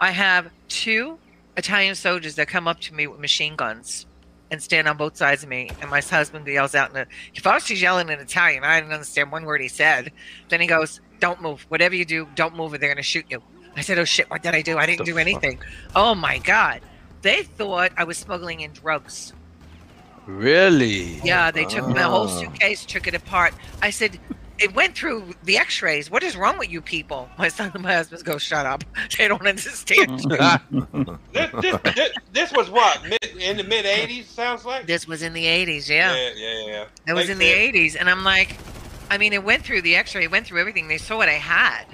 [0.00, 1.18] I have two
[1.56, 4.06] Italian soldiers that come up to me with machine guns
[4.50, 5.70] and stand on both sides of me.
[5.80, 8.78] And my husband yells out in a, if I was just yelling in Italian, I
[8.80, 10.12] didn't understand one word he said.
[10.48, 11.64] Then he goes, "Don't move.
[11.68, 13.42] Whatever you do, don't move, or they're going to shoot you."
[13.76, 14.28] I said, "Oh shit!
[14.30, 14.76] What did I do?
[14.78, 15.20] I didn't The do fuck?
[15.22, 15.58] anything."
[15.96, 16.82] Oh my god!
[17.22, 19.32] They thought I was smuggling in drugs.
[20.26, 21.20] Really?
[21.24, 22.40] Yeah, they took my whole Ah.
[22.40, 23.54] suitcase, took it apart.
[23.82, 24.18] I said,
[24.58, 26.10] it went through the X-rays.
[26.10, 27.28] What is wrong with you people?
[27.38, 28.84] My son and my husband go, "Shut up!
[29.18, 30.24] They don't understand."
[31.32, 34.26] This, this, this, this was what mid, in the mid '80s.
[34.26, 34.86] Sounds like.
[34.86, 36.14] this was in the '80s, yeah.
[36.14, 36.66] yeah, yeah.
[36.66, 36.84] yeah.
[37.06, 38.56] It was Makes in the 80s, and I'm like,
[39.10, 40.88] I mean, it went through the X-ray, it went through everything.
[40.88, 41.84] They saw what I had,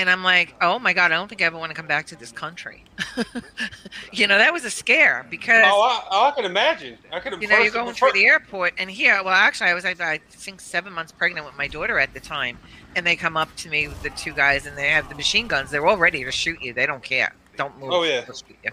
[0.00, 2.06] and I'm like, oh my god, I don't think I ever want to come back
[2.06, 2.84] to this country.
[4.12, 6.98] you know, that was a scare because Oh, I, oh, I can imagine.
[7.12, 7.40] I could.
[7.40, 10.18] you know you're going through the airport, and here, well, actually, I was I, I
[10.30, 12.58] think seven months pregnant with my daughter at the time,
[12.96, 15.46] and they come up to me with the two guys, and they have the machine
[15.46, 15.70] guns.
[15.70, 16.72] They're all ready to shoot you.
[16.72, 17.34] They don't care.
[17.56, 17.90] Don't move.
[17.92, 18.24] Oh, yeah.
[18.24, 18.70] Shoot you.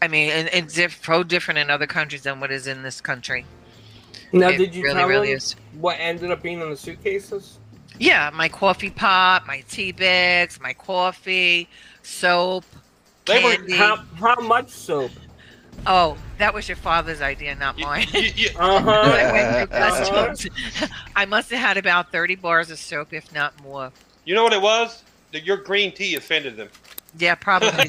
[0.00, 3.00] I mean, and it's diff- so different in other countries than what is in this
[3.00, 3.46] country.
[4.32, 5.56] Now, It did you really, tell really is.
[5.80, 7.58] what ended up being in the suitcases?
[7.98, 11.68] Yeah, my coffee pot, my tea bags, my coffee,
[12.02, 12.64] soap,
[13.26, 13.74] They were- candy.
[13.76, 15.10] How how much soap?
[15.86, 18.06] oh, that was your father's idea, not mine.
[18.12, 18.90] You, you, Uh huh.
[19.04, 20.90] I went through customs.
[21.16, 23.92] I must have had about 30 bars of soap, if not more.
[24.24, 25.02] you know what it was?
[25.32, 26.68] That your green tea offended them.
[27.18, 27.68] Yeah, probably.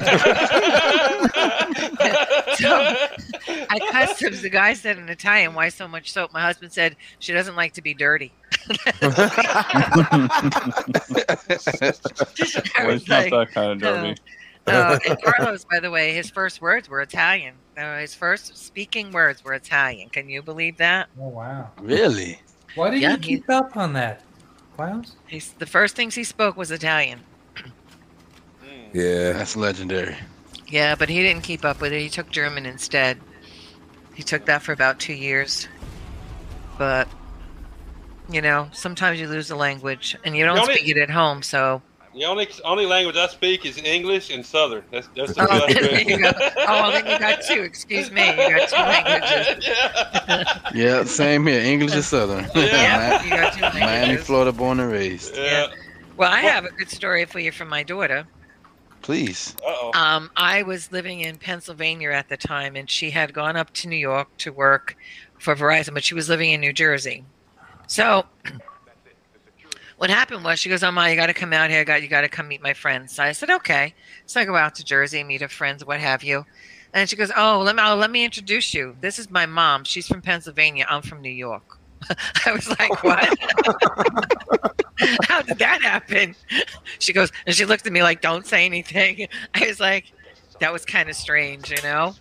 [2.56, 2.96] so
[3.68, 7.32] at customs, the guy said in Italian, "Why so much soap?" My husband said she
[7.32, 8.32] doesn't like to be dirty.
[12.78, 14.14] Well, was it's not like, that kind of dirty.
[14.66, 17.54] Uh, and Carlos, by the way, his first words were Italian.
[17.76, 20.08] Uh, his first speaking words were Italian.
[20.08, 21.08] Can you believe that?
[21.20, 21.70] Oh wow!
[21.80, 22.40] Really?
[22.74, 24.22] Why did Yeah, you he- keep up on that,
[24.76, 25.16] Clowns?
[25.26, 27.20] He's the first things he spoke was Italian.
[28.92, 29.32] Yeah.
[29.32, 30.16] That's legendary.
[30.68, 32.00] Yeah, but he didn't keep up with it.
[32.00, 33.18] He took German instead.
[34.14, 35.68] He took that for about two years.
[36.78, 37.08] But
[38.28, 41.42] you know, sometimes you lose the language, and you don't only- speak it at home.
[41.44, 41.80] So,
[42.12, 44.82] The only only language I speak is English and Southern.
[44.90, 46.30] That's that's the oh, two I there you go.
[46.32, 46.52] speak.
[46.56, 47.62] oh well, then you got two.
[47.62, 49.66] Excuse me, you got two languages.
[49.68, 50.58] yeah.
[50.74, 51.60] Yeah, same here.
[51.60, 52.46] English and Southern.
[52.56, 53.80] Yeah, you got two languages.
[53.80, 54.16] Miami.
[54.16, 55.36] Florida, born and raised.
[55.36, 55.68] Yeah.
[56.16, 58.26] Well, I have a good story for you from my daughter.
[59.06, 59.54] Please.
[59.64, 59.92] Uh-oh.
[59.94, 63.88] Um, I was living in Pennsylvania at the time, and she had gone up to
[63.88, 64.96] New York to work
[65.38, 67.24] for Verizon, but she was living in New Jersey.
[67.86, 68.26] So,
[69.98, 71.82] what happened was she goes, "Oh my, you got to come out here.
[71.82, 73.94] I got you got to come meet my friends." So I said, "Okay."
[74.26, 76.44] So I go out to Jersey, meet her friends, what have you.
[76.92, 78.96] And she goes, "Oh, let me oh, let me introduce you.
[79.00, 79.84] This is my mom.
[79.84, 80.84] She's from Pennsylvania.
[80.90, 81.78] I'm from New York."
[82.46, 83.38] I was like, "What?
[85.28, 86.34] How did that happen?"
[86.98, 90.12] She goes, and she looked at me like, "Don't say anything." I was like,
[90.60, 92.14] "That was kind of strange, you know."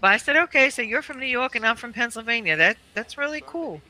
[0.00, 2.56] But I said, "Okay, so you're from New York and I'm from Pennsylvania.
[2.56, 3.80] That that's really cool."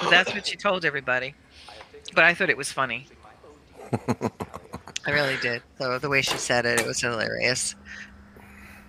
[0.00, 1.34] So that's what she told everybody.
[2.14, 3.06] But I thought it was funny.
[5.06, 5.62] I really did.
[5.78, 7.74] So the way she said it, it was hilarious.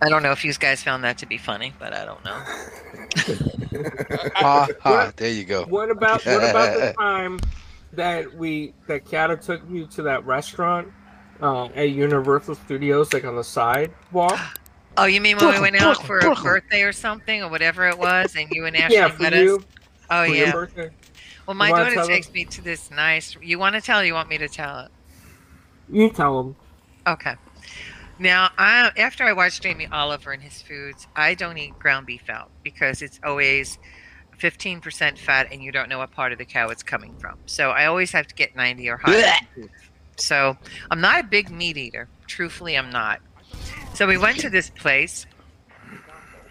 [0.01, 2.41] I don't know if you guys found that to be funny, but I don't know.
[4.35, 5.11] Ha ha.
[5.15, 5.65] There you go.
[5.65, 7.39] What about what about the time
[7.93, 10.91] that we that Kiata took you to that restaurant
[11.41, 14.39] uh, at Universal Studios, like on the sidewalk?
[14.97, 17.97] Oh, you mean when we went out for a birthday or something, or whatever it
[17.97, 19.57] was, and you and Ashley yeah, for met you.
[19.57, 19.63] us?
[20.09, 20.89] Oh for yeah.
[21.45, 22.15] Well, my daughter tell them?
[22.15, 23.35] takes me to this nice.
[23.41, 23.99] You want to tell?
[23.99, 24.91] Or you want me to tell it?
[25.89, 26.55] You tell them.
[27.07, 27.35] Okay.
[28.19, 32.29] Now, I, after I watch Jamie Oliver and his foods, I don't eat ground beef
[32.29, 33.79] out because it's always
[34.39, 37.37] 15% fat and you don't know what part of the cow it's coming from.
[37.45, 39.33] So I always have to get 90 or higher.
[40.17, 40.57] So
[40.91, 42.09] I'm not a big meat eater.
[42.27, 43.21] Truthfully, I'm not.
[43.93, 45.25] So we went to this place.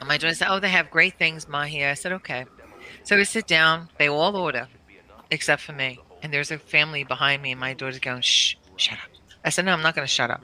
[0.00, 1.90] And my daughter said, Oh, they have great things, Ma, here.
[1.90, 2.46] I said, Okay.
[3.04, 3.88] So we sit down.
[3.98, 4.68] They all order
[5.30, 6.00] except for me.
[6.22, 9.10] And there's a family behind me, and my daughter's going, Shh, shut up.
[9.44, 10.42] I said, No, I'm not going to shut up.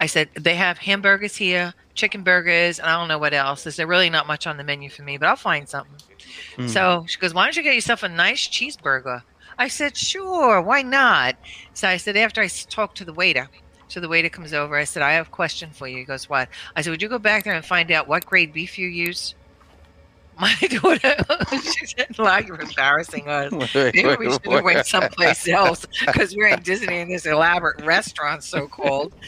[0.00, 3.66] I said, They have hamburgers here, chicken burgers, and I don't know what else.
[3.66, 5.96] Is there really not much on the menu for me, but I'll find something.
[6.56, 6.68] Hmm.
[6.68, 9.22] So she goes, Why don't you get yourself a nice cheeseburger?
[9.58, 11.36] I said, Sure, why not?
[11.72, 13.48] So I said, After I talked to the waiter,
[13.88, 15.98] so the waiter comes over, I said, I have a question for you.
[15.98, 16.48] He goes, What?
[16.74, 19.34] I said, Would you go back there and find out what grade beef you use?
[20.38, 21.14] My daughter,
[21.62, 23.52] she said, "Like you're embarrassing us.
[23.74, 28.42] Maybe we should have went someplace else because we're in Disney in this elaborate restaurant,
[28.42, 29.12] so called."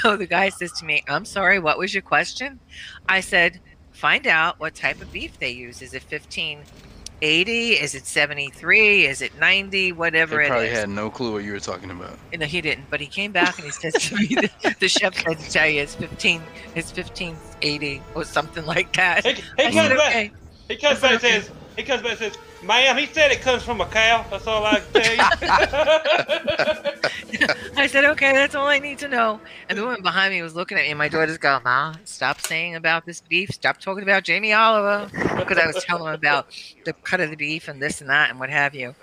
[0.00, 2.60] So the guy says to me, "I'm sorry, what was your question?"
[3.08, 3.60] I said,
[3.92, 5.82] "Find out what type of beef they use.
[5.82, 7.72] Is it 1580?
[7.72, 9.06] Is it 73?
[9.06, 9.70] Is it 90?
[9.70, 12.16] They Whatever it probably is." had no clue what you were talking about.
[12.36, 12.88] No, he didn't.
[12.88, 15.68] But he came back and he says to me, the, the chef said to tell
[15.68, 16.40] you it's 15,
[16.76, 19.26] it's 1580 or something like that.
[19.26, 20.32] He, I he said, okay.
[20.68, 23.62] He comes back and says, He comes back and says, "Ma'am, he said it comes
[23.62, 24.24] from a cow.
[24.30, 26.98] That's all I can tell you."
[27.76, 29.40] I said, okay, that's all I need to know.
[29.68, 32.40] And the woman behind me was looking at me, and my daughter's going, Ma, stop
[32.40, 33.50] saying about this beef.
[33.50, 35.10] Stop talking about Jamie Oliver.
[35.36, 36.46] Because I was telling them about
[36.84, 38.94] the cut of the beef and this and that and what have you.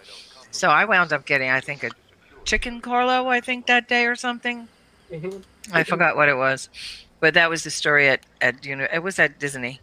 [0.52, 1.92] So I wound up getting, I think, a
[2.46, 4.68] chicken Carlo, I think, that day or something.
[5.12, 5.44] Mhm.
[5.74, 6.70] I forgot what it was.
[7.20, 9.82] But that was the story at, at you know, it was at Disney,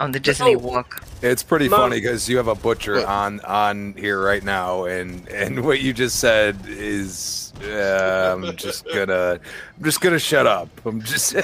[0.00, 0.58] on the Disney Oh.
[0.58, 1.02] walk.
[1.22, 5.26] It's pretty Mom- funny because you have a butcher on on here right now, and
[5.28, 9.40] and what you just said is uh, I'm just gonna
[9.76, 10.68] I'm just gonna shut up.
[10.86, 11.34] I'm just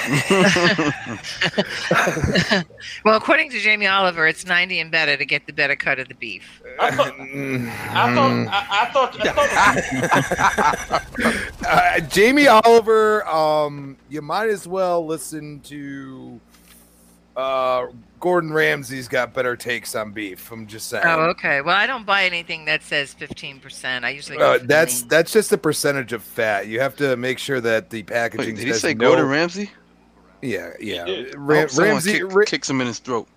[3.04, 6.08] Well, according to Jamie Oliver, it's 90 and better to get the better cut of
[6.08, 6.62] the beef.
[6.80, 13.26] I thought, I thought, I, I thought, I thought uh, Jamie Oliver.
[13.28, 16.40] Um, you might as well listen to
[17.36, 17.86] uh
[18.20, 20.50] Gordon Ramsay's got better takes on beef.
[20.50, 21.04] I'm just saying.
[21.06, 21.60] Oh, okay.
[21.60, 24.02] Well, I don't buy anything that says 15%.
[24.02, 26.66] I usually go Uh, for the that's that's just a percentage of fat.
[26.66, 28.54] You have to make sure that the packaging.
[28.54, 29.70] Wait, did he say no- Gordon Ramsay?
[30.40, 31.04] Yeah, yeah.
[31.04, 31.34] did.
[31.36, 32.12] Ram- hope Ramsay.
[32.14, 33.28] kick- Ra- kicks him in his throat.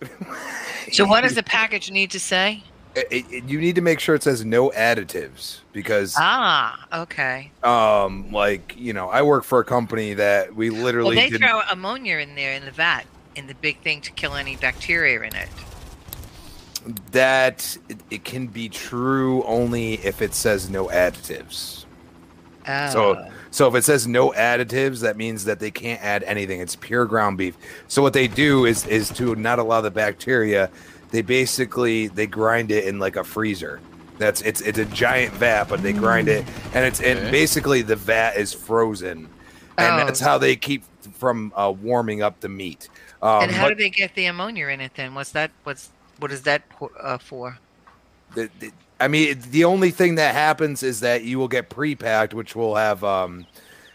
[0.92, 2.62] So, what does the package need to say?
[2.94, 7.50] it- it- you need to make sure it says no additives because, Ah, okay.
[7.62, 11.40] um, like you know, I work for a company that we Well, literally they did
[11.40, 13.04] throw ammonia in there in the vat,
[13.38, 15.48] in the big thing to kill any bacteria in it.
[17.12, 17.76] that.
[17.88, 21.84] It, it can be true only if it says no additives.
[22.66, 22.90] Oh.
[22.90, 26.60] So, so if it says no additives, that means that they can't add anything.
[26.60, 27.56] It's pure ground beef.
[27.88, 30.70] So what they do is is to not allow the bacteria.
[31.10, 33.80] They basically they grind it in like a freezer.
[34.18, 36.44] That's it's it's a giant vat, but they grind it,
[36.74, 39.28] and it's and basically the vat is frozen,
[39.78, 40.04] and Oh.
[40.04, 40.82] that's how they keep
[41.14, 42.88] from uh, warming up the meat.
[43.22, 45.14] Um, and how but do they get the ammonia in it then?
[45.14, 45.50] What's that?
[45.64, 46.62] What's what is that
[47.02, 47.58] uh, for?
[48.34, 52.34] the, the- I mean, the only thing that happens is that you will get pre-packed,
[52.34, 53.46] which will have um,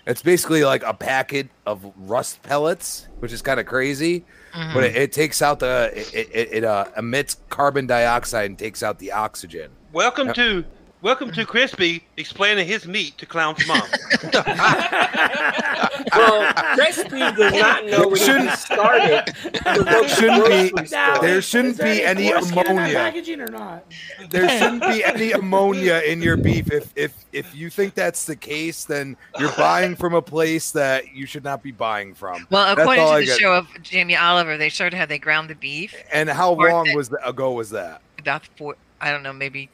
[0.08, 4.24] it's basically like a packet of rust pellets, which is kind of crazy,
[4.54, 4.74] Mhm.
[4.74, 8.82] but it, it takes out the it, it, it uh, emits carbon dioxide and takes
[8.82, 9.72] out the oxygen.
[9.92, 10.64] welcome to,
[11.04, 13.84] welcome to Crispy explaining his meat to Clown's mom.
[16.16, 19.26] Well, Crispy does not know when Shouldn't- started.
[19.26, 21.42] to go to Shouldn't be- grocery Now, store.
[21.42, 22.94] Shouldn't there be any foreskin in that ammonia.
[22.96, 23.86] packaging or not?
[24.30, 26.72] There shouldn't be any ammonia in your beef.
[26.72, 31.14] If if if you think that's the case, then you're buying from a place that
[31.16, 32.46] you should not be buying from.
[32.52, 33.40] Well, That's according all to I the got.
[33.40, 37.10] show of Jamie Oliver, they showed how they ground the beef And how long was
[37.10, 38.02] that ago was that?
[38.20, 39.73] about four, I don't know, maybe 10,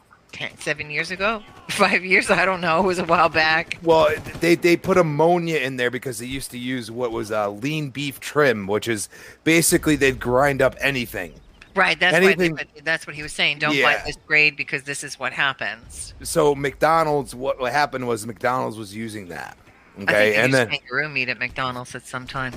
[0.59, 2.29] seven years ago, five years.
[2.29, 2.79] I don't know.
[2.79, 3.77] It was a while back.
[3.83, 7.49] Well, they they put ammonia in there because they used to use what was uh,
[7.49, 9.09] lean beef trim, which is
[9.43, 11.33] basically they'd grind up anything.
[11.75, 11.99] Right.
[11.99, 12.63] That's Anything- why.
[12.73, 13.59] They, that's what he was saying.
[13.59, 13.97] Don't Yeah.
[13.97, 16.13] buy this grade because this is what happens.
[16.23, 19.55] So McDonald's, what, what happened was McDonald's was using that.
[20.01, 22.53] Okay, and then kangaroo meat at McDonald's at some time.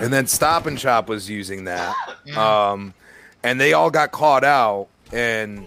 [0.00, 1.96] and then Stop and Shop was using that.
[2.26, 2.36] Mm.
[2.36, 2.94] Um,
[3.42, 4.88] and they all got caught out.
[5.12, 5.66] And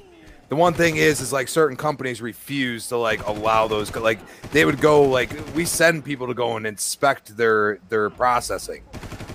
[0.49, 3.95] the one thing is, is like certain companies refuse to like allow those.
[3.95, 4.19] Like
[4.51, 8.83] they would go like we send people to go and inspect their their processing.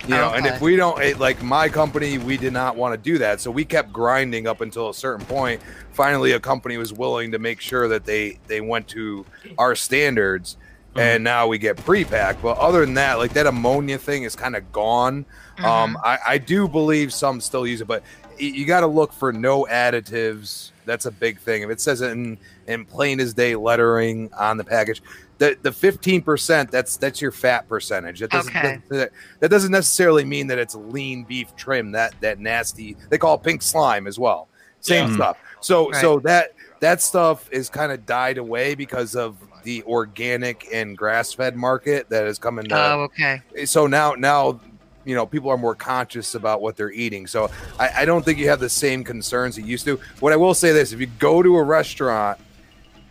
[0.07, 2.97] You know, and if we don't it, like my company, we did not want to
[2.97, 5.61] do that, so we kept grinding up until a certain point.
[5.91, 9.25] Finally, a company was willing to make sure that they they went to
[9.59, 10.57] our standards,
[10.95, 12.41] and now we get pre-packed.
[12.41, 15.25] But other than that, like that ammonia thing is kind of gone.
[15.63, 19.13] Um, I, I do believe some still use it, but y- you got to look
[19.13, 20.71] for no additives.
[20.85, 21.61] That's a big thing.
[21.61, 22.37] If it says it in
[22.67, 25.01] in plain as day lettering on the package,
[25.37, 28.19] the the fifteen percent that's that's your fat percentage.
[28.19, 28.79] That doesn't Okay.
[28.89, 31.91] that, that doesn't necessarily mean that it's lean beef trim.
[31.91, 34.47] That that nasty they call it pink slime as well.
[34.79, 35.13] Same Yeah.
[35.13, 35.37] stuff.
[35.61, 36.01] So Right.
[36.01, 41.31] so that that stuff is kind of died away because of the organic and grass
[41.31, 42.65] fed market that is coming.
[42.69, 43.39] To, Oh, okay.
[43.65, 44.59] so now now
[45.05, 47.49] you know people are more conscious about what they're eating so
[47.79, 50.53] I, I don't think you have the same concerns you used to what i will
[50.53, 52.39] say this if you go to a restaurant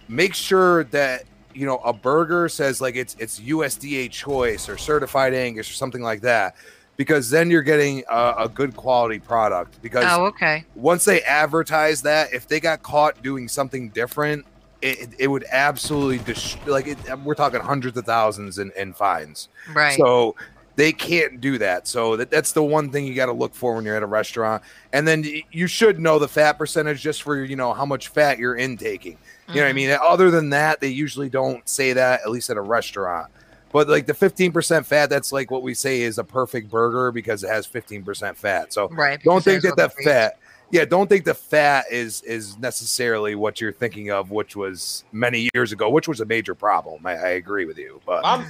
[0.08, 5.34] make sure that you know a burger says like it's it's usda choice or certified
[5.34, 6.54] angus or something like that
[6.96, 10.64] because then you're getting a, a good quality product because Oh, okay.
[10.74, 14.44] once they advertise that, if they got caught doing something different,
[14.82, 19.48] it, it would absolutely dis- like it, we're talking hundreds of thousands in, in fines.
[19.72, 19.96] Right.
[19.96, 20.36] So
[20.76, 21.86] they can't do that.
[21.86, 24.06] So that, that's the one thing you got to look for when you're at a
[24.06, 24.62] restaurant.
[24.92, 28.38] And then you should know the fat percentage just for you know how much fat
[28.38, 29.18] you're intaking.
[29.48, 29.74] You know what I Mhm.
[29.74, 29.98] mean?
[30.02, 33.28] Other than that, they usually don't say that at least at a restaurant.
[33.72, 37.44] But like the 15% fat, that's like what we say is a perfect burger because
[37.44, 38.72] it has 15% fat.
[38.72, 39.22] So Right.
[39.22, 40.36] don't think that that the fat
[40.72, 45.48] yeah, don't think the fat is is necessarily what you're thinking of, which was many
[45.52, 47.04] years ago, which was a major problem.
[47.04, 48.46] I, I agree with you, but My,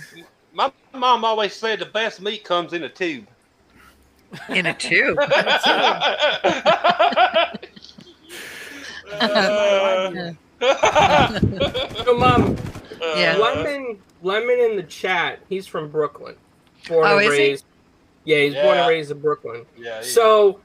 [0.53, 3.27] my mom always said the best meat comes in a tube.
[4.49, 5.19] In a tube.
[9.13, 10.33] Uh,
[12.05, 12.57] So, mom,
[13.17, 13.37] Yeah.
[13.37, 15.41] Lemon, Lemon in the chat.
[15.49, 16.37] He's from Brooklyn,
[16.89, 17.39] born Oh, and is he?
[17.49, 17.65] raised.
[18.25, 19.65] Yeah, he's born and raised in Brooklyn.
[19.79, 20.61] yeah, So,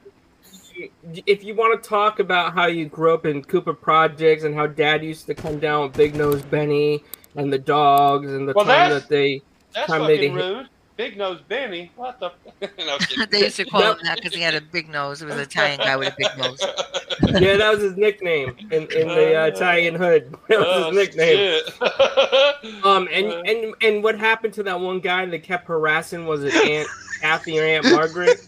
[1.26, 4.66] if you want to talk about how you grew up in Cooper Projects and how
[4.66, 7.02] Dad used to come down with Big Nose Benny
[7.34, 9.40] and the dogs and the Well, time that they
[9.76, 10.68] that's time fucking did- rude.
[10.96, 11.92] Big nose Benny.
[11.94, 12.32] What the?
[12.78, 15.20] no, I'm they used to call him that because he had a big nose.
[15.20, 16.58] It was an Italian guy with a big nose.
[17.38, 20.34] yeah, that was his nickname in, in the uh, Italian hood.
[20.48, 21.60] That was Oh, his nickname.
[21.68, 22.84] shit.
[22.86, 26.24] Um, and and and what happened to that one guy that kept harassing?
[26.24, 26.88] Was it Aunt
[27.20, 28.40] Kathy or Aunt Margaret?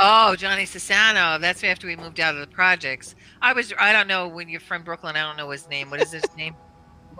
[0.00, 1.40] Oh, Johnny Sassano.
[1.40, 3.14] That's after we moved out of the projects.
[3.42, 3.72] I was.
[3.78, 5.14] I don't know when you're from Brooklyn.
[5.14, 5.88] I don't know his name.
[5.90, 6.56] What is his name?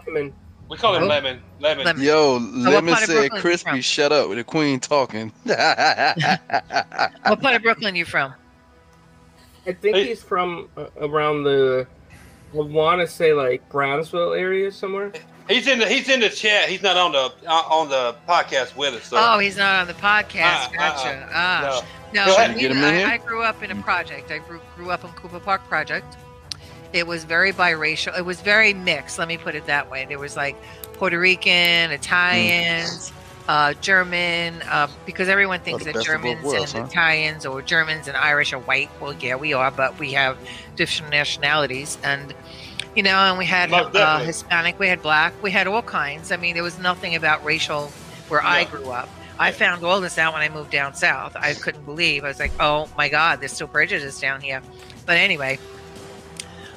[0.08, 0.34] Lemon.
[0.68, 1.06] We call him Oh.
[1.06, 1.40] Lemon.
[1.60, 1.84] Lemon.
[1.84, 2.02] Lemon.
[2.02, 5.32] Yo, what Lemon part said, "Crispy, shut up." with The queen talking.
[5.46, 8.34] What part of Brooklyn you from?
[9.66, 10.06] I think Hey.
[10.08, 11.86] he's from uh, around the.
[12.54, 15.12] I want to say like Brownsville area somewhere.
[15.48, 16.68] He's in the he's in the chat.
[16.68, 19.04] He's not on the uh, on the podcast with us.
[19.04, 19.16] So.
[19.18, 20.68] Oh, he's not on the podcast.
[20.68, 21.08] Uh, uh, Gotcha.
[21.24, 21.60] uh, Ah.
[21.62, 22.20] no.
[22.20, 22.54] No, Go ahead.
[22.54, 23.06] we- Get him in here?
[23.06, 24.30] I, I grew up in a project.
[24.30, 26.16] I grew, grew up in Cooper Park Project.
[26.92, 28.16] It was very biracial.
[28.18, 29.18] It was very mixed.
[29.18, 30.06] Let me put it that way.
[30.06, 30.56] There was like
[30.94, 33.12] Puerto Rican, Italians,
[33.48, 36.88] uh, German, uh, because everyone thinks that best of both Germans worlds, and huh?
[36.90, 38.90] Italians or Germans and Irish are white.
[39.00, 40.38] Well, yeah, we are, but we have
[40.76, 41.98] different nationalities.
[42.02, 42.34] And,
[42.96, 44.18] you know, and we had uh.
[44.20, 46.32] Hispanic, we had black, we had all kinds.
[46.32, 47.90] I mean, there was nothing about racial
[48.28, 49.08] where I grew up.
[49.38, 51.36] I found all this out when I moved down south.
[51.36, 52.24] I couldn't believe.
[52.24, 54.62] I was like, "Oh my God, there's still prejudice down here."
[55.06, 55.60] But anyway,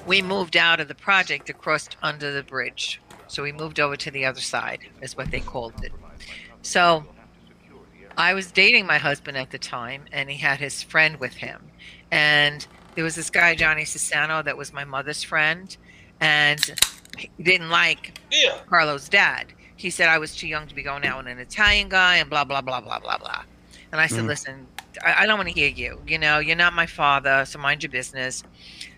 [0.05, 2.99] we moved out of the project across under the bridge.
[3.27, 5.91] So we moved over to the other side, is what they called it.
[6.61, 7.05] So
[8.17, 11.61] I was dating my husband at the time, and he had his friend with him.
[12.11, 12.65] And
[12.95, 15.75] there was this guy, Johnny Sassano, that was my mother's friend,
[16.19, 16.59] and
[17.17, 18.57] he didn't like Yeah.
[18.69, 19.47] Carlo's dad.
[19.77, 22.29] He said I was too young to be going out with an Italian guy and
[22.29, 23.43] blah blah blah blah blah blah.
[23.91, 24.27] And I said, Mm.
[24.27, 24.67] listen,
[25.03, 26.01] I, I don't want to hear you.
[26.05, 28.43] You know, you're not my father, so mind your business.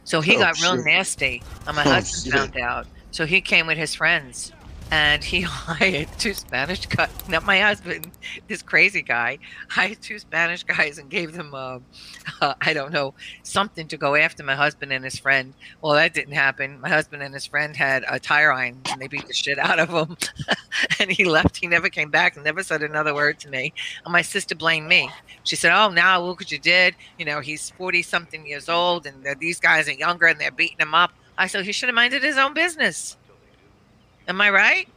[0.04, 0.86] So he Oh, got real shit.
[0.86, 2.34] nasty, and my Oh, husband shit.
[2.34, 2.88] found out.
[3.12, 4.52] So he came with his friends,
[4.94, 7.10] and he hired two Spanish guys.
[7.28, 8.12] Not my husband,
[8.48, 9.40] this crazy guy.
[9.70, 11.80] Hired two Spanish guys and gave them, uh,
[12.42, 15.56] uh, I don't know, something to go after my husband and his friend.
[15.82, 16.80] Well, that didn't happen.
[16.80, 19.80] My husband and his friend had a tire iron, and they beat the shit out
[19.80, 20.16] of him.
[21.00, 21.58] and he left.
[21.58, 23.74] He never came back and never said another word to me.
[24.06, 25.10] And my sister blamed me.
[25.44, 26.94] She said, "Oh, now look what you did.
[27.18, 30.78] You know, he's forty something years old, and these guys are younger, and they're beating
[30.78, 33.18] him up." I said, "He should have minded his own business."
[34.28, 34.88] Am I right?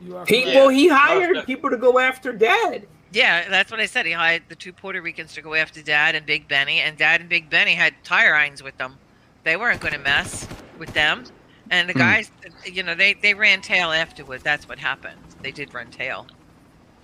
[0.00, 0.56] People He, correct.
[0.56, 2.86] well, he Most hired people to go after Dad.
[3.12, 4.06] Yeah, that's what I said.
[4.06, 7.20] He hired the two Puerto Ricans to go after Dad and Big Benny, and Dad
[7.20, 8.96] and Big Benny had tire irons with them.
[9.44, 10.48] They weren't going to mess
[10.78, 11.24] with them.
[11.70, 11.98] And the Hmm.
[12.00, 12.30] guys,
[12.64, 14.40] you know, they, they ran tail afterward.
[14.42, 15.20] That's what happened.
[15.42, 16.26] They did run tail.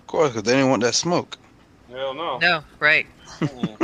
[0.01, 1.39] Of course, because they didn't want that smoke.
[1.91, 2.39] Hell no.
[2.39, 3.07] No, right.
[3.41, 3.79] Mm.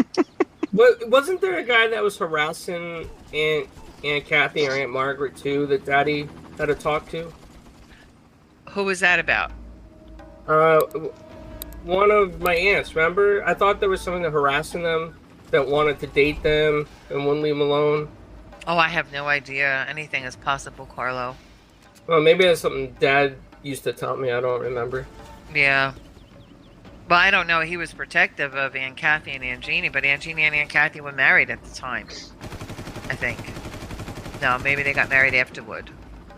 [0.73, 3.69] But wasn't there a guy that was harassing Aunt
[4.11, 6.29] Aunt Kathy or Aunt Margaret too that Daddy
[6.59, 7.33] had to talk to?
[8.71, 9.53] Who was that about?
[10.47, 10.81] Uh,
[11.85, 12.95] one of my aunts.
[12.95, 15.17] Remember, I thought there was something harassing them
[15.51, 18.09] that wanted to date them and wouldn't leave them alone.
[18.67, 19.87] Oh, I have no idea.
[19.89, 21.37] Anything is possible, Carlo.
[22.07, 24.33] Well, maybe that's something Dad used to tell me.
[24.33, 25.07] I don't remember.
[25.55, 25.93] Yeah.
[27.09, 27.61] But I don't know.
[27.61, 31.01] He was protective of Aunt Kathy and Aunt Jeannie, but Aunt Jeannie and Aunt Kathy
[31.01, 32.09] were married at the time.
[33.09, 33.39] I think.
[34.43, 35.91] No, maybe they got married afterward.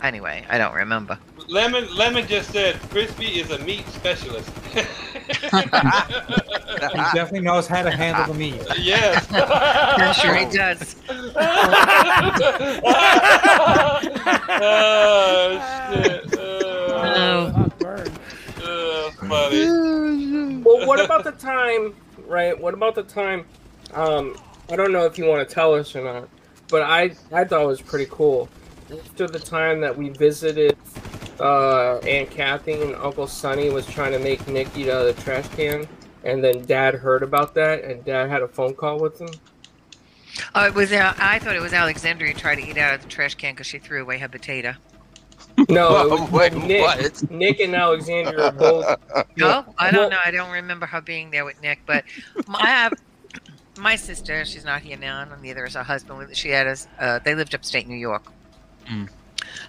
[0.02, 1.18] Anyway, I don't remember.
[1.48, 4.50] Lemon Lemon just said Crispy is a meat specialist.
[6.78, 8.62] He definitely knows how to handle the meat.
[8.78, 9.26] yes.
[9.32, 10.94] I'm sure he does.
[14.60, 16.34] oh shit.
[16.38, 18.04] Oh, Oh.
[18.62, 19.66] Oh, funny.
[20.62, 21.94] Well, what about the time,
[22.26, 22.58] right?
[22.58, 23.44] What about the time?
[23.94, 24.36] Um,
[24.70, 26.28] I don't know if you want to tell us or not,
[26.68, 28.48] but I I thought it was pretty cool.
[28.90, 30.76] After the time that we visited
[31.40, 35.22] uh, Aunt Kathy and Uncle Sonny was trying to make Nick eat out of the
[35.22, 35.86] trash can,
[36.24, 39.28] and then Dad heard about that, and Dad had a phone call with him.
[40.54, 40.92] Oh, it was.
[40.92, 43.66] Uh, I thought it was Alexandria tried to eat out of the trash can because
[43.66, 44.74] she threw away her potato.
[45.68, 46.80] No, it was Wait, Nick.
[46.82, 47.30] what?
[47.30, 48.96] Nick and Alexandria are both.
[49.36, 50.18] No, I don't know.
[50.24, 52.04] I don't remember her being there with Nick, but
[52.54, 52.94] I have
[53.78, 56.36] my sister, she's not here now, and neither is her husband.
[56.36, 56.86] She had us.
[56.98, 58.32] Uh, they lived upstate New York.
[58.86, 59.08] Mm.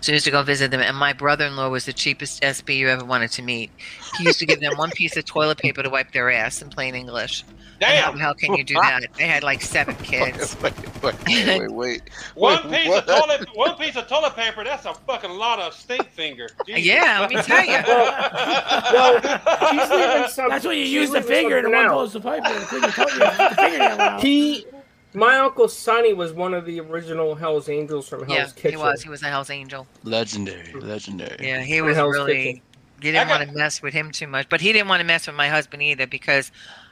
[0.02, 2.88] So I used to go visit them, and my brother-in-law was the cheapest SB you
[2.90, 3.70] ever wanted to meet.
[4.18, 6.70] He used to give them one piece of toilet paper to wipe their ass in
[6.70, 7.44] plain English.
[7.82, 8.16] And how Damn.
[8.16, 9.04] the hell can you do that?
[9.18, 10.56] They had like seven kids.
[10.62, 12.02] wait, wait, wait, wait, wait.
[12.36, 13.08] One piece what?
[13.10, 14.64] of toilet, one piece of toilet paper.
[14.66, 16.50] That's a fucking lot of stink finger.
[16.66, 16.86] Jesus.
[16.86, 17.78] Yeah, let me tell you.
[19.80, 20.50] She's leaving some.
[20.50, 21.94] That's when you use the finger and something one out.
[21.94, 24.24] pulls the pipe and clean your toe- your- the fingernail out.
[24.24, 24.66] He,
[25.14, 28.72] my uncle Sonny was one of the original Hell's Angels from Hell's Yeah, Kitchen.
[28.72, 29.02] he was.
[29.04, 29.88] He was a Hell's Angel.
[30.04, 31.48] Legendary, legendary.
[31.48, 32.44] Yeah, he was Hell's really.
[32.44, 32.62] Kitchen.
[33.02, 35.06] You didn't got- want to mess with him too much, but he didn't want to
[35.06, 36.52] mess with my husband either because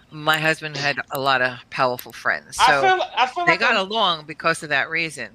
[0.09, 2.55] my husband had a lot of powerful friends.
[2.55, 5.29] So I feel, I feel they like got I'm- along because of that reason.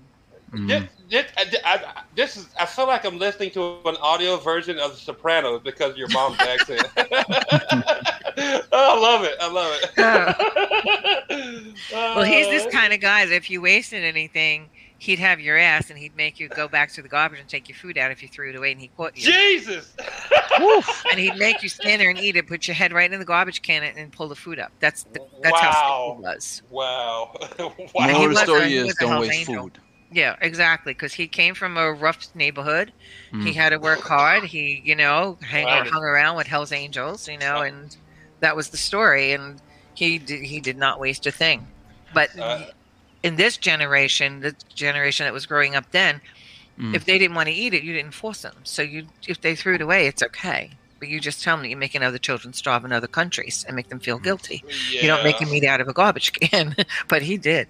[0.55, 1.27] This, this,
[1.65, 2.47] I, I- this is.
[2.61, 6.09] I feel like I'm listening to an audio version of The Sopranos because of your
[6.09, 6.87] mom's accent.
[6.97, 7.03] oh,
[8.73, 9.37] I love it.
[9.41, 9.91] I love it.
[11.93, 14.69] Well, he's this Uh, kind of guy that if you wasted anything,
[14.99, 17.69] he'd have your ass and he'd make you go back to the garbage and take
[17.69, 19.31] your food out if you threw it away and he caught you.
[19.33, 19.95] Jesus.
[21.11, 23.25] and he'd make you stand there and eat it, put your head right in the
[23.27, 24.73] garbage can and and pull the food up.
[24.81, 26.09] That's the, that's how Wow.
[26.09, 26.63] sick he was.
[26.71, 27.35] Wow.
[27.59, 28.07] Moral wow.
[28.07, 29.63] he of the was a- story is don't waste Angel.
[29.65, 29.79] food.
[30.13, 30.93] Yeah, exactly.
[30.93, 32.93] Because he came from a rough neighborhood.
[33.31, 33.55] He Mm.
[33.55, 34.45] had to work hard.
[34.45, 35.85] He, you know, hang, Wow.
[35.85, 37.97] hung around with Hell's Angels, you know, and
[38.41, 39.33] that was the story.
[39.33, 39.61] And
[39.95, 41.67] he did, he did not waste a thing.
[42.13, 42.67] But Uh,
[43.23, 46.21] in this generation, the generation that was growing up then,
[46.79, 46.95] Mm.
[46.95, 48.57] if they didn't want to eat it, you didn't force them.
[48.65, 50.71] So you, if they threw it away, it's okay.
[50.99, 53.75] But you just tell them that you're making other children starve in other countries and
[53.77, 54.63] make them feel guilty.
[54.91, 55.47] You don't make yeah.
[55.49, 56.77] him eat out of a garbage can,
[57.09, 57.69] but he did.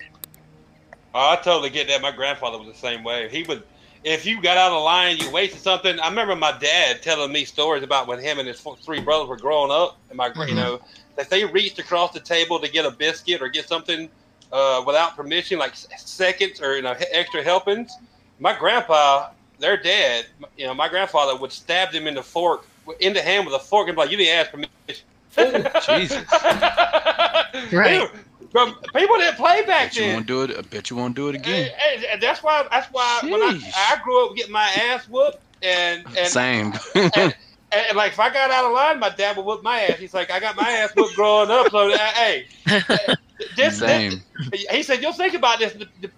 [1.15, 2.01] Oh, I totally get that.
[2.01, 3.29] My grandfather was the same way.
[3.29, 3.63] He would,
[4.03, 6.01] if you got out of line, you wasted something.
[6.01, 9.29] I remember my dad telling me stories about when him and his four, three brothers
[9.29, 10.57] were growing up, and my, you Mhm.
[10.57, 10.81] know,
[11.17, 14.11] that they reached across the table to get a biscuit or get something
[14.53, 17.91] uh, without permission, like seconds or you know extra helpings.
[18.39, 19.29] My grandpa,
[19.59, 20.27] their dad,
[20.57, 22.67] you know, my grandfather would stab them in the fork,
[23.01, 25.05] in the hand with a fork, and be like, "You didn't ask permission."
[25.87, 26.29] Jesus.
[27.73, 28.09] Right.
[28.53, 30.51] Bro, people didn't play back Bet you won't do it.
[30.57, 31.70] I bet you won't do it again.
[31.91, 32.66] And, and that's why.
[32.70, 36.74] That's why when I, I grew up getting my ass whooped, and and, Same.
[36.95, 37.35] and,
[37.73, 39.99] and, like if I got out of line, my dad would whoop my ass.
[39.99, 41.70] He's like, I got my ass whooped growing up.
[41.70, 42.45] So uh, hey,
[43.57, 44.23] this, Same.
[44.51, 45.74] this he said, you'll think about this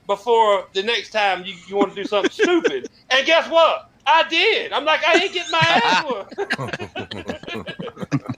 [0.08, 2.88] before the next time you, you want to do something stupid.
[3.10, 3.90] And guess what?
[4.06, 4.72] I did.
[4.72, 6.38] I'm like, I ain't getting my ass whooped.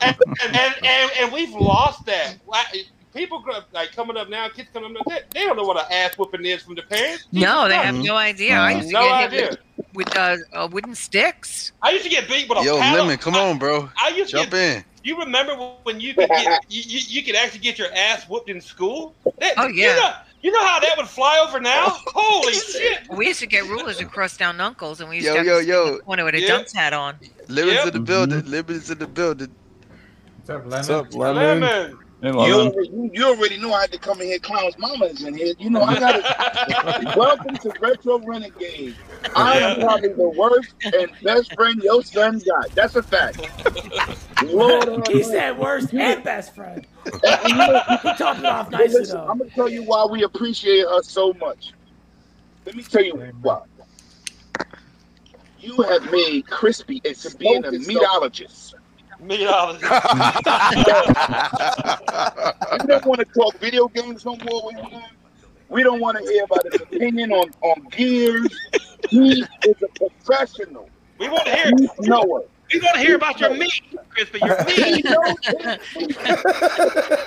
[0.03, 2.37] and, and, and, and we've lost that.
[3.17, 5.57] Why- People grow up, like coming up now, kids coming up now, they, they don't
[5.57, 7.27] know what an ass whooping is from the parents.
[7.33, 8.55] No, they Jesus have no idea.
[8.57, 9.59] I used to no get hit idea.
[9.95, 11.73] with, with uh, uh, wooden sticks.
[11.83, 13.05] I used to get beat with a Yo, paddle.
[13.05, 13.89] Lemon, come on, bro.
[14.01, 14.85] I used to Jump get, in.
[15.03, 18.51] You remember when you could get you, you, you could actually get your ass whooped
[18.51, 19.15] in school?
[19.39, 19.95] That- Oh, You yeah.
[19.97, 20.13] know,
[20.43, 21.87] you know how that would fly over now?
[22.09, 23.09] Holy shit!
[23.11, 25.47] We used to get rulers and cross down uncles, and we used Yo, to have
[25.47, 25.97] yo, to yo.
[25.97, 26.49] the corner with a Yeah.
[26.49, 27.17] dunce hat on.
[27.49, 27.87] Lemon's Yep.
[27.87, 28.45] in the building.
[28.51, 29.55] Lemon's in the building.
[30.45, 30.71] What's up, Lemon?
[30.71, 31.61] What's up, Lemon?
[31.63, 31.99] Lemon.
[32.23, 34.39] Hey, You already, you, you already know I had to come in here.
[34.39, 35.55] Clown's mama is in here.
[35.59, 38.97] You know I got to welcome to Retro Renegade.
[39.35, 42.75] I am probably the worst and best friend your son got.
[42.75, 43.39] That's a fact.
[44.43, 45.23] Lord, He mercy.
[45.25, 46.87] said worst and best friend.
[47.05, 49.27] And- and you know, He topped it off nicely listen, though.
[49.31, 51.73] I'm gonna tell you why we appreciate her so much.
[52.65, 53.61] Let me tell you why.
[55.61, 58.76] You have made Crispy into being a meatologist.
[59.21, 59.81] Me dollars.
[59.83, 59.89] We
[62.87, 65.03] don't want to talk video games no more with him.
[65.69, 68.47] We don't want to hear about his opinion on, on gears.
[69.09, 70.89] He is a professional.
[71.19, 71.73] We want to hear.
[71.77, 72.45] He knows.
[72.73, 74.41] We want to hear about your meat, Crispy.
[74.45, 75.05] Your meat.
[75.05, 75.37] knows.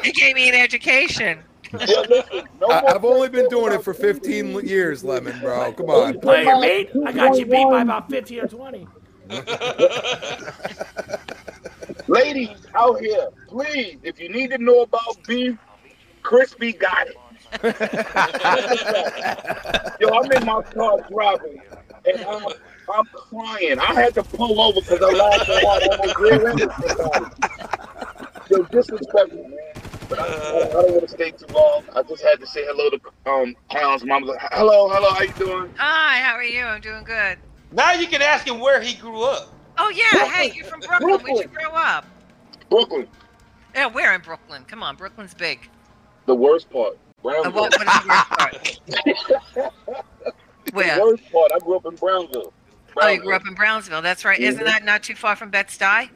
[0.03, 1.39] He gave me an education.
[1.71, 5.71] Yeah, listen, no I, I've only been doing it for 15 years, Lemon, bro.
[5.73, 6.19] Come on.
[6.19, 6.89] Play your meat?
[7.05, 8.87] I got you beat by about 15 or 20.
[12.07, 15.55] Ladies out here, please, if you need to know about beef,
[16.23, 17.15] Crispy got it.
[19.99, 21.61] Yo, I'm in my car driving,
[22.05, 22.41] and I'm,
[22.91, 23.77] I'm crying.
[23.79, 25.83] I had to pull over because I laughed so hard.
[25.83, 26.71] I almost rear-ended.
[28.49, 29.57] Yo, disrespectful, man.
[30.09, 31.83] But I, I don't want to stay too long.
[31.95, 32.99] I just had to say hello to
[33.31, 34.23] um Clown's mom.
[34.51, 35.71] Hello, hello, how you doing?
[35.77, 36.63] Hi, how are you?
[36.63, 37.37] I'm doing good.
[37.71, 39.53] Now you can ask him where he grew up.
[39.77, 41.21] Oh yeah, hey, you're from Brooklyn.
[41.21, 42.05] Where'd you grow up?
[42.69, 43.07] Brooklyn.
[43.73, 44.65] Yeah, where in Brooklyn?
[44.65, 45.69] Come on, Brooklyn's big.
[46.25, 46.97] The worst part.
[47.23, 49.73] Uh, what, what is the worst part?
[50.73, 50.95] Where?
[50.95, 51.51] The worst part.
[51.53, 52.53] I grew up in Brownsville.
[53.01, 54.01] Oh, you grew up in Brownsville.
[54.01, 54.39] That's right.
[54.39, 55.83] Isn't that not too far from Bed-Stuy?
[55.85, 56.09] I,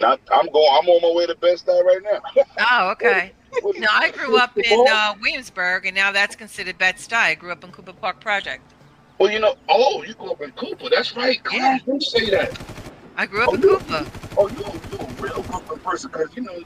[0.00, 0.18] I'm
[0.50, 0.68] going.
[0.72, 2.44] I'm on my way to Bed-Stuy right now.
[2.70, 3.32] Oh, okay.
[3.62, 7.14] No, I grew up in uh, Williamsburg, and now that's considered Bed-Stuy.
[7.14, 8.73] I grew up in Cooper Park Project.
[9.18, 10.88] Well, you know, oh, you grew up in Cooper.
[10.90, 11.42] That's right.
[11.44, 12.58] Clowns do say that.
[13.16, 14.06] I grew up oh, in Cooper.
[14.36, 16.58] Oh, you you a real Cooper person because you know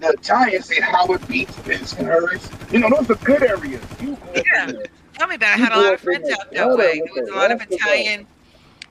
[0.00, 2.72] the Italians say Howard Beach, Bensonhurst.
[2.72, 3.82] You know those are good areas.
[4.00, 4.72] You Yeah.
[5.14, 5.62] Tell me about it.
[5.62, 7.00] I had a lot of friends out that way.
[7.04, 7.84] There was a lot of rest of us.
[7.86, 8.26] Italian.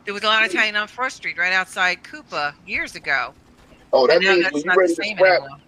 [0.06, 3.34] There was a lot of Italian on First Street, right outside Cooper, years ago.
[3.94, 5.60] Oh, that means that's when you not ready the to same scrap, anymore.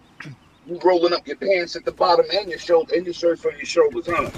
[0.66, 3.52] You rolling up your pants at the bottom and your shoulder and your shirt from
[3.56, 4.30] your shoulders, huh?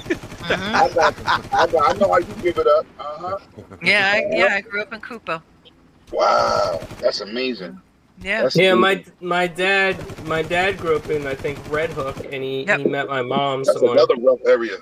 [0.42, 0.74] Mhm.
[0.74, 1.14] I got,
[1.52, 2.86] I got, I know how you give it up.
[2.98, 3.38] Uh huh.
[3.82, 5.42] Yeah, I, yeah, I grew up in Cooper.
[6.12, 7.80] Wow, that's amazing.
[8.22, 8.42] Yeah.
[8.42, 9.12] That's Yeah, amazing.
[9.20, 12.78] my my dad my dad grew up in I think Red Hook, and he, Yep.
[12.78, 13.94] he met my mom That's somewhere.
[13.94, 14.76] another rough area.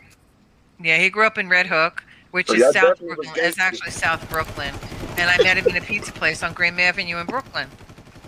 [0.82, 3.30] Yeah, he grew up in Red Hook, which So is South Brooklyn.
[3.36, 4.74] It's actually South Brooklyn.
[5.16, 7.68] And I met him in a pizza place on Graham Avenue in Brooklyn.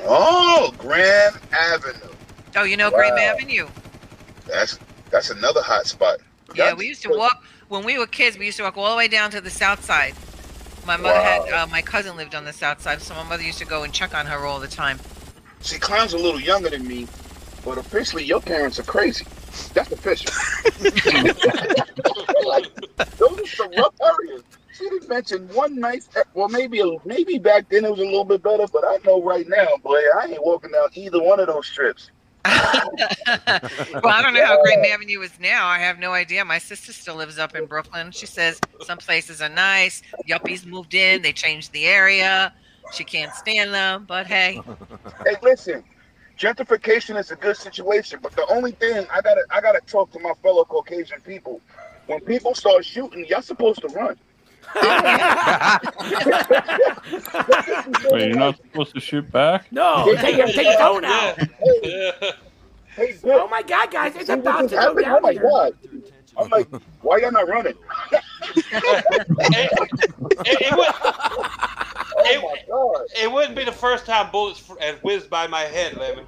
[0.05, 2.16] Oh, Grand Avenue.
[2.57, 3.69] Oh, you know Graham Avenue?
[4.47, 4.81] That's
[5.11, 6.19] that's another hot spot.
[6.55, 8.39] Yeah, Y'all we used to walk when we were kids.
[8.39, 10.15] We used to walk all the way down to the south side.
[10.87, 13.59] My mother had uh, my cousin lived on the south side, so my mother used
[13.59, 14.99] to go and check on her all the time.
[15.61, 17.09] See, Clown's a little younger than me,
[17.65, 19.27] but officially your parents are crazy.
[19.75, 20.33] That's official.
[22.45, 22.67] like,
[23.19, 24.43] those are some rough areas.
[24.73, 28.43] She didn't mention one nice, well, maybe maybe back then it was a little bit
[28.43, 31.67] better, but I know right now, boy, I ain't walking down either one of those
[31.67, 32.11] strips.
[34.03, 35.67] well, I don't know how Graham Avenue is now.
[35.67, 36.45] I have no idea.
[36.45, 38.11] My sister still lives up in Brooklyn.
[38.13, 40.03] She says some places are nice.
[40.29, 41.23] Yuppies moved in.
[41.23, 42.53] They changed the area.
[42.93, 44.05] She can't stand them.
[44.07, 44.61] But hey,
[45.25, 45.85] Hey, listen,
[46.39, 50.21] gentrification is a good situation, but the only thing I gotta I gotta talk to
[50.21, 51.61] my fellow Caucasian people.
[52.07, 54.17] When people start shooting, y'all supposed to run.
[58.11, 59.71] Wait, you're not supposed to shoot back?
[59.73, 61.39] No, take your, take your phone out.
[61.39, 61.45] Oh,
[61.83, 62.13] hey,
[62.97, 65.33] hey, Oh my God, guys, it's see what about just to go down Oh my
[65.33, 65.43] here.
[65.43, 65.73] god!
[66.39, 66.69] I'm like,
[67.03, 67.75] why y'all not running?
[68.13, 69.71] it,
[70.45, 70.89] it, it, would,
[72.19, 73.07] Oh It- my god!
[73.23, 76.25] it wouldn't be the first time bullets f- had whizzed by my head, Lemon.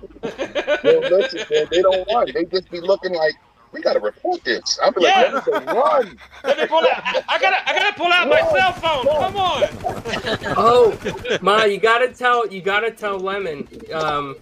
[0.85, 2.27] Yo, listen, man, they don't run.
[2.35, 3.35] They just be looking like
[3.73, 4.79] we gotta report this.
[4.83, 5.21] I'm like, Yeah.
[5.33, 6.19] let us run.
[6.45, 6.87] Let me pull out.
[7.05, 9.07] I, I gotta, I gotta pull out my cell phone.
[9.07, 10.55] Come on.
[10.57, 13.69] Oh, Ma, you gotta tell you gotta tell Lemon.
[13.93, 14.37] Um,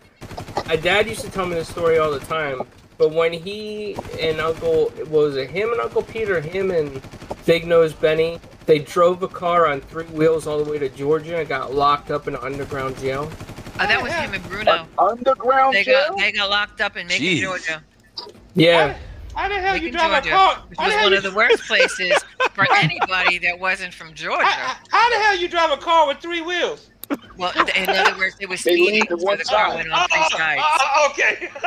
[0.67, 2.63] my dad used to tell me this story all the time.
[2.99, 7.01] But when he and Uncle what was it him and Uncle Peter, him and
[7.45, 11.39] Big Nose Benny, they drove a car on three wheels all the way to Georgia
[11.39, 13.31] and got locked up in an underground jail.
[13.31, 14.87] oh, that was him and Bruno.
[14.99, 16.07] Underground They jail.
[16.09, 17.83] got they got locked up in Macon, Georgia.
[18.55, 18.97] Yeah,
[19.37, 20.65] How the hell you Macon, drive Georgia, a car?
[20.69, 24.43] which How was one you, of the worst places for anybody that wasn't from Georgia.
[24.45, 26.89] how, how the hell you drive a car with three wheels?
[27.37, 30.29] Well, in other words, it was speeding, lead so the car went on three ah,
[30.37, 30.63] sides.
[30.81, 31.51] Oh, okay.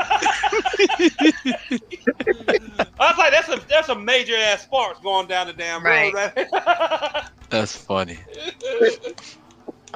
[2.99, 6.13] I was like, that's a that's a major ass sparks going down the damn road.
[6.13, 6.35] Right.
[7.49, 8.19] That's funny.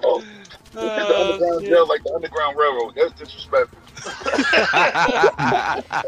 [0.04, 1.88] Oh, uh, this is the underground shit.
[1.88, 2.95] like the Underground Railroad.
[2.95, 3.78] That's disrespectful.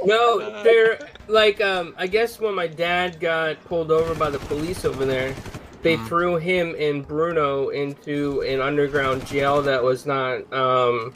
[0.05, 1.95] no, they're uh, like um.
[1.97, 5.35] I guess when my dad got pulled over by the police over there,
[5.81, 11.13] they threw him and Bruno into an underground jail that was not um,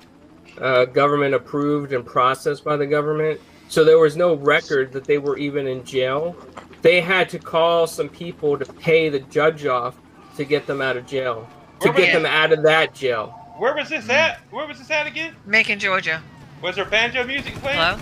[0.60, 3.40] uh, government approved and processed by the government.
[3.68, 6.36] So there was no record that they were even in jail.
[6.82, 9.96] They had to call some people to pay the judge off
[10.38, 11.48] to get them out of jail,
[11.82, 12.32] to get was them it?
[12.32, 13.28] out of that jail.
[13.58, 14.40] Where was this at?
[14.52, 15.36] Where was this at again?
[15.46, 16.24] Macon, Georgia.
[16.62, 17.78] Was there banjo music playing?
[17.78, 18.00] Hello?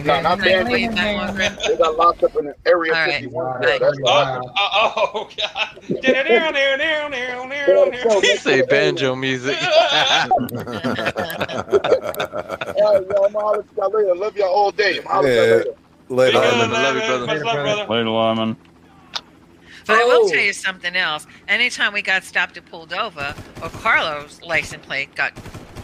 [0.00, 0.66] No, not Can bad.
[0.66, 1.52] call you back, Margaret?
[1.66, 3.14] They got locked up in an area All right.
[3.14, 3.78] 51 Bye.
[3.78, 3.80] jail.
[3.80, 3.98] That's.
[4.06, 4.50] Uh, oh,
[4.96, 5.68] oh, oh, God.
[6.02, 7.36] Down there, down there, down there,
[7.66, 9.58] down there, He say banjo music.
[9.62, 9.68] All
[12.94, 13.26] right, y'all.
[13.26, 14.14] I'm holler later.
[14.14, 14.98] Love y'all all day.
[14.98, 15.42] I'm holler Yeah.
[15.56, 15.74] later.
[16.08, 16.40] Later.
[16.40, 17.06] Big Lemon, up, love you, Lemon.
[17.06, 17.26] brother.
[17.26, 17.86] Much love, brother.
[17.88, 18.56] Later, Lemon.
[19.86, 20.28] But I will Oh.
[20.28, 21.26] tell you something else.
[21.48, 25.32] Anytime we got stopped and pulled over, or Carlos' license plate got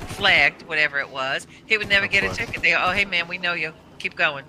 [0.06, 2.62] flagged, whatever it was, he would never get a ticket.
[2.62, 3.72] They go, "Oh, hey man, we know you.
[3.98, 4.44] Keep going."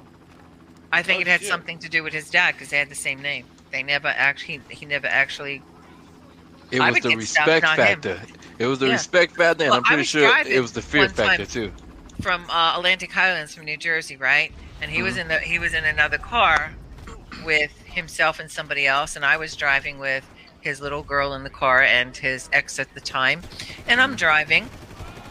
[0.92, 1.50] I think Oh, it had shit.
[1.50, 3.46] something to do with his dad because they had the same name.
[3.72, 5.62] They never actually, he never actually.
[6.72, 8.02] It was the respect not him.
[8.02, 8.22] factor.
[8.60, 8.94] It was the Yeah.
[8.94, 11.72] respect factor, and Well, I'm pretty sure it was the fear factor too.
[12.22, 14.52] from uh, Atlantic Highlands from New Jersey, right?
[14.82, 15.22] And he was Mm-hmm.
[15.22, 16.74] in the he was in another car
[17.46, 20.26] with himself and somebody else, and I was driving with
[20.62, 23.42] his little girl in the car and his ex at the time,
[23.88, 24.00] and Mm-hmm.
[24.02, 24.70] I'm driving,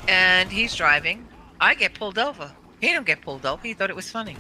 [0.08, 1.26] and he's driving.
[1.60, 2.52] I get pulled over.
[2.80, 3.60] He don't get pulled over.
[3.66, 4.36] He thought it was funny.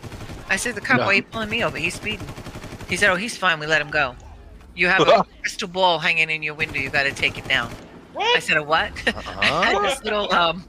[0.48, 1.04] I said, "The cop, No.
[1.06, 1.76] why are you pulling me over?
[1.76, 2.28] He's speeding."
[2.88, 3.58] He said, "Oh, he's fine.
[3.58, 4.16] We let him go.
[4.74, 6.78] You have a crystal ball hanging in your window.
[6.78, 7.70] You got to take it down."
[8.16, 9.80] I said, "A what?" Uh-huh.
[9.82, 10.64] this little um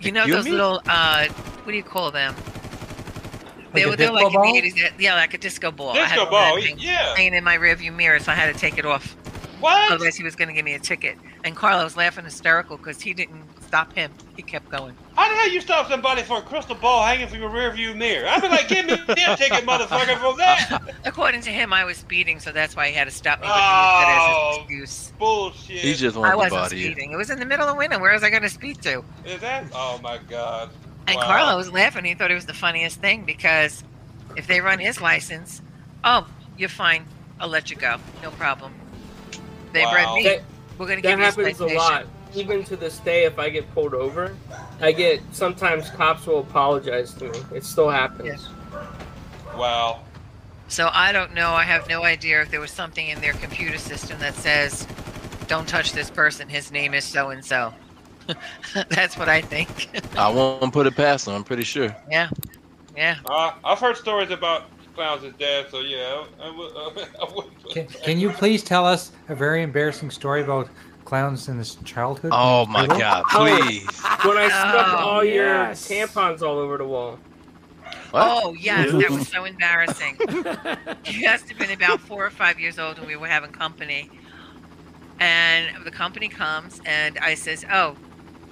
[0.00, 0.50] you know You those me?
[0.52, 1.26] little uh
[1.64, 2.34] what do you call them
[3.72, 4.44] They a were they're disco like ball?
[4.56, 5.90] in the 80s, yeah, like a disco ball.
[5.90, 7.14] I had Disco ball, that thing yeah.
[7.16, 9.16] hanging in my rearview mirror, so I had to take it off.
[9.60, 9.90] What?
[9.92, 11.16] Otherwise, he was going to give me a ticket.
[11.44, 14.12] And Carlo was laughing hysterical because he didn't stop him.
[14.36, 14.94] He kept going.
[15.14, 18.28] How the hell you stop somebody for a crystal ball hanging from your rearview mirror?
[18.28, 20.82] I'd be like, give me a ticket, motherfucker, for that.
[21.04, 23.46] According to him, I was speeding, so that's why he had to stop me.
[23.48, 25.12] But Oh, he used it as an oh, excuse.
[25.18, 25.76] Bullshit.
[25.78, 26.84] He just wanted to wasn't body you.
[26.92, 27.12] speeding.
[27.12, 27.98] It was in the middle of winter.
[27.98, 29.02] Where was I going to speed to?
[29.24, 29.64] Is that?
[29.74, 30.70] Oh my god.
[31.06, 31.22] And Wow.
[31.22, 32.04] Carlo was laughing.
[32.04, 33.84] He thought it was the funniest thing because
[34.36, 35.62] if they run his license,
[36.04, 36.26] oh,
[36.58, 37.06] you're fine.
[37.40, 37.96] I'll let you go.
[38.22, 38.74] No problem.
[39.72, 39.94] They Wow.
[39.94, 40.22] read me.
[40.24, 40.42] That,
[40.78, 42.06] We're going to give you a happens a lot.
[42.36, 44.36] Even to this day, if I get pulled over,
[44.80, 47.38] I get sometimes cops will apologize to me.
[47.54, 48.48] It still happens.
[49.56, 50.00] Wow.
[50.68, 51.50] So I don't know.
[51.52, 54.86] I have no idea if there was something in their computer system that says,
[55.46, 56.48] "Don't touch this person.
[56.48, 57.72] His name is so and so."
[58.88, 59.88] That's what I think.
[60.16, 61.34] I won't put it past him.
[61.34, 61.94] I'm pretty sure.
[62.10, 62.28] yeah,
[62.96, 63.16] yeah.
[63.24, 64.64] Uh, I've heard stories about
[64.94, 66.72] clowns' dead, so yeah, I, I would.
[67.20, 70.68] I would put Can, can you please tell us a very embarrassing story about
[71.06, 72.32] clowns in his childhood?
[72.34, 72.98] Oh my Little?
[72.98, 73.58] god, Oh.
[73.62, 73.86] please.
[74.24, 75.88] When I stuck Oh, all yes.
[75.90, 77.18] your tampons all over the wall.
[78.10, 78.44] What?
[78.44, 80.16] Oh yes, that was so embarrassing.
[81.04, 84.10] he must have been about four or five years old when we were having company,
[85.20, 87.96] and the company comes and I says, "Oh,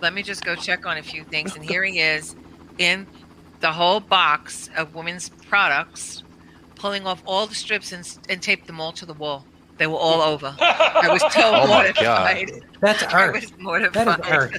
[0.00, 2.34] let me just go check on a few things." And here he is,
[2.78, 3.06] in
[3.60, 6.22] the whole box of women's products,
[6.76, 9.44] pulling off all the strips and, and taped them all to the wall.
[9.76, 10.54] They were all over.
[10.60, 12.62] I was so Oh mortified.
[12.80, 14.06] That's I was mortified.
[14.06, 14.52] That is art.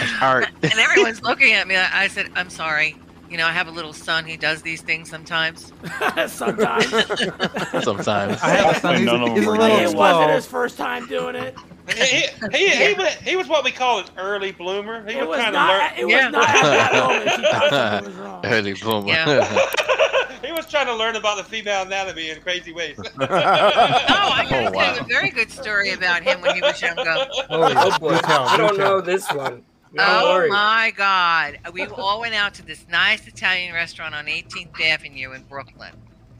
[0.00, 0.48] That's art.
[0.62, 1.76] and everyone's looking at me.
[1.76, 2.96] I I said, "I'm sorry."
[3.30, 4.24] You know, I have a little son.
[4.24, 5.72] He does these things sometimes.
[6.28, 6.88] Sometimes.
[7.82, 8.40] Sometimes.
[8.40, 8.96] I have a son.
[8.98, 11.56] He's, None of he's a little it wasn't his first time doing it.
[11.88, 15.04] He, he, he, he, was, he was what we call an early bloomer.
[15.08, 15.94] He It was, was trying not.
[15.94, 16.28] to It was Yeah.
[16.30, 17.30] not at that moment.
[17.30, 17.42] He
[18.22, 18.44] was.
[18.44, 19.08] Early bloomer.
[19.08, 19.26] Yeah.
[19.26, 20.38] learn.
[20.44, 22.98] he was trying to learn about the female anatomy in crazy ways.
[23.20, 24.96] Oh, I got Oh, wow.
[25.00, 27.02] a very good story about him when he was younger.
[27.06, 29.62] Oh, Oh boy, do tell, I do don't know this one.
[29.92, 30.50] No oh worries.
[30.52, 31.58] my God!
[31.72, 35.92] We all went out to this nice Italian restaurant on 18th Avenue in Brooklyn.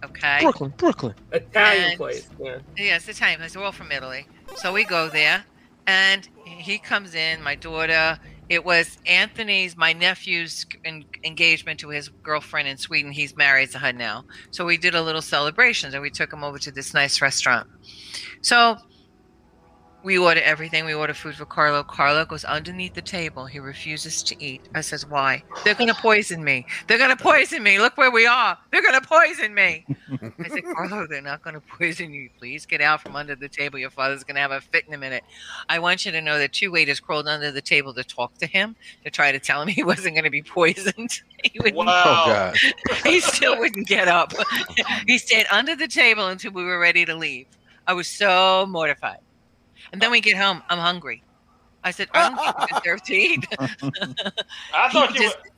[0.04, 0.38] Okay.
[0.42, 1.14] Brooklyn, Brooklyn.
[1.32, 2.28] Italian And- place.
[2.38, 2.58] Yeah.
[2.76, 3.56] Yes, Italian place.
[3.56, 4.26] We're all from Italy.
[4.54, 5.44] So we go there,
[5.86, 7.42] and he comes in.
[7.42, 8.18] My daughter.
[8.48, 13.10] It was Anthony's, my nephew's en- engagement to his girlfriend in Sweden.
[13.10, 14.24] He's married to her now.
[14.52, 17.66] So we did a little celebration, and we took him over to this nice restaurant.
[18.42, 18.76] So
[20.02, 20.84] we order everything.
[20.84, 21.82] We order food for Carlo.
[21.82, 23.46] Carlo goes underneath the table.
[23.46, 24.62] He refuses to eat.
[24.74, 25.42] I says, "Why?
[25.64, 26.64] They're gonna poison me.
[26.86, 27.78] They're gonna poison me.
[27.78, 28.56] Look where we are.
[28.70, 29.84] They're gonna poison me."
[30.44, 32.30] I said, Carlo, they're not going to poison you.
[32.38, 33.78] Please get out from under the table.
[33.78, 35.24] Your father's going to have a fit in a minute.
[35.68, 38.46] I want you to know that two waiters crawled under the table to talk to
[38.46, 41.20] him, to try to tell him he wasn't going to be poisoned.
[41.42, 42.26] he, wouldn't, Oh wow.
[42.26, 42.56] god.
[43.04, 44.32] he still wouldn't get up.
[45.06, 47.46] he stayed under the table until we were ready to leave.
[47.86, 49.18] I was so mortified.
[49.92, 50.62] And then we get home.
[50.68, 51.22] I'm hungry.
[51.84, 53.46] I said, I don't think you deserve to eat.
[54.74, 55.50] I thought you just- were.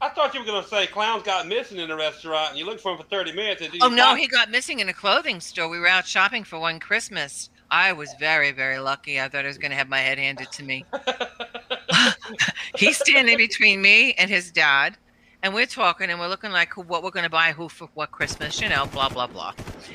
[0.00, 2.82] I thought you were gonna say clowns got missing in the restaurant, and you looked
[2.82, 3.62] for him for thirty minutes.
[3.62, 5.66] And Oh no, he got missing in a clothing store.
[5.68, 7.48] We were out shopping for one Christmas.
[7.70, 9.18] I was very, very lucky.
[9.18, 10.84] I thought I was going to have my head handed to me.
[12.76, 14.96] He's standing between me and his dad,
[15.42, 17.88] and we're talking and we're looking like who, what we're going to buy, who for
[17.94, 19.54] what Christmas, you know, blah blah blah.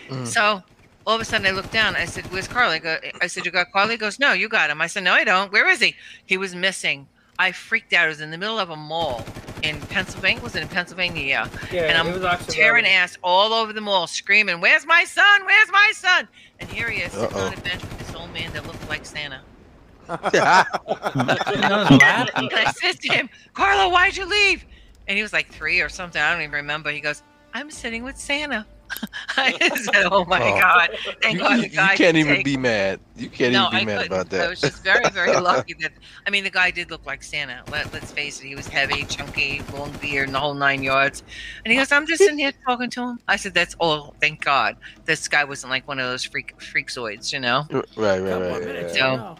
[0.09, 0.25] Mm.
[0.25, 0.63] So
[1.09, 1.95] all of a sudden, I looked down.
[1.95, 4.47] I said, "Where's Carly?" I, go, I said, "You got Carly?" He goes, "No, you
[4.47, 5.51] got him." I said, "No, I don't.
[5.51, 7.07] Where is he?" He was missing.
[7.39, 8.05] I freaked out.
[8.05, 9.25] I was in the middle of a mall
[9.63, 10.43] in Pennsylvania.
[10.43, 11.23] Was it in Pennsylvania?
[11.23, 15.45] Yeah Yeah, and I'm actually tearing ass all over the mall, screaming, "Where's my son?
[15.45, 16.27] Where's my son?"
[16.59, 17.47] And here he is sitting Uh-oh.
[17.47, 19.41] on a bench with this old man that looked like Santa.
[20.05, 22.29] Sitting on his lap?
[22.35, 24.63] And I said to him, "Carlo, why'd you leave?"
[25.07, 26.21] And he was like three or something.
[26.21, 26.91] I don't even remember.
[26.91, 27.23] He goes,
[27.55, 28.67] "I'm sitting with Santa."
[29.37, 29.51] I
[29.93, 30.59] said, "Oh my Oh.
[30.59, 30.89] God!"
[31.21, 32.99] Thank You, God you- you can't could even take- be mad.
[33.15, 34.13] You can't no, even be I mad couldn't.
[34.17, 34.45] about that.
[34.45, 35.91] I was just very, very lucky that.
[36.25, 37.61] I mean, the guy did look like Santa.
[37.71, 41.23] Let, let's face it, he was heavy, chunky, long beard, and the whole nine yards.
[41.65, 44.15] And he goes, "I'm just in here talking to him." I said, "That's all.
[44.21, 48.19] Thank God, this guy wasn't like one of those freak freakzoids, you know." right, right,
[48.29, 48.83] couple more right.
[48.83, 48.89] right.
[48.91, 49.37] So- don't.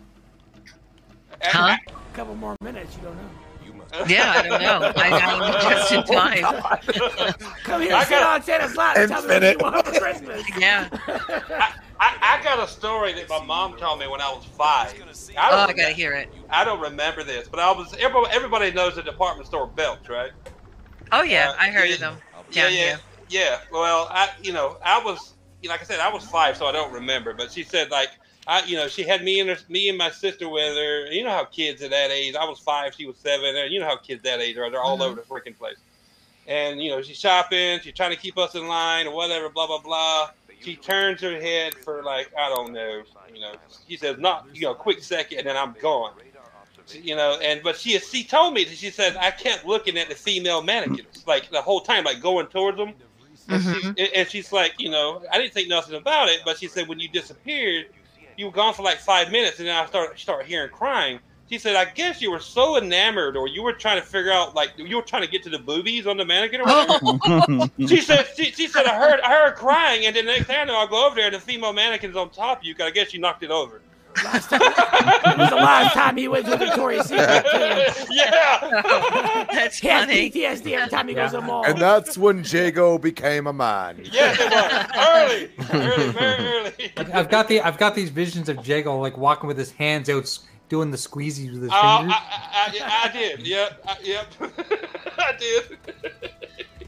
[1.41, 1.77] Huh?
[1.87, 3.29] A couple more minutes, you don't know.
[4.07, 4.91] Yeah, I don't know.
[4.95, 6.61] I got him just in time.
[7.63, 8.97] Come here, I sit got- on Santa's lap.
[8.97, 10.45] and Tell me what you want for Christmas.
[10.59, 10.87] Yeah.
[12.01, 14.93] I, I got a story that my mom told me when I was five.
[14.93, 16.29] I Oh, don't, I gotta remember, hear it.
[16.49, 17.93] I don't remember this, but I was.
[17.99, 20.31] Everybody, everybody knows the department store Belk, right?
[21.11, 21.95] Oh yeah, Uh, I heard yeah.
[21.95, 22.17] of them
[22.51, 22.97] Yeah, down yeah,
[23.27, 23.57] yeah.
[23.71, 26.67] Well, I, you know, I was, you know, like I said, I was five, so
[26.67, 27.33] I don't remember.
[27.33, 28.09] But she said, like,
[28.49, 31.07] I, you know, she had me and her, me and my sister with her.
[31.11, 32.35] You know how kids at that age.
[32.35, 33.55] I was five, she was seven.
[33.55, 34.71] And you know how kids that age are.
[34.71, 35.05] They're all Mhm.
[35.07, 35.77] over the freaking place.
[36.47, 39.67] and you know she's shopping, she's trying to keep us in line or whatever, blah
[39.67, 40.29] blah blah.
[40.59, 43.03] She turns her head for like I don't know,
[43.33, 43.55] you know.
[43.87, 46.13] She says, "Not you know, quick second, and then I'm gone."
[46.91, 50.09] You know, and but she she told me that she says I kept looking at
[50.09, 52.95] the female mannequins like the whole time, like going towards them.
[53.49, 56.67] And, she, and she's like, you know, I didn't think nothing about it, but she
[56.67, 57.85] said when you disappeared,
[58.39, 61.19] you were gone for like five minutes, and then I start start hearing crying.
[61.49, 64.53] She said, I guess you were so enamored, or you were trying to figure out,
[64.55, 66.99] like, you were trying to get to the boobies on the mannequin or whatever.
[67.87, 70.57] she said, she, she said, I heard, I heard crying, and then the next thing
[70.59, 72.75] I know, I go over there, and the female mannequin's on top of you.
[72.75, 73.83] 'cause I guess you knocked it over.
[74.15, 77.45] It was the last time he went to Victoria's Secret.
[77.45, 78.05] too.
[78.13, 79.45] yeah.
[79.51, 80.07] That's He has.
[80.09, 81.63] PTSD every time he goes to the mall.
[81.65, 84.01] And that's when Jago became a man.
[84.03, 86.91] Yes, it was early, early, very early.
[87.13, 90.37] I've got the I've got these visions of Jago like walking with his hands out,
[90.67, 92.15] doing the squeezies with his Uh, fingers.
[92.17, 93.47] I, I, I did.
[93.47, 93.83] Yep.
[93.87, 94.27] I, yep.
[95.17, 95.77] I did.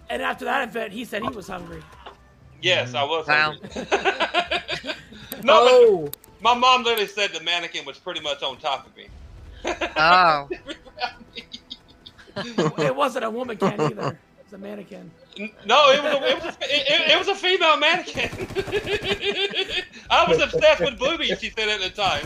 [0.10, 1.82] And after that event, he said he was hungry.
[2.62, 3.28] Yes, I was.
[3.28, 3.54] Wow.
[3.54, 4.94] hungry.
[5.44, 8.96] no, Oh, but my mom literally said the mannequin was pretty much on top of
[8.98, 9.08] me.
[9.98, 10.50] Oh,
[12.36, 14.18] It wasn't a woman can either.
[14.40, 15.12] It was a mannequin.
[15.66, 18.30] No, it was a, it was a, it, it was a female mannequin.
[20.10, 21.40] I was obsessed with boobies.
[21.40, 22.26] She said at the time.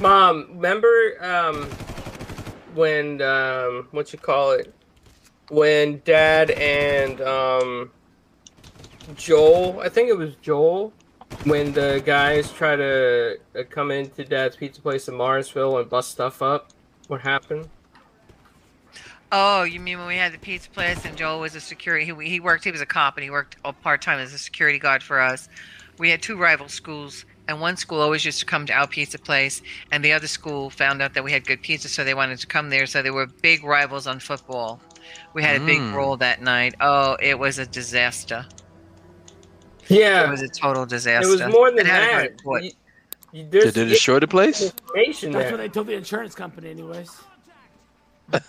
[0.00, 1.68] mom, remember um,
[2.74, 4.72] when um, what you call it?
[5.50, 7.90] When Dad and um,
[9.14, 10.92] Joel, I think it was Joel,
[11.44, 16.10] when the guys try to uh, come into Dad's pizza place in Marsville and bust
[16.12, 16.70] stuff up.
[17.08, 17.68] What happened?
[19.34, 22.04] oh, you mean when we had the pizza place and Joel was a security?
[22.04, 22.64] He, he worked.
[22.64, 25.48] He was a cop and he worked part time as a security guard for us.
[25.98, 29.18] We had two rival schools, and one school always used to come to our pizza
[29.18, 32.38] place, and the other school found out that we had good pizza, so they wanted
[32.40, 32.86] to come there.
[32.86, 34.80] So they were big rivals on football.
[35.34, 35.92] We had a big Mm.
[35.92, 36.74] brawl that night.
[36.80, 38.46] Oh, it was a disaster.
[39.88, 41.28] Yeah, It was a total disaster.
[41.28, 42.62] it was more than It had that.
[42.64, 42.70] You-
[43.32, 44.72] you- Did there's they destroy the place?
[44.94, 45.50] That's there.
[45.50, 47.10] what they told the insurance company, anyways.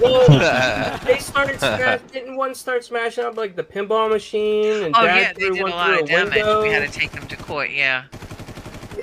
[0.00, 0.26] Well,
[1.04, 5.32] they started smash, didn't one start smashing up like the pinball machine and Oh yeah,
[5.34, 6.34] they threw did a lot through of damage.
[6.34, 7.70] window, We had to take them to court.
[7.70, 8.04] Yeah.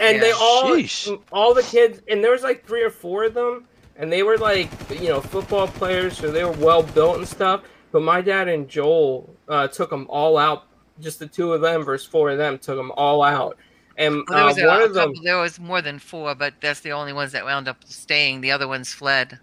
[0.01, 1.21] and they all Sheesh.
[1.31, 3.65] all the kids and there was like three or four of them
[3.95, 7.61] and they were like you know football players so they were well built and stuff
[7.91, 10.63] but my dad and Joel uh, took them all out
[10.99, 13.57] just the two of them versus four of them took them all out
[13.97, 15.99] and Well, there uh, was a, one a of them couple, there was more than
[15.99, 18.41] four, but that's the only ones that wound up staying.
[18.41, 19.39] The other ones fled.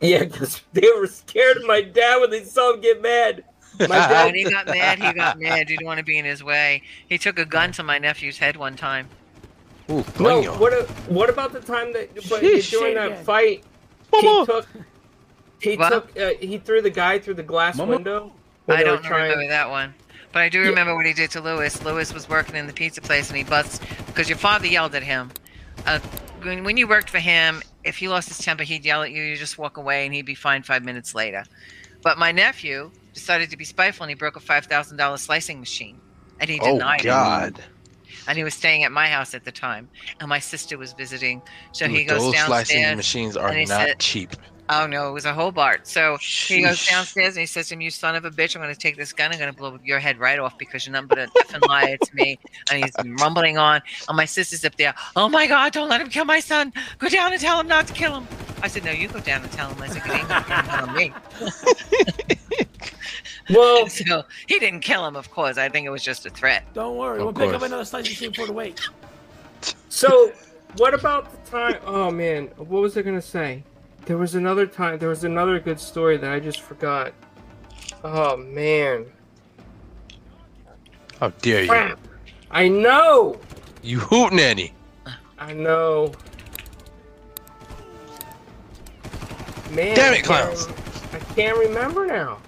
[0.00, 3.44] yeah because they were scared of my dad when they saw him get mad
[3.80, 5.68] my dad When he got mad, he got mad.
[5.68, 6.82] He didn't want to be in his way.
[7.10, 9.06] He took a gun to my nephew's head one time.
[9.90, 10.72] Ooh, No, what?
[10.72, 12.70] A, what about the time that but Sheesh.
[12.70, 13.24] during that again.
[13.24, 13.64] fight
[14.18, 14.66] he took
[15.60, 15.90] he What?
[15.90, 17.92] took uh, he threw the guy through the glass Mama.
[17.96, 18.32] window?
[18.68, 19.94] I don't remember that one.
[20.36, 20.68] But I do Yeah.
[20.68, 21.82] remember what he did to Lewis.
[21.82, 25.02] Lewis was working in the pizza place and he busts because your father yelled at
[25.02, 25.30] him.
[25.86, 25.98] Uh,
[26.42, 29.22] when, when you worked for him, if he lost his temper, he'd yell at you.
[29.22, 31.42] You just walk away and he'd be fine five minutes later.
[32.02, 35.98] But my nephew decided to be spiteful and he broke a $5,000 slicing machine.
[36.38, 37.04] And he Oh denied it.
[37.04, 37.62] God!
[38.28, 39.88] And he was staying at my house at the time.
[40.20, 41.40] And my sister was visiting.
[41.72, 42.96] So he Dude, goes those slicing downstairs.
[42.98, 44.36] machines are not said- cheap.
[44.68, 45.86] Oh no, it was a Hobart.
[45.86, 48.56] So he goes downstairs and he says to him, "You son of a bitch!
[48.56, 49.32] I'm going to take this gun.
[49.32, 51.96] I'm going to blow your head right off because you're not going to effing liar
[51.96, 52.38] to me."
[52.70, 53.80] And he's rumbling on.
[54.08, 54.94] And my sister's up there.
[55.14, 55.72] Oh my God!
[55.72, 56.72] Don't let him kill my son.
[56.98, 58.26] Go down and tell him not to kill him.
[58.62, 60.44] I said, "No, you go down and tell him." I said, "'Cause he ain't gonna
[60.44, 61.12] kill him me."
[63.50, 65.58] Well, So he didn't kill him, of course.
[65.58, 66.64] I think it was just a threat.
[66.74, 68.80] Don't worry, Of we'll pick up another slice of machine for the wait.
[69.88, 70.32] so
[70.76, 71.78] what about the time?
[71.84, 73.62] Oh man, what was I gonna say?
[74.06, 74.98] There was another time.
[74.98, 77.12] There was another good story that I just forgot.
[78.04, 79.06] Oh man,
[81.20, 81.68] How dare you?
[81.68, 81.98] crap!
[82.50, 83.40] I know,
[83.82, 84.72] You hoot nanny.
[85.38, 86.12] I know.
[89.72, 90.68] Man, Damn it, I clowns.
[91.12, 92.38] I can't remember now.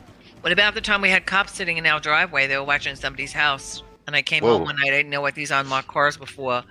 [0.43, 2.47] What about the time we had cops sitting in our driveway?
[2.47, 4.59] They were watching somebody's house, and I came Whoa.
[4.59, 4.89] home one night.
[4.89, 6.63] I didn't know what these unlocked cars were for,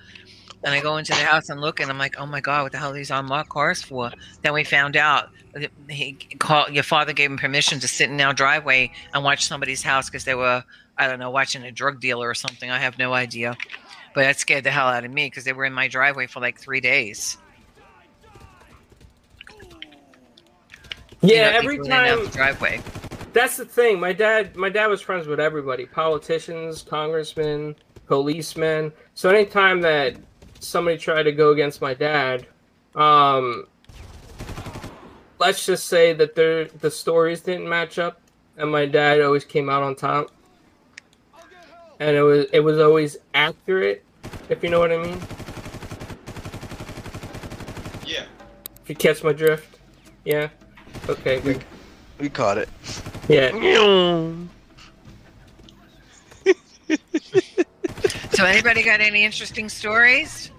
[0.63, 2.71] and I go into the house and look, and I'm like, "Oh my god, what
[2.71, 4.11] the hell are these unlocked cars for?"
[4.43, 5.25] Then we found out
[5.89, 6.73] he called.
[6.73, 10.25] Your father gave him permission to sit in our driveway and watch somebody's house because
[10.25, 10.63] they were,
[10.97, 12.69] I don't know, watching a drug dealer or something.
[12.71, 13.57] I have no idea,
[14.13, 16.39] but that scared the hell out of me because they were in my driveway for
[16.41, 17.37] like three days.
[21.31, 22.81] You Yeah, know, every people in and out time the driveway.
[23.33, 23.99] That's the thing.
[23.99, 27.75] My dad, my dad was friends with everybody: politicians, congressmen,
[28.07, 28.93] policemen.
[29.13, 30.17] So anytime that
[30.59, 32.45] somebody tried to go against my dad,
[32.95, 33.67] um,
[35.39, 38.19] let's just say that the the stories didn't match up,
[38.57, 40.31] and my dad always came out on top.
[41.99, 44.03] And it was it was always accurate,
[44.49, 45.19] if you know what I mean.
[48.05, 48.25] Yeah.
[48.83, 49.79] If you catch my drift,
[50.23, 50.49] yeah.
[51.09, 51.39] Okay.
[51.39, 51.63] good.
[52.19, 52.69] We caught it.
[53.27, 53.51] Yeah.
[58.37, 60.51] So anybody got any interesting stories?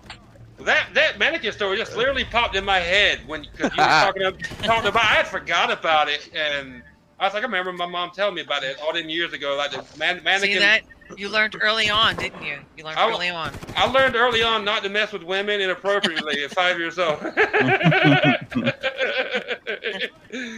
[0.58, 4.22] That that mannequin story just literally popped in my head when because you were talking,
[4.24, 5.04] ab- talking about.
[5.04, 6.82] I had forgot about it, and
[7.20, 9.54] I was like, I remember my mom telling me about it all them years ago.
[9.54, 10.54] Like the man, mannequin.
[10.54, 10.82] See that?
[11.16, 12.58] You learned early on, didn't you?
[12.76, 13.52] You learned I- early on.
[13.76, 17.18] I learned early on not to mess with women inappropriately at five years old.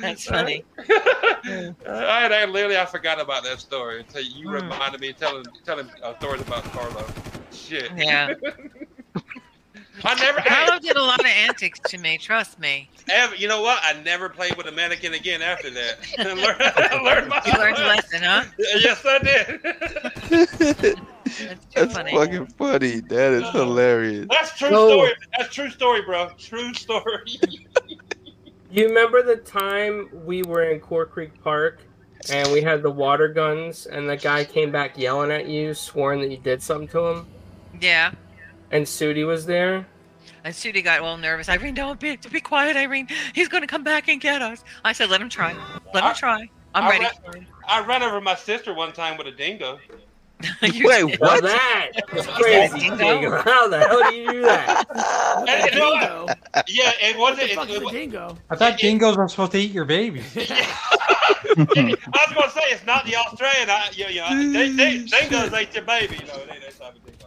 [0.03, 0.65] That's funny.
[0.89, 4.55] I, I literally I forgot about that story until you Hmm.
[4.55, 7.05] reminded me telling telling uh, stories about Carlo.
[7.53, 7.91] Shit.
[7.97, 8.35] Yeah.
[10.05, 10.41] I never.
[10.41, 12.19] Carlo did a lot of antics to me.
[12.19, 12.89] Trust me.
[13.09, 13.81] Ever, you know what?
[13.83, 15.95] I never played with a mannequin again after that.
[16.19, 18.45] I learned, I learned my You learned a lesson, huh?
[18.59, 19.61] Yes, I did.
[21.75, 22.13] That's funny.
[22.13, 23.01] fucking funny.
[23.01, 24.27] That is uh, hilarious.
[24.31, 24.87] That's true No.
[24.89, 25.13] story.
[25.39, 26.31] That's true story, bro.
[26.39, 27.21] True story.
[28.73, 31.83] You remember the time we were in Core Creek Park
[32.29, 36.21] and we had the water guns and the guy came back yelling at you, swearing
[36.21, 37.27] that you did something to him,
[37.81, 38.13] Yeah.
[38.71, 39.87] And Sudi was there?
[40.45, 41.49] And Sudi got all nervous.
[41.49, 43.09] Irene, don't be, be quiet, Irene.
[43.35, 44.65] He's going to come back and get us.
[44.85, 45.55] I said, let him try.
[45.93, 46.49] Let him try.
[46.75, 49.79] I'm I ready ran- I ran over my sister one time with a dingo.
[50.63, 51.21] Wait, did.
[51.21, 51.43] Now what?
[51.43, 52.79] that is crazy.
[52.89, 52.97] Dingo?
[52.97, 53.43] Dingo.
[53.43, 54.87] How the hell do you do that?
[55.49, 55.81] And you?
[55.81, 56.27] Dingo.
[56.69, 57.49] Yeah, it wasn't.
[57.49, 58.39] the It, fuck is it, a was- dingo?
[58.49, 60.35] I thought dingoes were supposed to eat your babies.
[60.37, 63.69] I was gonna say it's not the Australian.
[63.69, 66.17] I, you know, they, they, dingoes ate your baby.
[66.21, 67.20] You know, they, that's not a dingo.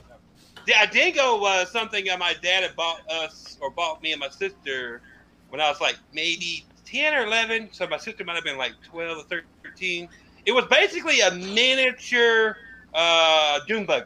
[0.67, 4.29] A dingo was something that my dad had bought us or bought me and my
[4.29, 5.01] sister
[5.49, 7.69] when I was like maybe ten or eleven.
[7.71, 10.09] So my sister might have been like twelve or thirteen.
[10.45, 12.55] It was basically a miniature
[12.93, 14.05] uh, dune buggy.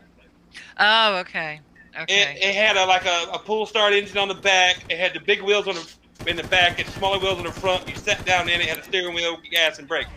[0.79, 1.61] Oh, okay.
[1.99, 2.37] Okay.
[2.41, 4.85] it had a like a, a pull start engine on the back.
[4.89, 5.93] It had the big wheels on the
[6.27, 7.87] in the back and smaller wheels on the front.
[7.87, 10.07] You sat down in it, had a steering wheel, gas, and brake.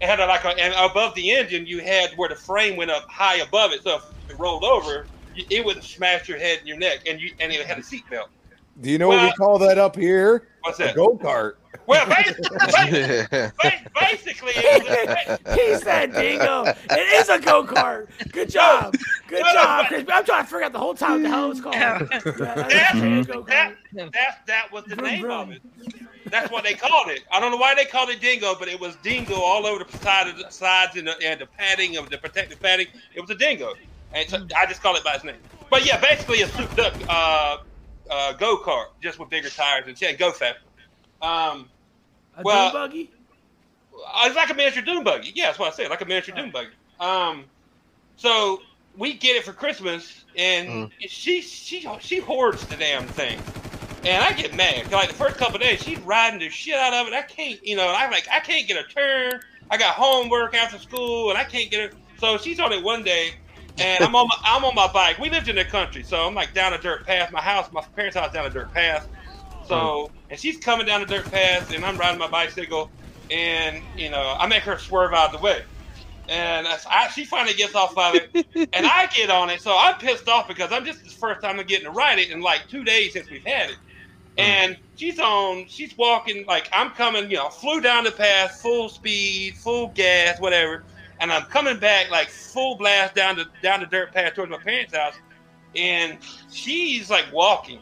[0.00, 2.90] It had a, like a, and above the engine, you had where the frame went
[2.90, 3.82] up high above it.
[3.82, 5.06] So if it rolled over,
[5.36, 7.00] it would smash your head and your neck.
[7.06, 8.28] And you and it had a seatbelt.
[8.80, 10.48] Do you know what we call that up here?
[10.62, 10.96] What's that?
[10.96, 11.54] go kart.
[11.86, 12.56] Well, basically,
[14.00, 16.64] basically, it he said dingo.
[16.90, 18.08] It is a go kart.
[18.32, 18.94] Good job.
[19.28, 20.04] Good No, no, job, but- Chris.
[20.12, 21.74] I'm trying to figure out the whole time what the hell it's called.
[21.74, 23.74] Yeah, that's that,
[24.12, 25.40] that, that was the Vroom, name vroom.
[25.40, 25.62] of it.
[26.30, 27.20] That's what they called it.
[27.30, 29.98] I don't know why they called it dingo, but it was dingo all over the
[29.98, 32.86] side of the sides and the, and the padding of the protective padding.
[33.14, 33.74] It was a dingo,
[34.14, 35.36] and so I just call it by its name.
[35.70, 37.56] But yeah, basically a souped up uh,
[38.10, 40.60] uh, go kart, just with bigger tires and shit, go faster.
[41.22, 41.68] Um,
[42.36, 43.10] A Well- dune buggy?
[43.94, 45.32] uh, it's like a miniature dune buggy.
[45.34, 46.70] Yeah, that's what I said, like a miniature dune buggy.
[47.00, 47.44] Um,
[48.16, 48.60] so
[48.96, 53.40] we get it for Christmas, and she she she hoards the damn thing,
[54.04, 54.82] and I get mad.
[54.84, 57.14] 'Cause, Like the first couple of days, she's riding the shit out of it.
[57.14, 59.40] I can't, you know, I'm like, I can't get a turn.
[59.70, 61.98] I got homework after school, and I can't get her.
[62.18, 63.34] So she's on it one day,
[63.78, 65.18] and I'm on my I'm on my bike.
[65.18, 67.32] We lived in the country, so I'm like down a dirt path.
[67.32, 69.08] My house, my parents' house, down a dirt path.
[69.66, 70.16] So, hmm.
[70.30, 72.90] and she's coming down the dirt path, and I'm riding my bicycle,
[73.30, 75.62] and you know, I make her swerve out of the way,
[76.28, 79.60] and I, I, she finally gets off of it, and I get on it.
[79.60, 82.30] So I'm pissed off because I'm just the first time I'm getting to ride it
[82.30, 84.40] in like two days since we've had it, hmm.
[84.40, 88.88] and she's on, she's walking like I'm coming, you know, flew down the path, full
[88.88, 90.84] speed, full gas, whatever,
[91.20, 94.58] and I'm coming back like full blast down the down the dirt path towards my
[94.58, 95.14] parents' house,
[95.76, 96.18] and
[96.50, 97.80] she's like walking.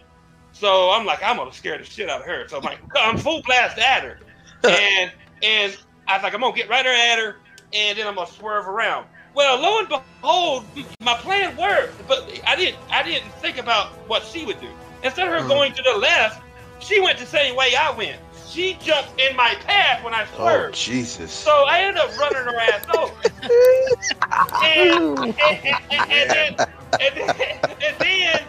[0.53, 2.47] So I'm like, I'm gonna scare the shit out of her.
[2.49, 4.19] So I'm like, I'm full blast at her,
[4.65, 5.77] and and
[6.07, 7.37] I was like, I'm gonna get right at her,
[7.73, 9.07] and then I'm gonna swerve around.
[9.35, 10.69] Well, lo and behold,
[11.01, 14.69] my plan worked, but I didn't I didn't think about what she would do.
[15.03, 15.49] Instead of her Mhm.
[15.49, 16.43] going to the left,
[16.81, 18.21] she went the same way I went.
[18.53, 20.75] She jumped in my path when I swerved.
[20.75, 20.77] Oh.
[20.77, 21.33] Jesus.
[21.33, 23.15] So I ended up running her ass over.
[24.63, 26.61] and, and, and, and,
[27.01, 28.43] and then, and then,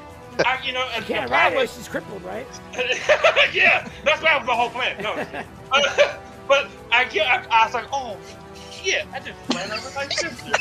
[0.45, 2.45] I, you know, and Can't the ride plan was- she's crippled, right?
[3.53, 5.01] yeah, that's why that was the whole plan.
[5.01, 5.13] No,
[5.71, 6.17] Uh,
[6.49, 8.17] but I get, I, I was like, oh
[8.71, 10.51] shit, I just ran over my sister.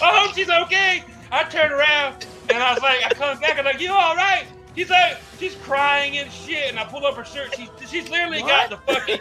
[0.00, 1.04] oh, she's okay.
[1.30, 4.16] I turned around and I was like, I come back and I'm like, you all
[4.16, 4.46] right?
[4.76, 7.54] She's like, she's crying and shit, and I pull up her shirt.
[7.56, 9.18] She's she's literally got the fucking,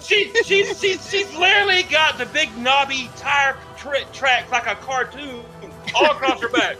[0.00, 5.44] she she's she's she's literally got the big knobby tire tra- tracks like a cartoon
[5.94, 6.76] all across her back.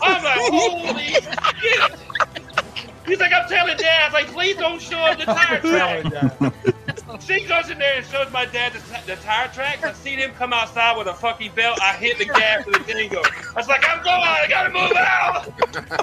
[0.00, 2.00] I'm like, holy shit.
[3.06, 4.02] He's like, I'm telling dad.
[4.02, 6.87] I was like, please don't show him the tire track.
[7.20, 9.82] She goes in there and shows my dad the, t- the tire tracks.
[9.84, 11.78] I seen him come outside with a fucking belt.
[11.80, 13.22] I hit the gas with the dingo.
[13.22, 14.16] I was like, I'm going.
[14.20, 15.48] I gotta move out.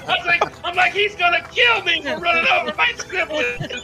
[0.08, 3.82] I was like, I'm like, he's gonna kill me for running over my siblings.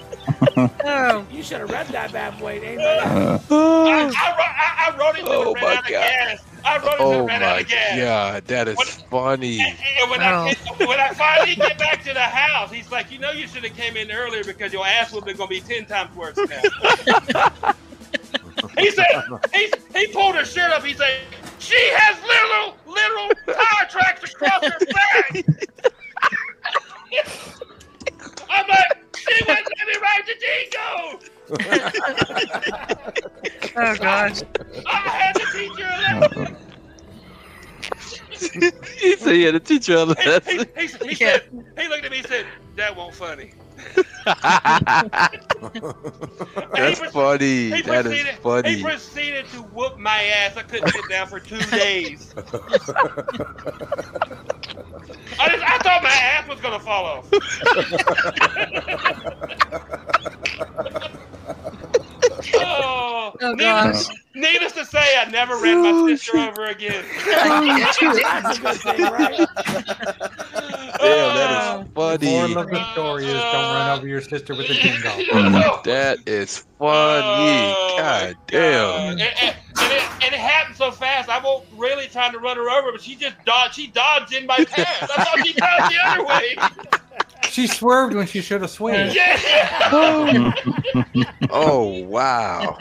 [0.85, 2.61] Oh, You should have read that bad boy.
[2.63, 3.07] Ain't that?
[3.07, 6.03] Uh, I, I, I, I rode him Oh my ran out of God.
[6.03, 6.39] gas.
[6.65, 7.99] I rode him to Oh the ran out my of gas.
[7.99, 9.61] god, that is What- funny.
[9.61, 13.19] And, and when, I, when I finally get back to the house, he's like, you
[13.19, 15.61] know, you should have came in earlier because your ass would have been gonna be
[15.61, 16.45] ten times worse now.
[18.79, 19.07] he said,
[19.55, 20.85] he, he pulled her shirt up.
[20.85, 21.21] He said,
[21.59, 25.33] she has little, little tire tracks across her back.
[28.51, 31.19] I'm like, she wouldn't let me ride the dingo.
[33.77, 34.43] Oh gosh.
[34.87, 36.57] I had to teach her a lesson.
[39.01, 40.43] he said he had to teach you a He, lesson.
[40.47, 41.43] he, he, he said,
[41.79, 42.47] he looked at me and said,
[42.77, 43.55] that won't funny.
[46.75, 47.71] That's funny.
[47.71, 50.57] He That is proceeded, he proceeded to whoop my ass.
[50.57, 52.35] I couldn't sit down for two days.
[55.39, 57.33] I, just, I thought my ass was gonna fall off.
[62.67, 63.03] oh,
[63.41, 64.17] Oh, needless, gosh.
[64.35, 67.05] needless to say, I never ran my oh, sister over again.
[67.45, 67.67] Oh,
[68.03, 69.37] That's a good thing, right?
[70.99, 72.27] Damn, that is oh, funny.
[72.31, 75.81] Moral of the story is don't run over your sister with a dingo.
[75.85, 77.25] That is funny.
[77.25, 79.13] Oh, God my damn.
[79.13, 81.29] And, and, and it, and it happened so fast.
[81.29, 83.75] I won't really trying to run her over, but she just dodged.
[83.75, 85.11] She dodged in my path.
[85.17, 86.57] I thought she dodged the other way.
[87.53, 89.15] She swerved when she should have swayed.
[89.15, 89.39] Yeah.
[91.51, 92.79] Oh wow.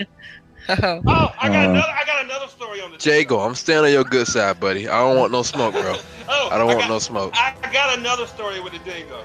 [0.70, 1.70] Oh, I got Uh.
[1.72, 1.88] another.
[1.94, 3.06] I got another story on this.
[3.06, 4.88] Jago, I'm staying on your good side, buddy.
[4.88, 5.96] I don't want no smoke, bro.
[6.34, 7.34] Oh, I don't want got, no smoke.
[7.36, 9.22] I got another story with the dingo.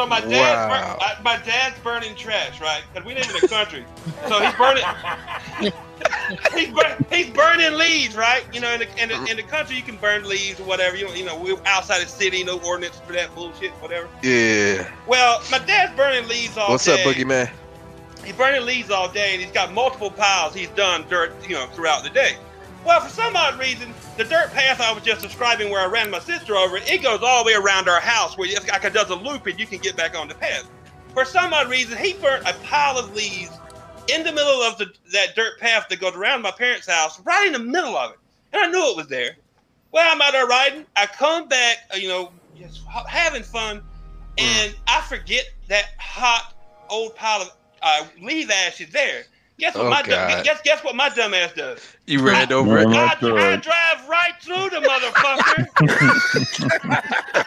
[0.00, 0.96] So my dad's Wow.
[0.98, 2.82] bur- I, my dad's burning trash, right?
[2.90, 3.84] Because we live in the country,
[4.28, 4.82] so he's burning.
[6.54, 6.72] he's,
[7.10, 8.42] he's burning leaves, right?
[8.50, 10.96] You know, in the, in the in the country you can burn leaves or whatever.
[10.96, 14.08] You know, you know, we're outside the city, no ordinance for that bullshit, whatever.
[14.22, 14.90] Yeah.
[15.06, 17.04] Well, my dad's burning leaves all What's day.
[17.04, 17.50] What's up, Boogeyman?
[18.24, 21.66] He's burning leaves all day, and he's got multiple piles he's done dirt, you know,
[21.66, 22.38] throughout the day.
[22.84, 26.10] Well, for some odd reason, the dirt path I was just describing, where I ran
[26.10, 28.84] my sister over, it, it goes all the way around our house, where it's like
[28.84, 30.68] it does a loop, and you can get back on the path.
[31.12, 33.50] For some odd reason, he burnt a pile of leaves
[34.08, 37.46] in the middle of the, that dirt path that goes around my parents' house, right
[37.46, 38.18] in the middle of it,
[38.52, 39.36] and I knew it was there.
[39.92, 40.86] Well, I'm out there riding.
[40.96, 43.82] I come back, uh, you know, just having fun,
[44.38, 46.54] and I forget that hot
[46.88, 47.52] old pile of
[47.82, 49.24] uh, leaf ash is there.
[49.60, 50.44] Guess what Oh, my dumb, God.
[50.44, 51.96] guess guess what my dumb ass does?
[52.06, 52.86] You ran over it.
[52.86, 55.66] Ran I, I drive right through the motherfucker,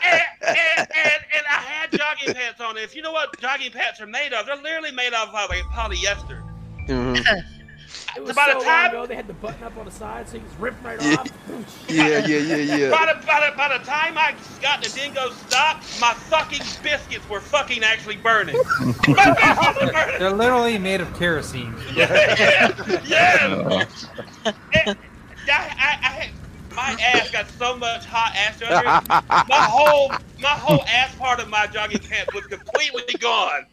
[0.03, 2.77] and, and, and, and I had jogging pants on.
[2.77, 5.63] If you know what jogging pants are made of, they're literally made of uh, like
[5.73, 6.41] polyester.
[6.87, 7.25] Mhm.
[8.15, 9.91] It was By so the long time- ago, they had the button up on the
[9.91, 11.15] side, so he was ripped right Yeah.
[11.15, 11.27] off.
[11.87, 12.89] Yeah, yeah, yeah, yeah.
[12.97, 17.27] By the, by, the, by the time I got the dingo stopped, my fucking biscuits
[17.29, 18.55] were fucking actually burning.
[19.07, 20.19] my biscuits were burning.
[20.19, 21.75] They're literally made of kerosene.
[21.95, 23.85] yeah, yeah.
[24.45, 24.97] And
[25.49, 26.31] I, I, I
[26.75, 29.47] my ass got so much hot ass under it.
[29.49, 30.09] My whole,
[30.41, 33.65] my whole ass part of my jogging pants was completely gone.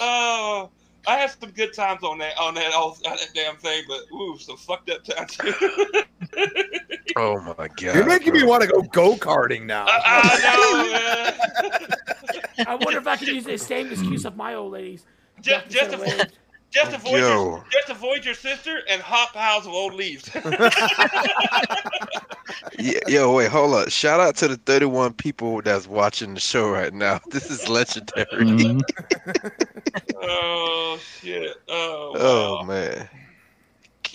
[0.00, 0.70] oh,
[1.10, 4.00] I had some good times on that, on that, old, on that damn thing, but
[4.14, 5.36] ooh, some fucked up times.
[7.16, 7.80] Oh my god.
[7.80, 9.84] You're making me want to go go karting now.
[9.88, 12.68] I know, man.
[12.68, 15.06] I wonder if I could use the same excuse of my old ladies.
[15.40, 16.32] Just, just, Instead of avoid, waves.
[16.70, 17.20] Just avoid, Yo.
[17.20, 20.30] your, just avoid your sister and hot piles of old leaves.
[23.08, 23.90] Yo, wait, hold up.
[23.90, 27.20] Shout out to the 31 people that's watching the show right now.
[27.30, 28.26] This is legendary.
[28.30, 28.80] mhm.
[30.22, 31.56] oh shit!
[31.68, 32.62] Oh, Oh wow.
[32.64, 33.08] man.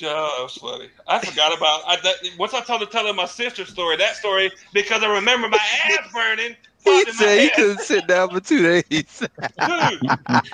[0.02, 0.90] God, that was funny.
[1.08, 3.96] I forgot about I, that, once I told her telling my sister's story.
[3.98, 6.56] That story because I remember my ass burning.
[6.86, 9.20] He popped in my said he couldn't sit down for two days.
[9.64, 10.04] Dude,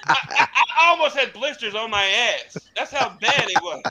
[0.10, 0.46] I, I,
[0.80, 2.70] I almost had blisters on my ass.
[2.76, 3.84] That's how bad it was.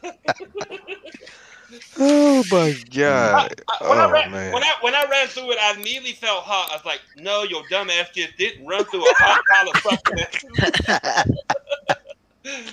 [1.99, 3.55] oh my god.
[3.69, 4.53] I- when, I Oh ran, man.
[4.53, 6.71] when I when I ran through it, I immediately felt hot.
[6.71, 9.79] I was like, "No, your dumb ass just didn't run through a hot pile of
[9.79, 10.27] fucking."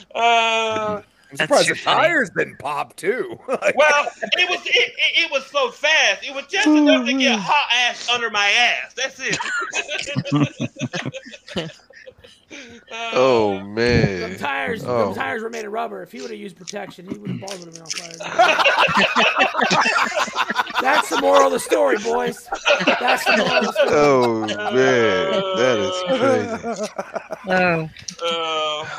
[0.15, 1.01] uh,
[1.31, 2.07] I'm surprised too the funny.
[2.07, 3.39] tires didn't pop too.
[3.47, 6.23] Like, well, it was it, it, it was so fast.
[6.23, 7.41] It was just enough to get mm-hmm.
[7.41, 8.93] hot ass under my ass.
[8.93, 9.37] That's it.
[13.13, 14.37] Oh Them man.
[14.37, 15.07] tires, Oh.
[15.07, 16.01] them tires were made of rubber.
[16.03, 18.11] If he would have used protection, he would have balls would have been on fire.
[20.81, 22.47] That's the moral of the story, boys.
[22.85, 23.89] That's the moral of the story.
[23.91, 24.41] Oh
[24.73, 26.91] man, that is crazy.
[27.49, 27.89] Oh.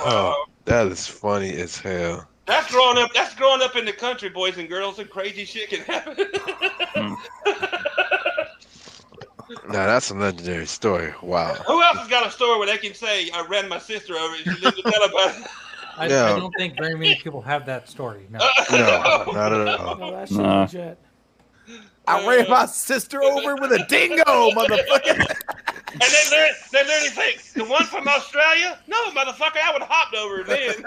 [0.05, 2.27] Oh, that is funny as hell.
[2.47, 3.13] That's growing up.
[3.15, 6.27] That's growing up in the country, boys and girls, and crazy shit can happen.
[6.95, 7.15] Hmm.
[9.69, 11.13] Now that's a legendary story.
[11.23, 11.55] Wow.
[11.67, 14.35] Who else has got a story where they can say, "I ran my sister over"?
[14.35, 15.49] and She lived to tell about.
[15.97, 16.27] I, No.
[16.27, 18.27] I don't think very many people have that story.
[18.31, 18.39] No.
[18.71, 19.97] No, not at all.
[19.97, 20.61] No, that shit Nah.
[20.63, 20.99] legit.
[22.07, 25.27] I ran my sister over with a dingo, motherfucker.
[25.91, 28.79] And they learn, they literally think the one from Australia.
[28.89, 30.85] No, motherfucker, I would have hopped over then.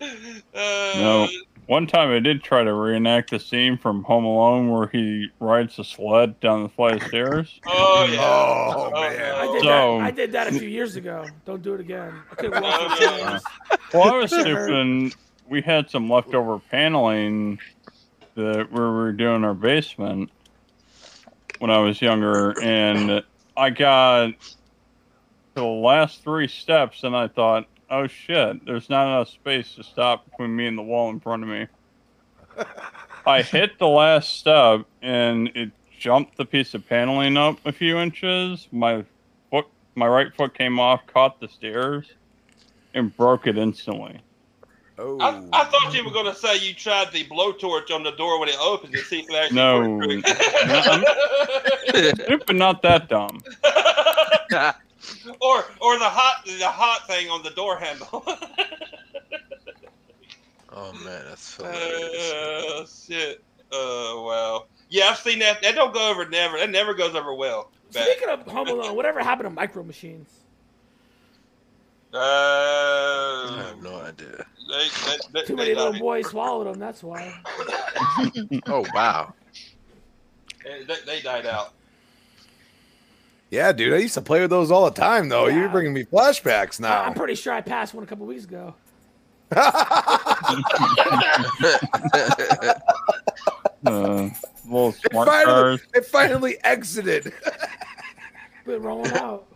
[0.54, 1.28] uh, No.
[1.66, 5.76] One time I did try to reenact the scene from Home Alone where he rides
[5.76, 7.58] the sled down the flight of stairs.
[7.66, 8.20] Oh yeah.
[8.20, 9.34] Oh, Oh, man.
[9.34, 10.04] I did So- that.
[10.04, 11.24] I did that a few years ago.
[11.46, 12.12] Don't do it again.
[12.30, 13.42] I couldn't walk oh, for chains.
[13.70, 15.14] Uh, well, I was stupid.
[15.48, 17.58] We had some leftover paneling
[18.34, 20.30] that we were doing our basement
[21.60, 23.22] when I was younger, and
[23.56, 24.54] I got to
[25.54, 30.24] the last three steps, and I thought, "Oh shit, there's not enough space to stop
[30.30, 31.66] between me and the wall in front of me."
[33.26, 37.98] I hit the last step, and it jumped the piece of paneling up a few
[37.98, 38.68] inches.
[38.70, 39.04] My
[39.50, 42.06] foot, my right foot came off, caught the stairs,
[42.92, 44.20] and broke it instantly.
[44.98, 45.18] Oh.
[45.20, 48.38] I, I thought you were going to say you tried the blowtorch on the door
[48.38, 49.96] when it opens to see if it actually No.
[49.96, 50.28] worked.
[52.24, 53.40] Stupid, not that dumb.
[55.40, 58.24] or or the hot the hot thing on the door handle.
[60.76, 62.32] Oh man, that's hilarious.
[62.32, 63.44] uh, shit.
[63.70, 64.64] Uh, wow.
[64.88, 65.62] Yeah, I've seen that.
[65.62, 66.58] That don't go over never.
[66.58, 67.70] That never goes over well.
[67.92, 68.02] Back.
[68.08, 70.28] Speaking of Home Alone, whatever happened to Micro Machines?
[72.12, 74.44] Uh, I have no idea.
[74.68, 76.00] they, they, they, Too they many little died.
[76.00, 76.80] boys swallowed them.
[76.80, 77.32] That's why.
[78.66, 79.32] Oh wow.
[80.64, 81.72] They, they died out.
[83.54, 83.94] Yeah, dude.
[83.94, 85.46] I used to play with those all the time, though.
[85.46, 85.60] Yeah.
[85.60, 87.02] You're bringing me flashbacks now.
[87.04, 88.74] I'm pretty sure I passed one a couple weeks ago.
[93.86, 94.30] Uh,
[94.66, 95.80] little it, finally, cars.
[95.94, 97.30] it finally exited.
[98.66, 99.46] Been rolling out.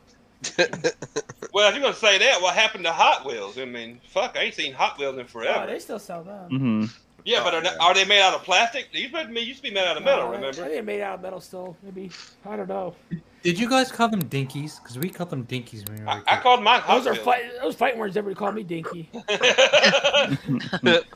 [1.55, 3.57] Well, if you're gonna say that, what happened to Hot Wheels?
[3.59, 5.67] I mean, fuck, I ain't seen Hot Wheels in Oh, forever.
[5.67, 6.51] they still sell them.
[6.51, 6.85] hmm
[7.25, 8.93] yeah, but are, they, are they made out of plastic?
[8.93, 10.25] They used to be, used to be made out of metal.
[10.27, 10.53] Uh, I Remember?
[10.53, 11.77] think they're made out of metal still.
[11.83, 12.11] Maybe.
[12.47, 12.95] I don't know.
[13.43, 14.83] Did you guys call them dinkies?
[14.83, 16.25] Because we called them dinkies when we were I, kids.
[16.29, 17.25] I called mine Those are Wheels.
[17.25, 17.43] fight.
[17.63, 18.17] Those fighting words.
[18.17, 19.09] Everybody called me Dinky.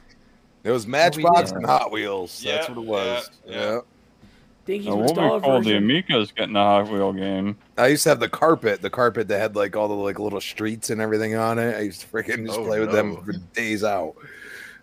[0.65, 1.57] It was Matchbox did.
[1.57, 2.41] and Hot Wheels.
[2.45, 3.31] Yeah, That's what it was.
[3.45, 3.61] yeah, Yeah.
[3.73, 3.79] yeah.
[4.65, 6.05] Dinky's Now, was what we dollar called the version.
[6.37, 7.59] Getting a Hot Wheel game.
[7.77, 10.41] I used to have the carpet, the carpet that had like all the like little
[10.41, 11.75] streets and everything on it.
[11.77, 12.95] I used to freaking just Oh, play with no.
[12.95, 14.15] them for days out.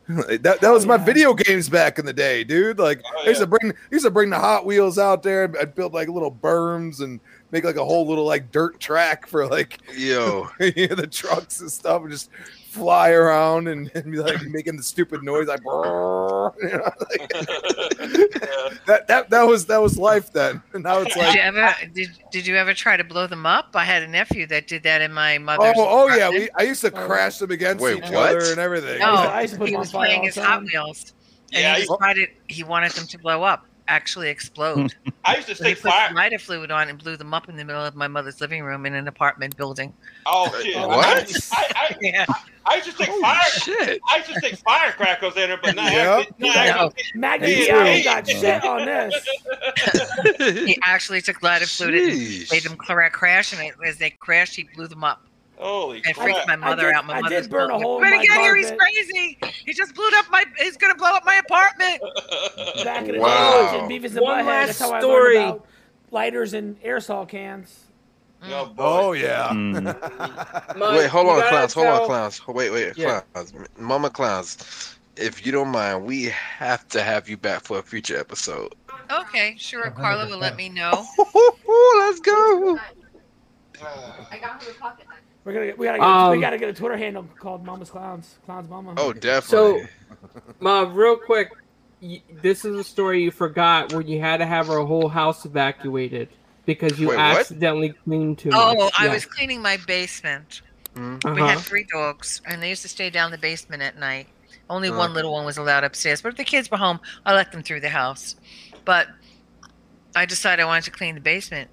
[0.41, 1.05] that that was my yeah.
[1.05, 2.79] video games back in the day, dude.
[2.79, 5.43] Like Oh, I used to bring I used to bring the Hot Wheels out there.
[5.43, 7.19] I'd- I'd build like little berms and
[7.51, 12.01] make like a whole little like dirt track for like Yo, the trucks and stuff
[12.01, 12.31] and just
[12.69, 17.31] fly around and, and be like making the stupid noise like, brrrr, you know, like
[17.31, 18.77] Yeah.
[18.85, 20.61] that that that was that was life then.
[20.73, 23.45] And now it's Did like you ever did, did you ever try to blow them
[23.45, 23.69] up?
[23.73, 25.73] I had a nephew that did that in my oh, mother's.
[25.77, 28.35] Oh, oh yeah, we, I used to crash them against Wait, each what?
[28.35, 28.99] other and everything.
[28.99, 30.63] No, I used to put he was playing his Hot.
[30.63, 31.13] Wheels,
[31.51, 34.93] and Yeah, he I- decided he wanted them to blow up, actually explode.
[35.25, 36.13] I used to So he put fire.
[36.13, 38.85] lighter fluid on and blew them up in the middle of my mother's living room
[38.85, 39.93] in an apartment building.
[40.25, 40.75] Oh shit!
[40.77, 41.49] What?
[41.51, 42.25] I, I, Yeah.
[42.65, 43.41] I used to stick holy fire.
[43.51, 43.99] shit.
[44.11, 46.19] I used to stick firecrackers in her, but not Yeah.
[46.19, 46.47] actually.
[46.47, 46.83] Not Yeah.
[46.85, 47.79] actually Maggie Me I too.
[47.79, 49.27] ain't got shit on this.
[50.65, 52.51] He actually took lighter fluid and Sheesh.
[52.51, 55.21] made them crash, and as they crashed, he blew them up.
[55.59, 56.47] Holy and freaked crap!
[56.47, 57.05] my mother did- out.
[57.05, 58.55] My I mother's did burn a hole in Better my get here!
[58.55, 59.37] He's crazy.
[59.65, 60.45] He just blew up my.
[60.57, 62.01] He's gonna blow up my apartment.
[62.85, 63.71] Back in the Wow.
[63.71, 65.35] day, watching Beavis and One last That's how I story.
[65.37, 65.65] learned about
[66.11, 67.85] lighters and aerosol cans.
[68.45, 68.83] Oh, boy.
[68.83, 69.49] Oh yeah.
[69.49, 70.77] Mm.
[70.77, 71.73] My- Wait, hold you on, gotta clowns.
[71.73, 72.47] Hold on, tell- clowns.
[72.47, 73.21] Wait, wait, Yeah.
[73.33, 73.53] clowns.
[73.77, 74.95] Mama clowns.
[75.17, 78.73] If you don't mind, we have to have you back for a future episode.
[79.11, 79.91] Okay, sure.
[79.91, 81.05] Carla will let me know.
[81.97, 82.79] Let's go.
[85.43, 88.37] We're gonna we gotta get, Um, we gotta get a Twitter handle called Mama's Clowns.
[88.45, 88.93] Clowns Mama.
[88.97, 89.81] Oh, definitely.
[89.83, 89.87] So
[90.59, 91.49] Ma, real quick,
[92.01, 95.45] y- this is a story you forgot where you had to have our whole house
[95.45, 96.29] evacuated
[96.65, 97.37] because you Wait, what?
[97.39, 98.93] accidentally cleaned too Oh, much.
[98.99, 99.13] I Yeah.
[99.13, 100.61] was cleaning my basement.
[100.95, 101.33] Mhm.
[101.35, 101.59] We had Uh-huh.
[101.61, 104.27] three dogs, and they used to stay down the basement at night.
[104.69, 104.97] Only Uh.
[104.97, 106.21] one little one was allowed upstairs.
[106.21, 108.35] But if the kids were home, I let them through the house.
[108.85, 109.07] But
[110.15, 111.69] I decided I wanted to clean the basement.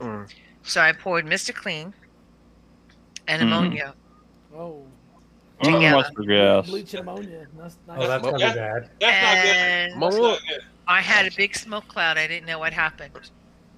[0.00, 0.28] Mm.
[0.62, 1.54] So I poured Mr.
[1.54, 1.92] Clean
[3.30, 3.46] and Mhm.
[3.46, 3.94] ammonia.
[4.54, 4.84] Oh,
[5.62, 5.96] Oh, Together.
[5.96, 6.66] mustard gas.
[6.66, 7.46] bleach and ammonia.
[7.58, 7.98] That's nice.
[8.00, 8.90] Oh, that's Well, gonna be bad.
[8.98, 10.00] That's not good.
[10.00, 10.60] That's not good.
[10.88, 12.16] I had a big smoke cloud.
[12.16, 13.12] I didn't know what happened.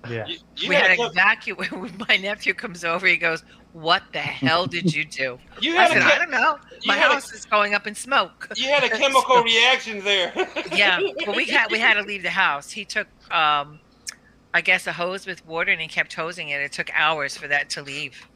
[0.08, 0.26] Yeah.
[0.26, 1.72] You, you we had, had a, to evacuate.
[1.72, 3.42] When my nephew comes over, he goes,
[3.72, 6.58] "What the hell did you do?" you I had, a, said, "I don't know.
[6.86, 10.32] My had a- house is going up in smoke." you had a chemical reaction there.
[10.72, 12.70] yeah, but we had we had to leave the house.
[12.70, 13.80] He took, um,
[14.54, 16.60] I guess, a hose with water, and he kept hosing it.
[16.60, 18.26] It took hours for that to leave.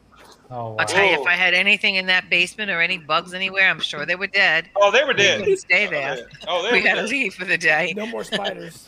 [0.51, 0.77] Oh, wow.
[0.79, 3.81] I'll tell you, if I had anything in that basement or any bugs anywhere, I'm
[3.81, 4.69] sure they were dead.
[4.77, 5.41] Oh, they were We dead.
[5.41, 6.17] couldn't stay Oh, there.
[6.19, 6.25] yeah.
[6.49, 7.11] Oh, they We were had to dead.
[7.11, 7.93] leave for the day.
[7.97, 8.87] No more spiders.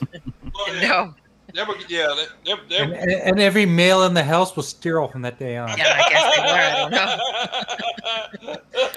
[0.55, 0.89] Oh, yeah.
[0.89, 1.15] No,
[1.55, 2.15] They were, yeah,
[2.45, 5.39] they, they, And, they, and, and every male in the house was sterile from that
[5.39, 5.69] day on.
[5.79, 6.49] yeah, I guess they were.
[6.49, 8.57] I don't know.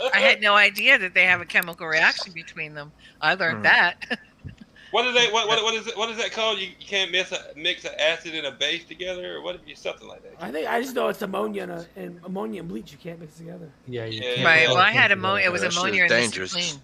[0.14, 2.92] I had no idea that they have a chemical reaction between them.
[3.22, 3.64] I learned Hmm.
[3.64, 4.20] that.
[4.92, 5.32] What is that?
[5.32, 5.98] What, what, what is it?
[5.98, 6.60] What is that called?
[6.60, 9.60] You, you can't mix a mix an acid and a base together, or what?
[9.76, 10.34] Something like that?
[10.40, 12.92] I think I just know it's ammonia and, a, and ammonia and bleach.
[12.92, 13.70] You can't mix together.
[13.88, 14.36] Yeah, you Yeah.
[14.36, 14.68] can't right.
[14.68, 15.46] Well, I had things ammonia.
[15.46, 16.54] It was That ammonia and dangerous.
[16.54, 16.78] Mr.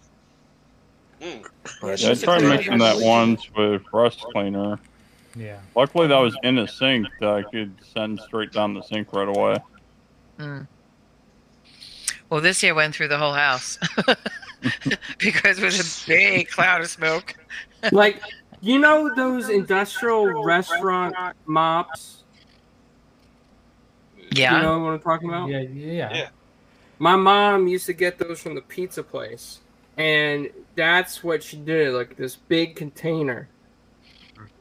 [1.20, 1.42] Clean.
[1.42, 1.46] Mm.
[1.84, 3.06] Yeah, Yeah, I tried they mixing that bleach.
[3.06, 4.80] once with rust cleaner.
[5.36, 5.60] Yeah.
[5.76, 9.28] Luckily, that was in a sink that I could send straight down the sink right
[9.28, 9.58] away.
[10.40, 10.68] Mm.
[12.30, 13.78] Well, this year went through the whole house
[15.18, 17.36] because it was a big cloud of smoke.
[17.92, 18.22] Like
[18.62, 22.24] you know those industrial restaurant mops.
[24.32, 24.58] Yeah.
[24.58, 25.50] You know what I'm talking about?
[25.50, 26.14] Yeah, yeah.
[26.14, 26.30] Yeah.
[27.00, 29.60] My mom used to get those from the pizza place,
[29.98, 31.94] and that's what she did.
[31.94, 33.48] Like this big container,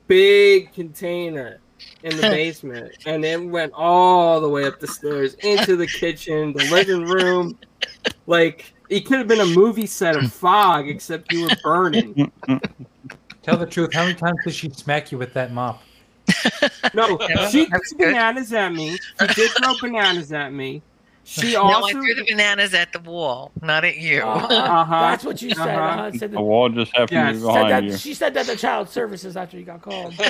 [0.06, 1.60] big container
[2.02, 6.52] in the basement, and it went all the way up the stairs into the kitchen,
[6.52, 7.58] the living room.
[8.26, 12.30] Like it could have been a movie set of fog, except you were burning.
[13.42, 13.92] Tell the truth.
[13.92, 15.82] How many times did she smack you with that mop?
[16.94, 17.18] No,
[17.50, 18.98] she threw bananas at me.
[19.20, 20.82] She did throw bananas at me.
[21.28, 24.22] She No, I threw the bananas at the wall, not at you.
[24.22, 24.84] Uh-huh.
[24.88, 25.68] That's what you said.
[25.68, 25.80] Uh-huh.
[26.02, 26.12] Uh-huh.
[26.12, 27.26] Said The that, wall just happened Yes.
[27.26, 27.96] to be said behind that, you.
[27.98, 30.14] she said that the child services after you got called.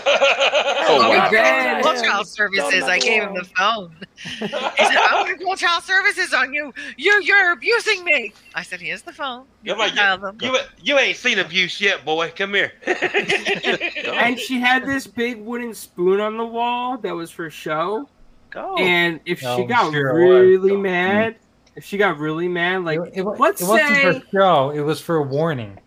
[0.88, 1.28] Oh, Oh, wow.
[1.30, 1.82] we did.
[1.82, 2.02] Call Yeah.
[2.02, 2.84] child services.
[2.84, 3.96] I gave him the phone.
[4.14, 6.72] He said, "I'm going to call child services on you.
[6.96, 9.46] You, you're abusing me." I said, "Here's the phone.
[9.64, 12.32] You You're like, can dial them." You you ain't seen abuse yet, boy.
[12.36, 12.72] Come here.
[12.86, 18.08] and she had this big wooden spoon on the wall that was for show.
[18.56, 18.74] Go.
[18.78, 21.36] And if she Oh, got sure really mad,
[21.74, 24.70] if she got really mad, like it, it, let's it wasn't say for show.
[24.70, 25.78] It was for a warning.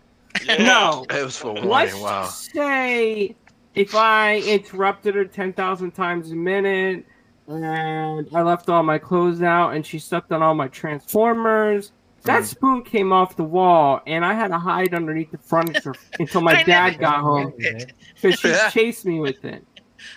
[0.46, 1.68] no, It was for warning.
[1.68, 2.26] let's Wow.
[2.26, 3.34] say
[3.74, 7.04] if I interrupted her ten thousand times a minute,
[7.48, 11.90] and I left all my clothes out, and she stepped on all my transformers.
[12.22, 12.44] That hmm.
[12.44, 16.62] spoon came off the wall, and I had to hide underneath the furniture until my
[16.64, 19.64] dad got home because she chased me with it.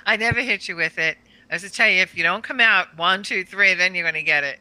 [0.06, 1.18] I never hit you with it.
[1.54, 4.04] I was to tell you, if you don't come out one, two, three, then you're
[4.04, 4.60] going to get it.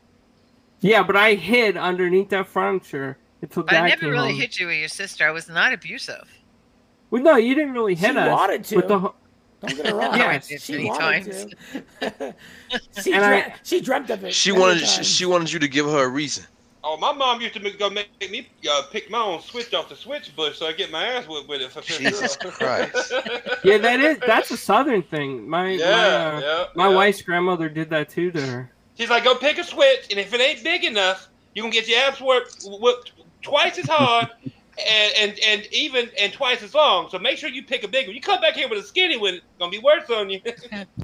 [0.81, 4.41] Yeah, but I hid underneath that furniture until But I dad never came really home.
[4.41, 5.27] hit you with your sister.
[5.27, 6.29] I was not abusive.
[7.11, 8.31] Well, no, you didn't really hit She us.
[8.31, 8.77] wanted to.
[8.77, 9.15] With the, ho-
[9.63, 10.17] Don't get her wrong.
[10.19, 10.49] Yes.
[10.63, 11.47] she Many wanted times.
[12.01, 12.35] to.
[13.03, 14.35] she, And I- dreamt, she dreamt of it.
[14.35, 15.07] She wanted times.
[15.07, 16.45] she wanted you to give her a reason.
[16.85, 19.89] Oh, my mom used to make, go make me uh, pick my own switch off
[19.89, 21.71] the switch bush so I get my ass whipped with it.
[21.71, 23.13] For Jesus Christ.
[23.65, 25.49] yeah, that is that's a southern thing.
[25.49, 26.95] My Yeah, my, uh, yeah, my yeah.
[26.97, 28.73] wife's grandmother did that too to her.
[28.97, 31.89] She's like, go pick a switch, and if it ain't big enough, you can get
[31.89, 34.29] your ass whipped, whipped twice as hard
[34.79, 37.09] and, and and even and twice as long.
[37.11, 38.15] So make sure you pick a big one.
[38.15, 40.41] You come back here with a skinny one, it's gonna be worse on you.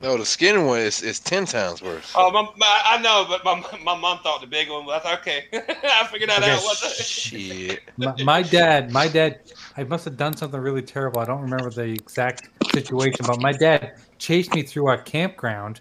[0.02, 2.12] No, the skinny one is, is ten times worse.
[2.14, 5.46] oh, my, my, I know, but my, my mom thought the big one was okay.
[5.52, 6.62] I figured that Okay, out.
[6.62, 7.80] What the, Shit.
[7.96, 9.40] My, my dad, my dad,
[9.76, 11.20] I must have done something really terrible.
[11.20, 15.80] I don't remember the exact situation, but my dad chased me through our campground,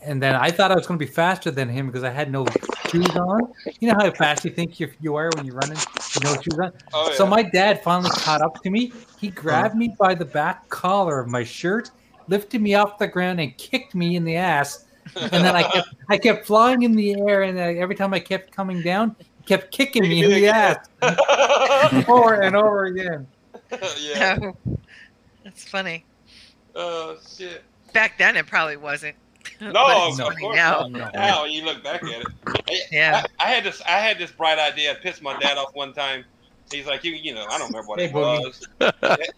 [0.00, 2.30] and then I thought I was going to be faster than him because I had
[2.30, 2.42] no
[2.90, 3.52] shoes on.
[3.80, 6.58] You know how fast you think you, you are when you're running with no shoes
[6.58, 6.72] on.
[6.92, 8.92] oh, So my dad finally caught up to me.
[9.18, 11.90] He grabbed me by the back collar of my shirt,
[12.28, 14.84] lifted me off the ground, and kicked me in the ass.
[15.16, 18.20] And then I kept I kept flying in the air, and uh, every time I
[18.20, 20.86] kept coming down, he kept kicking me in the ass
[22.08, 23.26] over and over again.
[24.00, 24.38] yeah.
[25.44, 26.04] That's funny.
[26.74, 27.62] Oh shit.
[27.92, 29.16] Back then, it probably wasn't.
[29.72, 30.86] No, But it's of course now.
[30.88, 31.12] not.
[31.14, 32.28] Now you look back at it.
[32.92, 33.22] Yeah.
[33.40, 33.82] I, I had this.
[33.86, 34.92] I had this bright idea.
[34.92, 36.24] I pissed my dad off one time.
[36.70, 38.44] He's like, you, you know, I don't remember what Hey, it Boogie.
[38.44, 38.68] was.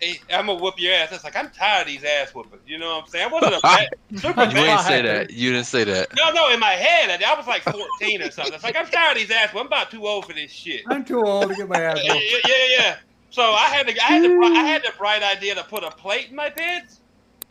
[0.00, 1.12] Hey, I'm gonna whoop your ass.
[1.12, 2.62] It's like I'm tired of these ass whoopings.
[2.66, 3.28] You know what I'm saying?
[3.28, 3.88] I wasn't a bad,
[4.20, 5.30] super You didn't say that.
[5.30, 6.08] You didn't say that.
[6.16, 8.52] No, no, in my head, I, I was like 14 or something.
[8.54, 9.48] It's like I'm tired of these ass.
[9.54, 9.60] whoopings.
[9.60, 10.82] I'm about too old for this shit.
[10.88, 12.96] I'm too old to get my ass Yeah, yeah, yeah, yeah.
[13.30, 15.90] So I had the, I had the, I had the bright idea to put a
[15.90, 17.00] plate in my pants.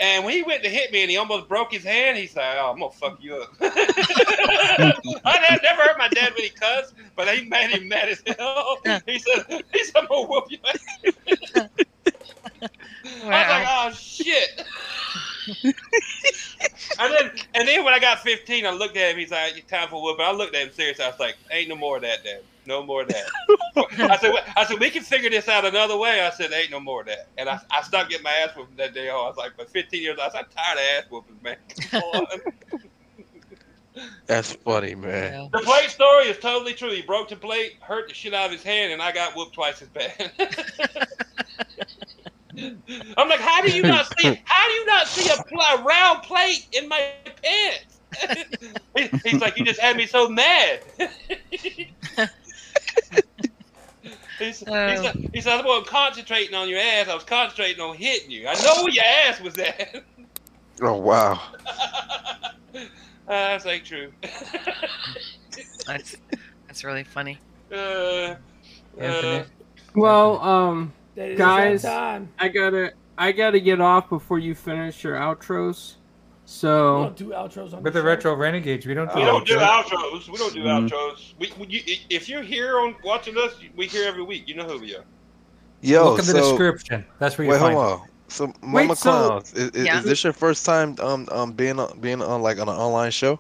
[0.02, 2.58] And when he went to hit me and he almost broke his hand, he said,
[2.60, 7.48] "Oh, I'm gonna fuck you up." I never heard my dad really cuss, but he
[7.48, 8.80] made him mad as hell.
[9.06, 11.70] He said, "He said I'm gonna whoop you." I
[13.06, 13.92] was like, Wow.
[13.92, 13.94] "Oh
[17.00, 19.18] and then, and then when I got 15, I looked at him.
[19.20, 21.06] He's like, "Time for whooping." I looked at him seriously.
[21.06, 22.42] I was like, "Ain't no more of that, Dad.
[22.72, 23.26] No more of that."
[24.10, 26.72] I said, "What-" "I said we can figure this out another way." I said, "Ain't
[26.72, 29.10] no more of that." And I, I stopped getting my ass whooping that day.
[29.10, 29.26] on.
[29.26, 31.58] I was like, for 15 years I said, I'm tired of ass whooping, man."
[34.26, 35.50] That's funny, man.
[35.52, 36.92] the plate story is totally true.
[36.92, 39.54] He broke the plate, hurt the shit out of his hand, and I got whooped
[39.54, 40.32] twice as bad.
[43.18, 44.42] I'm like, how do you not see?
[44.46, 47.02] How do you not see a, pl- a round plate in my
[47.44, 48.00] pants?
[49.26, 50.80] He's like, you just had me so mad.
[54.42, 57.08] He's, he's, like, he said, I wasn't concentrating on your ass.
[57.08, 58.48] I was concentrating on hitting you.
[58.48, 60.04] I know where your ass was at.
[60.84, 61.40] Oh wow.
[62.74, 62.84] Uh,
[63.28, 64.12] that's like true.
[65.88, 66.18] That's
[66.68, 67.38] that's really funny.
[67.72, 68.36] uh,
[68.98, 69.48] Infinite.
[69.96, 71.86] Well, um, guys.
[71.86, 75.96] I gotta, I gotta get off before you finish your outros.
[76.52, 78.06] We So don't do outros on With the show.
[78.06, 80.28] retro renegades, we don't do we don't do outros.
[80.28, 80.90] We don't do Mhm.
[80.90, 81.34] outros.
[81.40, 84.50] We, we you, if you're here on watching us, we here every week.
[84.50, 85.06] You know who we are.
[85.82, 87.06] Yo, Look in the description.
[87.20, 87.88] That's where you wait, hold find.
[87.90, 88.02] it.
[88.04, 88.08] on.
[88.28, 90.00] So, Mama so- Clowns, is, is, Yeah.
[90.00, 93.12] is this your first time um um being on being on like on an online
[93.12, 93.40] show?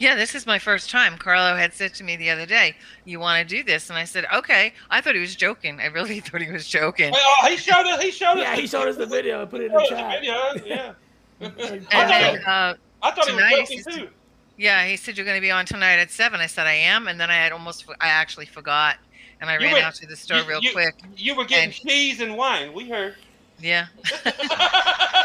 [0.00, 1.16] Yeah, this is my first time.
[1.16, 2.74] Carlo had said to me the other day,
[3.04, 5.80] "You want to do this?" And I said, "Okay." I thought he was joking.
[5.80, 7.12] I really thought he was joking.
[7.12, 8.02] Wait, oh, he showed us.
[8.02, 8.42] He showed us.
[8.42, 10.20] Yeah, he showed us the video and put it in Showed the us the chat.
[10.20, 10.66] video.
[10.66, 10.92] Yeah.
[11.40, 11.52] And
[11.92, 14.08] I then, thought, uh, I thought he was tonight joking he's- too.
[14.56, 16.40] yeah, he said you're going to be on tonight at seven.
[16.40, 18.96] I said I am, and then I had almost, I actually forgot,
[19.40, 20.94] and I You ran were- out to the store you- real you- quick.
[21.16, 22.72] You were getting And- cheese and wine.
[22.72, 23.14] We heard.
[23.60, 23.86] Yeah.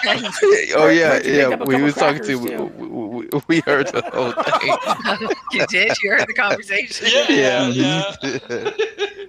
[0.75, 1.47] Oh yeah, Where'd you pick yeah.
[1.49, 5.29] We couple was talking to—we we, we, we heard the whole thing.
[5.51, 5.95] you did.
[6.03, 7.07] You heard the conversation.
[7.29, 8.13] Yeah, Yeah.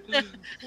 [0.09, 0.21] yeah.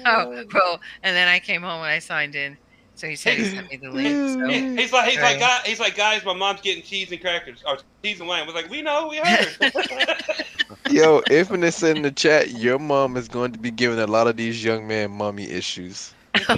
[0.06, 2.56] Oh well, and then I came home and I signed in.
[2.98, 4.16] So he said he sent me the link.
[4.28, 4.48] So.
[4.50, 5.38] He's like, he's like, Right.
[5.38, 8.44] guys, he's like, guys, my mom's getting cheese and crackers or cheese and wine.
[8.44, 9.56] We're like, we know, we heard.
[10.88, 14.26] Yo, Infinite said in the chat, your mom is going to be giving a lot
[14.26, 16.12] of these young men mommy issues.
[16.34, 16.50] yeah,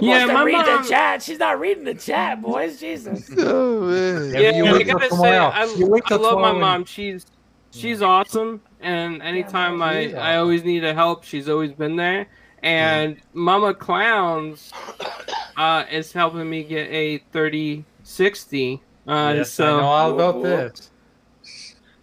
[0.00, 0.82] Wants to my read mom.
[0.82, 1.22] the chat.
[1.22, 2.80] She's not reading the chat, boys.
[2.80, 3.30] Jesus.
[3.38, 4.32] Oh man.
[4.34, 5.46] Yeah, Yeah, you I wait till gotta say, tomorrow.
[5.54, 5.62] I,
[6.10, 6.84] I love my mom.
[6.86, 7.24] She's
[7.72, 12.26] she's awesome, and anytime she I I always need a help, she's always been there.
[12.62, 14.72] And Mama Clowns
[15.56, 18.80] uh, is helping me get a thirty sixty.
[19.06, 20.90] Uh, yes, so I know all about this.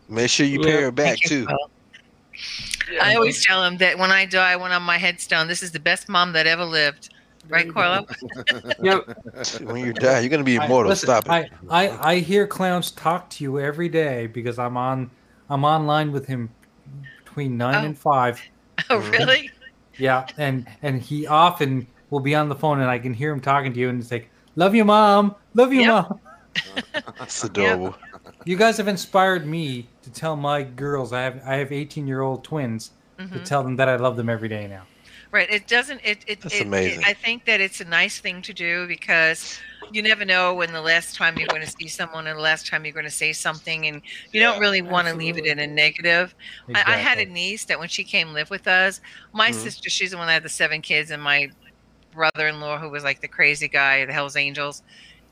[0.10, 0.66] Make sure you Yeah.
[0.66, 1.48] pay her back too.
[3.02, 5.72] I always tell him that when I die, when I'm on my headstone, this is
[5.72, 7.14] the best mom that ever lived.
[7.48, 8.06] Right, Carlo?
[8.84, 9.06] yep.
[9.62, 10.90] When you die, you're gonna be I- immortal.
[10.90, 11.52] listen, Stop it.
[11.70, 15.10] I, I, I hear clowns talk to you every day because I'm on
[15.50, 16.50] I'm online with him
[17.24, 17.86] between nine Oh.
[17.88, 18.42] and five.
[18.90, 19.52] Oh, really?
[20.00, 23.42] Yeah, and and he often will be on the phone and I can hear him
[23.42, 25.36] talking to you and it's like, "Love you, mom.
[25.54, 25.86] Love you, Yep.
[25.86, 26.22] mom."
[27.22, 27.96] It's adorable.
[28.46, 32.22] You guys have inspired me to tell my girls I have I have 18 year
[32.22, 32.92] old twins
[33.34, 33.44] to Mhm.
[33.46, 34.89] tell them that I love them every day now.
[35.32, 35.50] Right.
[35.50, 36.02] It doesn't.
[36.04, 36.24] It.
[36.28, 36.42] It.
[36.42, 37.02] That's it, amazing.
[37.02, 39.60] It, I think that it's a nice thing to do because
[39.92, 42.68] you never know when the last time you're going to see someone and the last
[42.68, 44.02] time you're going to say something, and
[44.32, 46.34] you don't really want to leave it in a negative.
[46.74, 49.02] I, I had a niece that when she came live with us,
[49.34, 49.54] my Mhm.
[49.54, 51.48] sister, she's the one that had the seven kids, and my
[52.12, 54.82] brother-in-law, who was like the crazy guy, the Hell's Angels,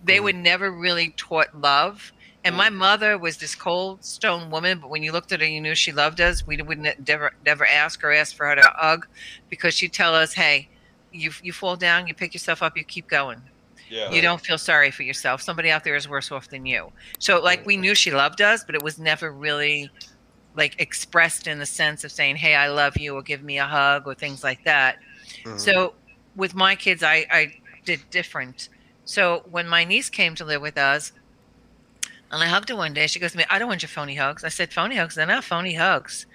[0.03, 0.23] they Mhm.
[0.23, 2.11] were never really taught love.
[2.47, 5.59] And my mother was this cold stone woman, but when you looked at her, you
[5.61, 6.47] knew she loved us.
[6.47, 9.07] We wouldn't never, never ask or ask for her to hug,
[9.49, 10.69] because she'd tell us, "Hey,
[11.11, 13.41] you you fall down, you pick yourself up, you keep going.
[13.89, 14.11] Yeah.
[14.11, 15.41] You don't feel sorry for yourself.
[15.41, 18.63] Somebody out there is worse off than you." So, like, we knew she loved us,
[18.63, 19.89] but it was never really
[20.55, 23.65] like expressed in the sense of saying, "Hey, I love you," or "Give me a
[23.65, 24.97] hug," or things like that.
[25.43, 25.59] Mhm.
[25.59, 25.93] So
[26.35, 27.53] with my kids, I, I
[27.85, 28.69] did different.
[29.05, 31.11] So when my niece came to live with us,
[32.31, 34.15] and I hugged her one day, she goes to me, I don't want your phony
[34.15, 34.43] hugs.
[34.43, 35.15] I said, phony hugs?
[35.15, 36.25] They're not phony hugs.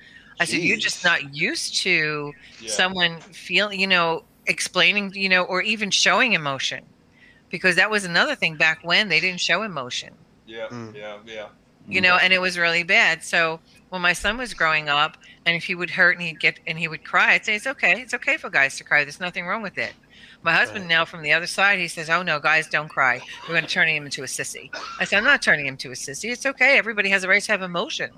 [0.41, 2.71] I said, you're just not used to Yeah.
[2.71, 6.85] someone feeling, you know, explaining, you know, or even showing emotion.
[7.51, 10.15] Because that was another thing back when they didn't show emotion
[10.47, 10.69] Yeah.
[10.71, 10.95] Mm.
[10.97, 11.19] Yeah.
[11.27, 11.47] Yeah.
[11.87, 13.23] you know, and it was really bad.
[13.23, 13.61] So
[13.91, 16.79] when my son was growing up, and if he would hurt and he'd get and
[16.79, 18.01] he would cry, I'd say it's okay.
[18.01, 19.05] It's okay for guys to cry.
[19.05, 19.93] There's nothing wrong with it.
[20.43, 23.21] My husband now from the other side, he says, "Oh no, guys don't cry.
[23.43, 25.89] We're going to turn him into a sissy." I said, "I'm not turning him to
[25.89, 26.31] a sissy.
[26.31, 26.79] It's okay.
[26.79, 28.11] Everybody has a right to have emotion."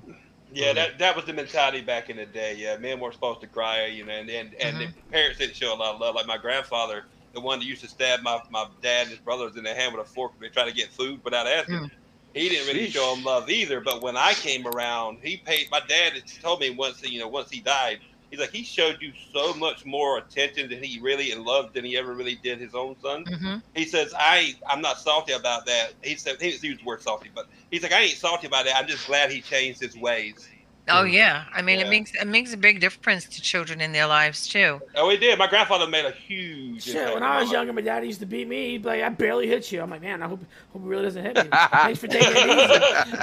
[0.52, 2.54] Yeah, that that was the mentality back in the day.
[2.56, 5.74] Yeah, men weren't supposed to cry, you know, and and, and the parents didn't show
[5.74, 6.14] a lot of love.
[6.14, 9.56] Like my grandfather, the one that used to stab my, my dad and his brothers
[9.56, 11.74] in the hand with a fork when they try to get food without asking.
[11.74, 11.90] Mm.
[12.34, 13.80] He didn't really show them love either.
[13.80, 15.70] But when I came around, he paid.
[15.70, 19.12] My dad told me once, you know, once he died, he's like, he showed you
[19.32, 22.74] so much more attention than he really and love than he ever really did his
[22.74, 23.26] own son.
[23.26, 25.94] hmm He says, I, I'm not salty about that.
[26.02, 28.76] He said, he used the word salty, but he's like, I ain't salty about that.
[28.76, 30.46] I'm just glad he changed his ways.
[30.86, 31.86] Oh yeah, I mean Yeah.
[31.86, 34.80] it makes it makes a big difference to children in their lives too.
[34.94, 35.38] Oh, he did.
[35.38, 36.82] My grandfather made a huge.
[36.82, 38.72] Shit, impact when I was younger, my dad used to beat me.
[38.72, 39.80] He'd be like, I barely hit you.
[39.80, 41.48] I'm like, man, I hope, hope he really doesn't hit me.
[41.82, 42.86] Thanks for taking it easy.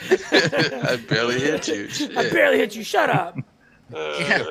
[0.32, 1.88] I barely hit you.
[2.16, 2.82] I barely hit you.
[2.84, 3.42] Shut up.
[3.92, 4.42] Yeah.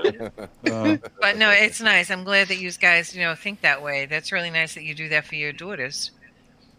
[0.66, 2.10] Uh, But no, it's nice.
[2.12, 4.06] I'm glad that you guys, you know, think that way.
[4.06, 6.12] That's really nice that you do that for your daughters.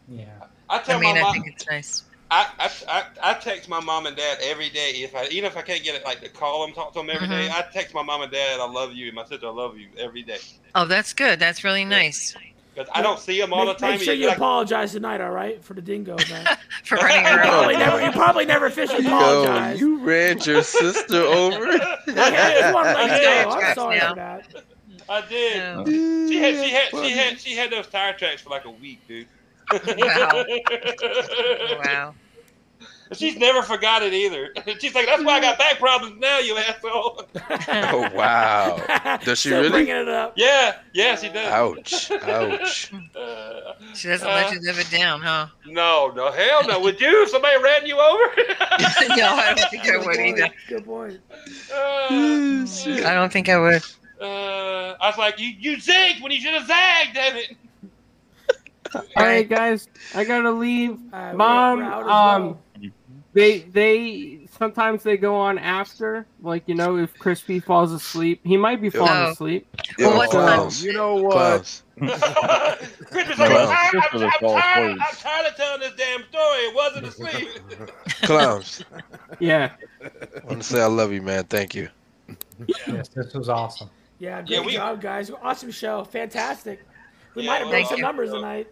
[0.06, 0.40] Yeah.
[0.68, 2.04] I tell I mean, my I think it's nice.
[2.30, 4.90] I, I, I, I text my mom and dad every day.
[4.96, 7.10] If I even if I can't get it like to call them, talk to them
[7.10, 7.50] every day, Mhm.
[7.50, 9.90] I text my mom and dad, I love you, and my sister, I love you
[9.98, 10.38] every day.
[10.74, 11.40] Oh, that's good.
[11.40, 12.36] That's really nice
[12.80, 13.90] Because I don't see them all Make, the time.
[13.92, 16.16] make sure you like- apologize tonight, all right, for the dingo.
[16.30, 16.56] Man.
[16.84, 17.48] for running You around.
[17.48, 19.80] probably never, you probably never officially Yo, apologize.
[19.80, 21.56] you ran your sister over.
[21.66, 23.50] I just want to let you know.
[23.50, 24.08] I'm sorry now.
[24.10, 24.64] for that.
[25.08, 25.56] I did.
[25.56, 25.84] No.
[25.86, 29.06] She had, she had, she had, she had those tire tracks for like a week,
[29.06, 29.26] dude.
[29.72, 30.44] Wow.
[31.84, 32.14] Wow.
[33.16, 34.54] She's never forgot it either.
[34.78, 37.24] She's like, that's why I got back problems now, you asshole.
[37.72, 39.18] Oh wow.
[39.24, 39.70] Does she Still really?
[39.70, 40.34] bringing it up.
[40.36, 41.46] Yeah, yeah, she does.
[41.48, 42.10] Ouch.
[42.12, 42.92] Ouch.
[43.16, 45.46] Uh, She doesn't uh, let you live it down, huh?
[45.66, 46.80] No, no, hell no.
[46.80, 47.22] Would you?
[47.24, 48.24] If somebody ran you over?
[49.16, 50.20] no, I don't think I would point.
[50.20, 50.48] either.
[50.68, 51.20] Good point.
[51.72, 53.82] Uh, I don't think I would.
[54.20, 57.56] uh, I was like, you, you zigged when you should have zagged, damn it.
[58.94, 60.98] All right, guys, I gotta leave.
[61.12, 62.58] All right, Mom, we're- we're um, well.
[63.32, 68.56] They they sometimes they go on after, like you know, if Crispy falls asleep, he
[68.56, 69.30] might be falling Oh.
[69.30, 69.68] asleep.
[69.98, 70.68] Well, what's the time?
[70.84, 71.32] You know what?
[71.32, 71.82] Clowns.
[72.00, 74.90] Chris was like, I'm, tired, I'm, I'm, tired.
[74.98, 76.58] I'm tired of telling this damn story.
[76.58, 77.48] It wasn't asleep.
[78.22, 78.84] Clowns.
[79.38, 81.44] Yeah, I want to say I love you, man.
[81.44, 81.88] Thank you.
[82.88, 83.90] Yes, this was awesome.
[84.18, 85.30] Yeah, great Yeah, we- job, guys.
[85.42, 86.02] Awesome show.
[86.04, 86.80] Fantastic.
[87.36, 88.02] We Yeah, might have well, broke some you.
[88.02, 88.66] numbers tonight.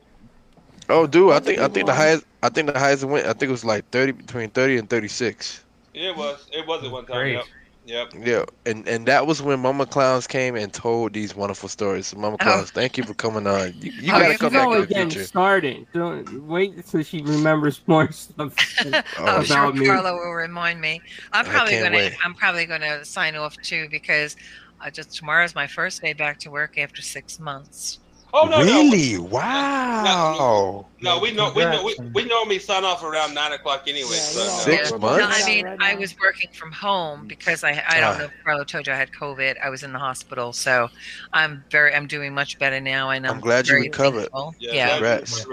[0.88, 3.26] Oh, dude, I think I think the highest I think the highest went.
[3.26, 5.64] I think it was like thirty between thirty and thirty six.
[5.94, 6.46] it was.
[6.52, 7.16] It was at one time.
[7.16, 7.32] Great.
[7.34, 7.44] Yep.
[7.86, 8.12] Yep.
[8.26, 12.08] Yeah, and and that was when Mama Clowns came and told these wonderful stories.
[12.08, 12.44] So Mama Oh.
[12.44, 13.72] Clowns, thank you for coming on.
[13.80, 15.24] You, you Oh, gotta come she's back only in the getting future.
[15.26, 15.86] started.
[15.94, 18.54] Don't wait until she remembers more stuff.
[18.84, 19.86] Oh, Oh, sure, about me.
[19.86, 21.00] Carlo will remind me.
[21.32, 21.96] I'm probably gonna.
[21.96, 22.14] wait.
[22.22, 24.36] I'm probably gonna sign off too because
[24.82, 28.00] uh, just tomorrow's my first day back to work after six months.
[28.34, 28.64] Oh no, no.
[28.64, 29.16] really?
[29.18, 30.86] Wow.
[31.00, 34.10] No, we know we know we, we normally sign off around nine o'clock anyway.
[34.10, 34.50] Yeah, so, we're no.
[34.76, 35.18] Six we're months?
[35.20, 38.18] No, I out mean, right I was working from home because I I don't Ah.
[38.18, 39.56] know if Carlo told you I had COVID.
[39.64, 40.88] I was in the hospital, so
[41.32, 44.20] I'm very I'm doing much better now, and I'm, I'm glad you recovered.
[44.22, 44.54] thankful.
[44.58, 44.72] Yeah.
[44.74, 45.46] Yeah, Congrats.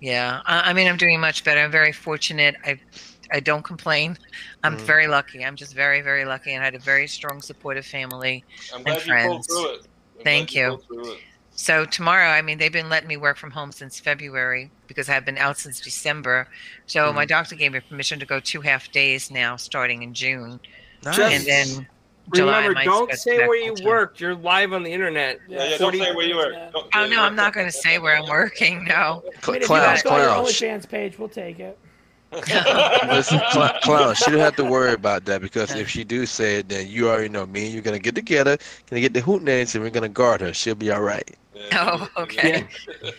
[0.00, 0.40] yeah.
[0.46, 1.60] I, I mean, I'm doing much better.
[1.60, 2.56] I'm very fortunate.
[2.64, 2.80] I
[3.32, 4.16] I don't complain.
[4.62, 4.80] I'm Mhm.
[4.82, 5.44] very lucky.
[5.44, 8.44] I'm just very very lucky, and I had a very strong supportive family.
[8.74, 9.46] I'm glad and you pulled friends.
[9.48, 9.80] through it.
[10.18, 11.16] I'm Thank glad you.
[11.54, 11.84] Pulled through it.
[11.84, 15.24] So tomorrow, I mean, they've been letting me work from home since February because I've
[15.24, 16.48] been out since December.
[16.86, 17.16] So Mm-hmm.
[17.16, 20.60] my doctor gave me permission to go two half days now, starting in June,
[21.04, 21.18] Nice.
[21.18, 21.86] and then
[22.34, 22.66] July.
[22.66, 23.86] Remember, don't say where you full-time.
[23.86, 24.20] worked.
[24.20, 25.40] You're live on the internet.
[25.48, 25.76] Yeah, yeah.
[25.78, 26.52] Don't say where you were.
[26.72, 28.84] Don't Oh no, I'm not going to say where I'm working.
[28.84, 29.22] No.
[29.46, 30.48] I mean, if clowns, you got your clowns.
[30.52, 31.78] OnlyFans page, we'll take it.
[32.34, 36.56] Listen, cl- clown, she don't have to worry about that because if she do say
[36.56, 38.58] it, then you already know me and you're gonna get together,
[38.90, 40.52] gonna get the hoot names, and we're gonna guard her.
[40.52, 41.30] She'll be all right.
[41.72, 42.66] Oh, okay.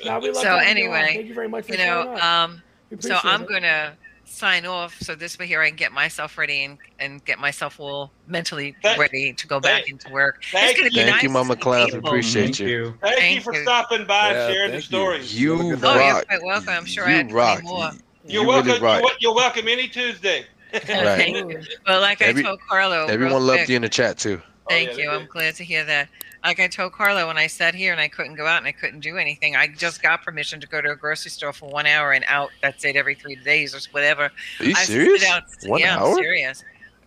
[0.06, 0.95] Now, we So having you on.
[0.95, 2.62] anyway, thank you very much for You know, um,
[2.99, 3.48] so I'm it.
[3.49, 3.94] going to
[4.28, 7.80] sign off so this way here I can get myself ready and, and get myself
[7.80, 10.44] all mentally Thank- ready to go back thank- into work.
[10.52, 11.91] thank it's going to be Thank nice you, Mama to Clowns.
[11.91, 12.10] We people.
[12.10, 12.98] appreciate you.
[13.02, 13.62] Thank, Thank you for you.
[13.64, 14.98] stopping by Yeah, and sharing the thank you.
[14.98, 15.40] stories.
[15.40, 16.06] You Have a good Oh, night.
[16.07, 16.70] you're quite welcome.
[16.74, 17.64] I'm sure I you had plenty rock.
[17.64, 17.91] more.
[18.28, 18.68] You're You welcome.
[18.70, 19.02] really rock.
[19.02, 20.45] You're, you're welcome any Tuesday.
[20.74, 21.62] Thank you.
[21.88, 24.41] Well, like Every- I told Carlo, Everyone loved quick- you in the chat too.
[24.68, 25.10] Oh, Thank Oh, yeah, you.
[25.12, 26.10] I'm glad to hear that.
[26.44, 28.72] Like I told Carlo when I sat here and I couldn't go out and I
[28.72, 29.56] couldn't do anything.
[29.56, 32.50] I just got permission to go to a grocery store for one hour and out.
[32.62, 34.32] That's it every three days or whatever.
[34.60, 35.22] Are you I serious?
[35.22, 36.10] Sit out, One yeah, hour?
[36.10, 36.64] I'm serious.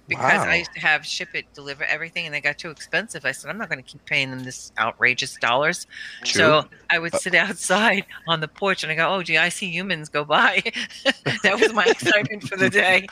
[0.08, 0.50] Because Wow.
[0.50, 3.26] I used to have ship it, deliver everything, and they got too expensive.
[3.26, 5.86] I said, I'm not going to keep paying them this outrageous dollars.
[6.24, 6.40] True.
[6.40, 9.50] So I would Uh, sit outside on the porch and I go, Oh, gee, I
[9.50, 10.62] see humans go by.
[11.42, 13.06] that was my excitement for the day.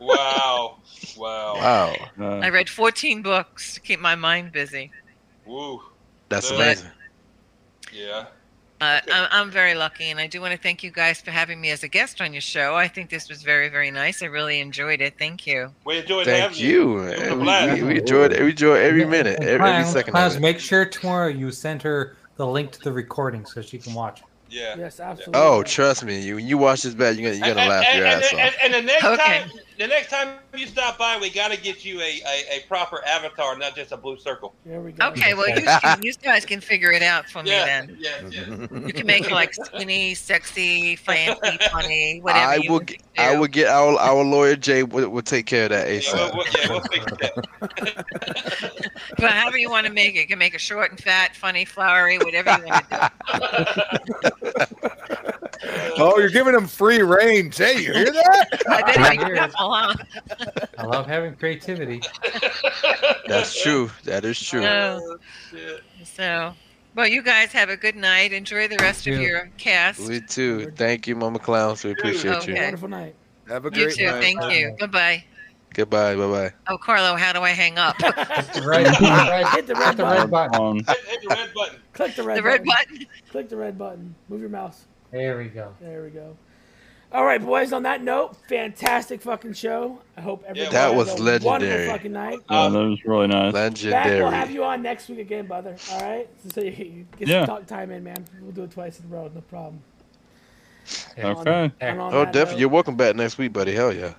[0.00, 0.78] Wow.
[1.16, 1.54] Wow.
[1.56, 4.90] Wow, Uh, I read 14 books to keep my mind busy.
[5.44, 5.82] Woo.
[6.28, 6.90] that's But- amazing.
[7.92, 8.26] Yeah.
[8.84, 11.58] Uh, I'm, I'm very lucky, and I do want to thank you guys for having
[11.60, 12.74] me as a guest on your show.
[12.74, 14.22] I think this was very, very nice.
[14.22, 15.14] I really enjoyed it.
[15.18, 15.72] Thank you.
[15.86, 16.98] We enjoyed Thank having you.
[16.98, 17.38] It was a man.
[17.38, 17.82] blast.
[17.82, 18.42] We, we enjoyed it.
[18.42, 20.42] We enjoyed every minute, every, every second Clowns, of it.
[20.42, 24.20] make sure tomorrow you send her the link to the recording so she can watch.
[24.20, 24.26] it.
[24.50, 24.76] Yeah.
[24.76, 25.40] Yes, absolutely.
[25.40, 28.06] Oh, trust me, you you watch this back, you're gonna you're gonna laugh and, your
[28.06, 28.54] and, ass and, off.
[28.62, 29.40] and the next Okay.
[29.40, 32.60] time, the next time you stop by, we got to get you a, a, a
[32.68, 34.54] proper avatar, not just a blue circle.
[34.64, 35.08] There we go.
[35.08, 35.66] Okay, well, you,
[36.02, 37.96] you guys can figure it out for me Yeah, then.
[38.00, 38.66] yeah, yeah.
[38.86, 42.44] You can make it like skinny, sexy, fancy, funny, whatever.
[42.52, 45.70] I will want I will get our our lawyer Jay will, will take care of
[45.70, 46.14] that Yeah, ASAP.
[46.14, 48.04] we'll, we'll- yeah, we'll fix that.
[49.18, 51.64] But however you want to make it, you can make it short and fat, funny,
[51.64, 53.10] flowery, whatever you want to
[54.42, 55.38] do.
[55.96, 58.62] Oh, you're giving him free rein, Hey, You hear that?
[58.68, 59.36] I better be Weird.
[59.38, 59.94] careful, huh?
[60.78, 62.00] I love having creativity.
[63.26, 63.90] That's true.
[64.04, 64.62] That is true.
[64.62, 65.18] So,
[65.54, 66.54] oh, so,
[66.94, 68.32] well, you guys have a good night.
[68.32, 70.00] Enjoy the rest of your cast.
[70.00, 70.72] We too.
[70.76, 71.84] Thank you, Mama Clowns.
[71.84, 72.52] We appreciate you.
[72.54, 72.62] Okay.
[72.64, 73.14] Wonderful night.
[73.48, 74.04] Have a great You too.
[74.06, 74.20] night.
[74.22, 74.76] Thank you.
[74.80, 75.24] Bye bye.
[75.74, 76.14] Goodbye.
[76.14, 76.52] Bye bye.
[76.68, 78.00] Oh, Carlo, how do I hang up?
[78.00, 80.50] Hit the red, hit the red, Hit the red hit the red button.
[80.52, 80.76] button.
[80.86, 81.78] Hit, hit the red button.
[81.94, 82.94] Click the red the red button.
[82.94, 83.06] button.
[83.30, 84.14] Click the red button.
[84.28, 84.84] Move your mouse.
[85.14, 85.72] There we go.
[85.80, 86.36] There we go.
[87.12, 87.72] All right, boys.
[87.72, 90.00] On that note, fantastic fucking show.
[90.16, 91.46] I hope everybody That was a legendary.
[91.86, 92.40] Wonderful fucking night.
[92.50, 93.52] yeah, um, that was really nice.
[93.52, 95.76] Back, we'll have you on next week again, brother.
[95.92, 96.28] All right.
[96.52, 97.46] So you, you get Yeah.
[97.46, 98.24] some talk time in, man.
[98.42, 99.30] We'll do it twice in a row.
[99.32, 99.80] No problem.
[101.16, 101.70] Okay.
[101.80, 102.52] And on Oh, definitely.
[102.54, 103.72] note- You're welcome back next week, buddy.
[103.72, 104.14] Hell yeah.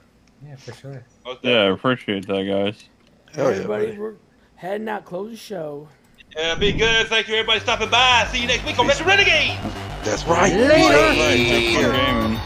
[0.47, 1.03] Yeah, for sure.
[1.41, 2.87] Yeah, I appreciate that, guys.
[3.33, 3.97] Hell yeah, Everybody, buddy.
[3.97, 4.13] we're
[4.55, 5.03] heading out.
[5.03, 5.89] Close the show.
[6.35, 7.07] Yeah, be good.
[7.07, 8.27] Thank you, everybody, stopping by.
[8.29, 9.57] See you next week on Retro Renegade.
[10.03, 10.51] That's right.
[10.51, 10.67] Later.
[10.67, 11.37] That's right.
[11.37, 11.93] Take Good care.
[11.93, 12.39] gaming.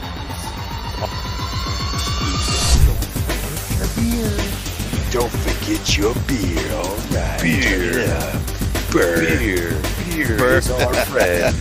[5.11, 7.41] Don't forget your beer, alright.
[7.41, 8.05] Beer.
[8.91, 9.81] Beer.
[10.05, 11.55] Beer is our friend.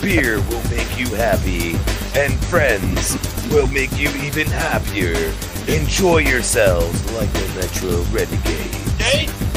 [0.02, 1.76] beer will make you happy,
[2.20, 3.16] and friends
[3.50, 5.32] will make you even happier.
[5.68, 8.76] Enjoy yourselves like a Retro Renegade.
[9.00, 9.55] Okay?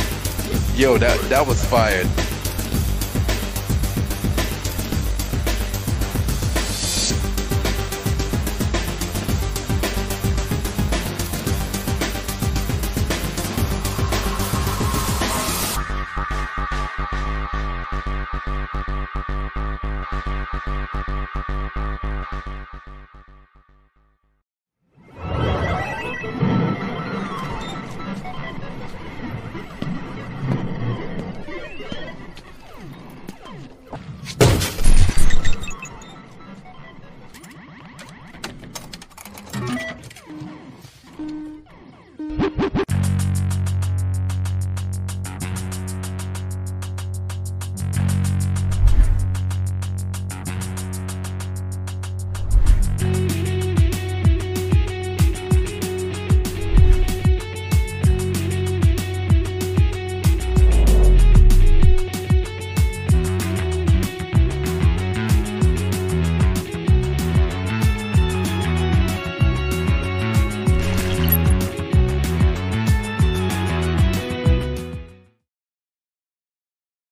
[0.79, 2.07] Yo, that that was fired.